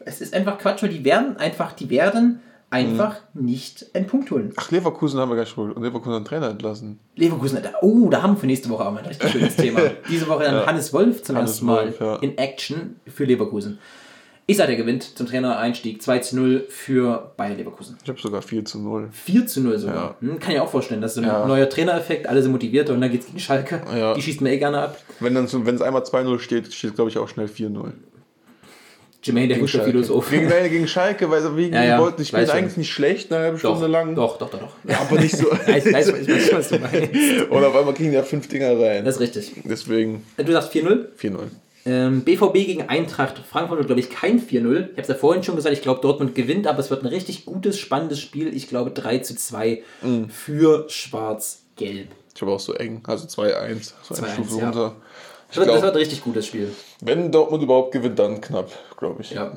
[0.00, 2.40] es ist einfach Quatsch, weil die werden einfach, die werden
[2.70, 4.52] einfach nicht einen Punkt holen.
[4.56, 5.76] Ach, Leverkusen haben wir gar nicht geholt.
[5.76, 6.98] Und Leverkusen hat einen Trainer entlassen.
[7.14, 9.80] Leverkusen, oh, da haben wir für nächste Woche auch mal ein richtig schönes Thema.
[10.10, 12.16] Diese Woche dann Hannes Wolf zum Hannes ersten Mal Wolf, ja.
[12.16, 13.78] in Action für Leverkusen.
[14.48, 17.96] Ich sage, der gewinnt zum Trainer-Einstieg 2 zu 0 für Bayer Leverkusen.
[18.04, 19.08] Ich habe sogar 4 zu 0.
[19.10, 20.16] 4 zu 0 sogar.
[20.22, 20.28] Ja.
[20.28, 21.46] Hm, kann ich auch vorstellen, das ist so ein Ja.
[21.46, 23.80] neuer Trainereffekt, alle sind motiviert und dann geht es gegen Schalke.
[23.92, 24.14] Ja.
[24.14, 24.98] Die schießt mir eh gerne ab.
[25.18, 27.90] Wenn es einmal 2-0 steht, steht glaube ich auch schnell 4-0.
[29.24, 29.66] Jermaine, der Schalke.
[29.66, 30.30] Fußballphilosoph.
[30.30, 32.56] Gegen, gegen Schalke, weil sie wegen Ja, ja, wollten, weiß schon.
[32.58, 34.14] eigentlich nicht schlecht, eine halbe Doch, Stunde lang.
[34.14, 34.72] doch, doch, doch, doch.
[34.88, 35.50] Ja, aber nicht so.
[35.52, 37.50] Ich weiß, ich weiß, was du meinst.
[37.50, 39.04] Oder auf einmal kriegen die ja fünf Dinger rein.
[39.04, 39.50] Das ist richtig.
[39.64, 41.06] Deswegen Du sagst 4-0.
[41.20, 41.38] 4-0.
[41.86, 44.50] Ähm, BVB gegen Eintracht Frankfurt wird, glaube ich, kein 4-0.
[44.50, 47.06] Ich habe es ja vorhin schon gesagt, ich glaube, Dortmund gewinnt, aber es wird ein
[47.06, 48.54] richtig gutes, spannendes Spiel.
[48.56, 50.28] Ich glaube 3 zu 2 Mhm.
[50.28, 52.08] für Schwarz-Gelb.
[52.34, 54.64] Ich habe auch so eng, also 2-1, so eine 2-1, Stufe ja.
[54.66, 54.96] runter.
[55.48, 56.70] Ich Das wird, das wird glaub, ein richtig gutes Spiel.
[57.02, 59.30] wenn Dortmund überhaupt gewinnt, dann knapp, glaube ich.
[59.30, 59.52] Ja.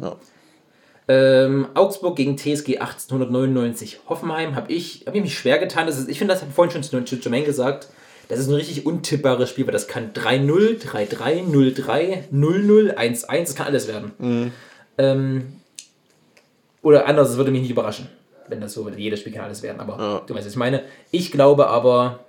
[1.07, 5.87] Ähm, Augsburg gegen TSG 1899 Hoffenheim habe ich, hab ich mich schwer getan.
[5.87, 7.87] Das ist, ich finde, das habe ich vorhin schon zu zu Jermaine gesagt.
[8.29, 13.55] Das ist ein richtig untippbares Spiel, weil das kann 3-0, 3-3, 0-3, 0-0, 1-1, das
[13.55, 14.53] kann alles werden.
[14.97, 15.53] Ähm,
[16.81, 18.07] oder anders, es würde mich nicht überraschen,
[18.47, 18.97] wenn das so wird.
[18.97, 20.21] Jedes Spiel kann alles werden, aber Ja.
[20.25, 20.83] du weißt, was ich meine.
[21.11, 22.19] Ich glaube aber,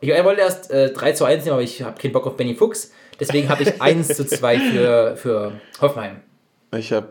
[0.00, 2.36] ich, ich wollte erst äh, 3 zu 1 nehmen, aber ich habe keinen Bock auf
[2.36, 2.92] Benny Fuchs.
[3.20, 6.20] Deswegen habe ich 1 zu 2 für, für Hoffenheim.
[6.76, 7.08] Ich habe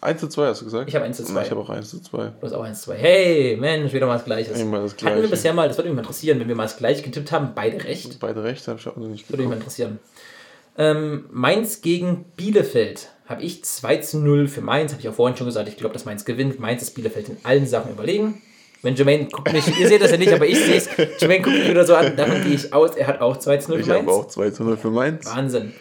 [0.00, 0.88] 1 zu 2, hast du gesagt?
[0.88, 1.32] Ich habe 1 zu 2.
[1.32, 2.18] Na, Ich habe auch 1 zu 2.
[2.26, 2.96] Du hast auch 1 zu 2.
[2.96, 4.52] Hey, Mensch, wieder mal das Gleiche.
[4.52, 5.28] Immer das Hatten wir Gleiche.
[5.28, 7.82] bisher mal, das würde mich mal interessieren, wenn wir mal das Gleiche getippt haben, beide
[7.84, 8.18] recht.
[8.20, 9.78] Beide recht, habe ich auch noch nicht Würde mich mal geguckt.
[9.78, 9.98] interessieren.
[10.76, 14.92] Ähm, Mainz gegen Bielefeld habe ich 2 zu 0 für Mainz.
[14.92, 16.60] Habe ich auch vorhin schon gesagt, ich glaube, dass Mainz gewinnt.
[16.60, 18.40] Mainz ist Bielefeld in allen Sachen überlegen.
[18.82, 20.88] Wenn Jermaine guckt mich, ihr seht das ja nicht, aber ich sehe es.
[21.20, 22.94] Jermaine guckt mich wieder so an, davon gehe ich aus.
[22.94, 24.16] Er hat auch 2 zu 0 Ich für habe Mainz.
[24.16, 25.26] auch 2 zu 0 für Mainz.
[25.26, 25.72] Wahnsinn.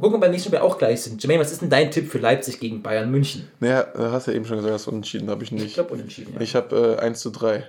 [0.00, 1.22] Gucken wir beim nächsten Spiel auch gleich sind.
[1.22, 3.48] Jermaine, was ist denn dein Tipp für Leipzig gegen Bayern München?
[3.60, 5.74] Naja, du hast ja eben schon gesagt, das unentschieden habe ich Ich nicht.
[5.74, 6.34] glaube unentschieden.
[6.34, 6.40] Ja.
[6.42, 7.64] Ich habe äh, 1 zu 3.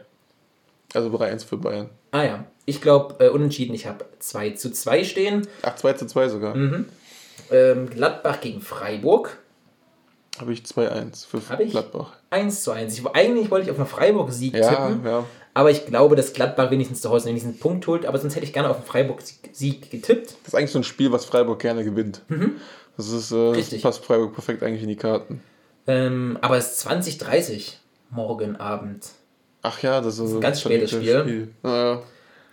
[0.94, 1.90] Also 3-1 für Bayern.
[2.12, 3.74] Ah ja, ich glaube äh, unentschieden.
[3.74, 5.48] Ich habe 2 zu 2 stehen.
[5.62, 6.56] Ach, 2 zu 2 sogar.
[6.56, 6.86] Mhm.
[7.52, 9.38] Ähm, Gladbach gegen Freiburg.
[10.40, 11.72] Habe ich 2-1 für Hab ich?
[11.72, 12.14] Gladbach.
[12.32, 12.98] 1 zu 1.
[12.98, 15.26] Ich, eigentlich wollte ich auf einen Freiburg-Sieg Ja, tippen, ja.
[15.54, 18.06] Aber ich glaube, dass Gladbach wenigstens zu Hause wenigstens einen Punkt holt.
[18.06, 20.36] Aber sonst hätte ich gerne auf einen Freiburg-Sieg getippt.
[20.44, 22.22] Das ist eigentlich so ein Spiel, was Freiburg gerne gewinnt.
[22.98, 23.82] Das ist, äh, das Mhm.
[23.82, 25.42] Passt Freiburg perfekt eigentlich in die Karten.
[25.88, 27.80] Ähm, aber es ist 2030.
[28.12, 29.08] morgen Abend.
[29.62, 31.50] Ach ja, das ist ein ganz spätes Spiel.
[31.64, 32.02] Naja.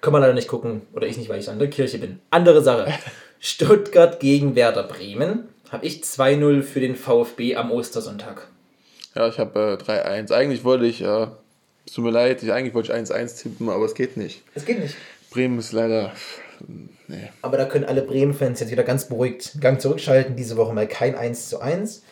[0.01, 0.83] Können wir leider nicht gucken.
[0.93, 2.21] Oder ich nicht, weil ich an der Kirche bin.
[2.31, 2.93] Andere Sache.
[3.41, 5.49] Stuttgart gegen Werder Bremen.
[5.71, 8.49] Habe ich 2-0 für den VfB am Ostersonntag.
[9.15, 10.33] Ja, ich habe äh, 3-1.
[10.33, 11.27] Eigentlich wollte ich, äh,
[11.87, 14.43] es tut mir leid, ich, eigentlich wollte ich 1-1 tippen, aber es geht nicht.
[14.55, 14.97] Es geht nicht.
[15.31, 16.13] Bremen ist leider.
[17.09, 17.29] Nee.
[17.43, 20.37] Aber da können alle Bremen-Fans jetzt wieder ganz beruhigt einen Gang zurückschalten.
[20.37, 22.03] Diese Woche mal kein 1 zu 1.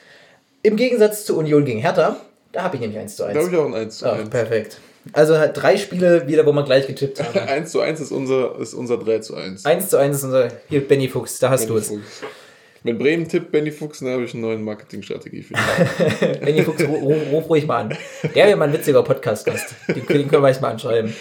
[0.62, 2.16] Im Gegensatz zu Union gegen Hertha,
[2.52, 3.34] da habe ich nämlich 1 zu 1.
[3.34, 4.30] Da habe ich auch ein 1 zu Ach, 1.
[4.30, 4.78] perfekt.
[5.12, 7.36] Also halt drei Spiele wieder, wo man gleich getippt hat.
[7.48, 9.64] 1 zu 1 ist unser, ist unser 3 zu 1.
[9.64, 10.48] 1 zu 1 ist unser.
[10.68, 11.88] Hier, Benny Fuchs, da hast du Benny es.
[11.88, 12.22] Fuchs.
[12.84, 16.40] Wenn Bremen tippt Benny Fuchs, dann habe ich eine neue Marketingstrategie für ihn.
[16.44, 17.98] Benny Fuchs, ru- ruf, ruf ruhig mal an.
[18.34, 19.74] Der wäre mal ein witziger Podcast-Gast.
[19.88, 21.14] Den, den können wir echt mal anschreiben.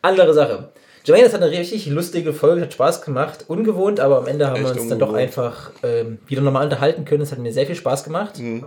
[0.00, 0.68] Andere Sache.
[1.04, 3.46] Jermaine, das hat eine richtig lustige Folge, hat Spaß gemacht.
[3.48, 5.26] Ungewohnt, aber am Ende haben wir Echt uns dann doch ungewohnt.
[5.28, 7.22] einfach ähm, wieder nochmal unterhalten können.
[7.22, 8.38] Es hat mir sehr viel Spaß gemacht.
[8.38, 8.62] Wir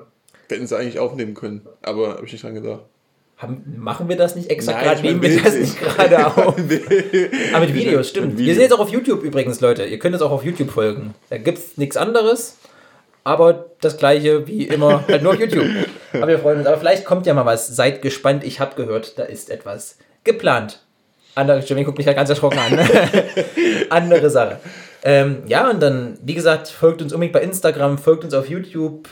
[0.49, 2.81] hätten es eigentlich aufnehmen können, aber habe ich nicht dran gedacht.
[3.41, 5.01] Haben, machen wir das nicht extra Nein, gerade?
[5.01, 6.37] Nehmen wir das nicht gerade auf?
[6.37, 8.33] Aber mit Videos, stimmt.
[8.33, 8.45] Video.
[8.45, 9.83] Wir sind jetzt auch auf YouTube übrigens, Leute.
[9.83, 11.15] Ihr könnt es auch auf YouTube folgen.
[11.31, 12.59] Da gibt es nichts anderes,
[13.23, 15.65] aber das gleiche wie immer, halt nur auf YouTube.
[16.13, 16.67] Aber wir freuen uns.
[16.67, 17.67] Aber vielleicht kommt ja mal was.
[17.67, 18.43] Seid gespannt.
[18.43, 20.83] Ich habe gehört, da ist etwas geplant.
[21.33, 22.79] Andere, Jimmy guckt mich ja ganz erschrocken an.
[23.89, 24.59] Andere Sache.
[25.03, 29.09] Ähm, ja, und dann, wie gesagt, folgt uns unbedingt bei Instagram, folgt uns auf YouTube,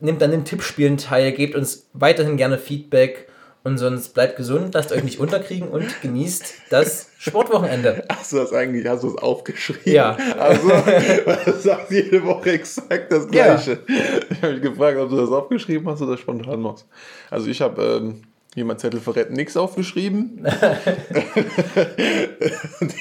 [0.00, 3.28] nehmt an den Tippspielen teil, gebt uns weiterhin gerne Feedback
[3.64, 8.04] und sonst bleibt gesund, lasst euch nicht unterkriegen und genießt das Sportwochenende.
[8.10, 9.92] Hast du das eigentlich, hast du es aufgeschrieben?
[9.92, 10.16] Ja.
[10.38, 10.68] Also,
[11.46, 13.54] das sagt jede Woche exakt das Ja.
[13.54, 13.78] Gleiche.
[14.30, 16.86] Ich habe mich gefragt, ob du das aufgeschrieben hast oder spontan machst.
[17.30, 18.22] Also ich habe ähm,
[18.54, 20.44] hier mein Zettel verrät nichts aufgeschrieben.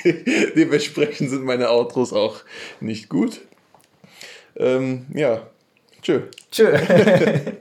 [0.06, 2.38] De dementsprechend sind meine Outros auch
[2.80, 3.42] nicht gut.
[4.56, 5.42] Ähm, ja,
[6.02, 6.22] tschö.
[6.52, 6.72] Tschö.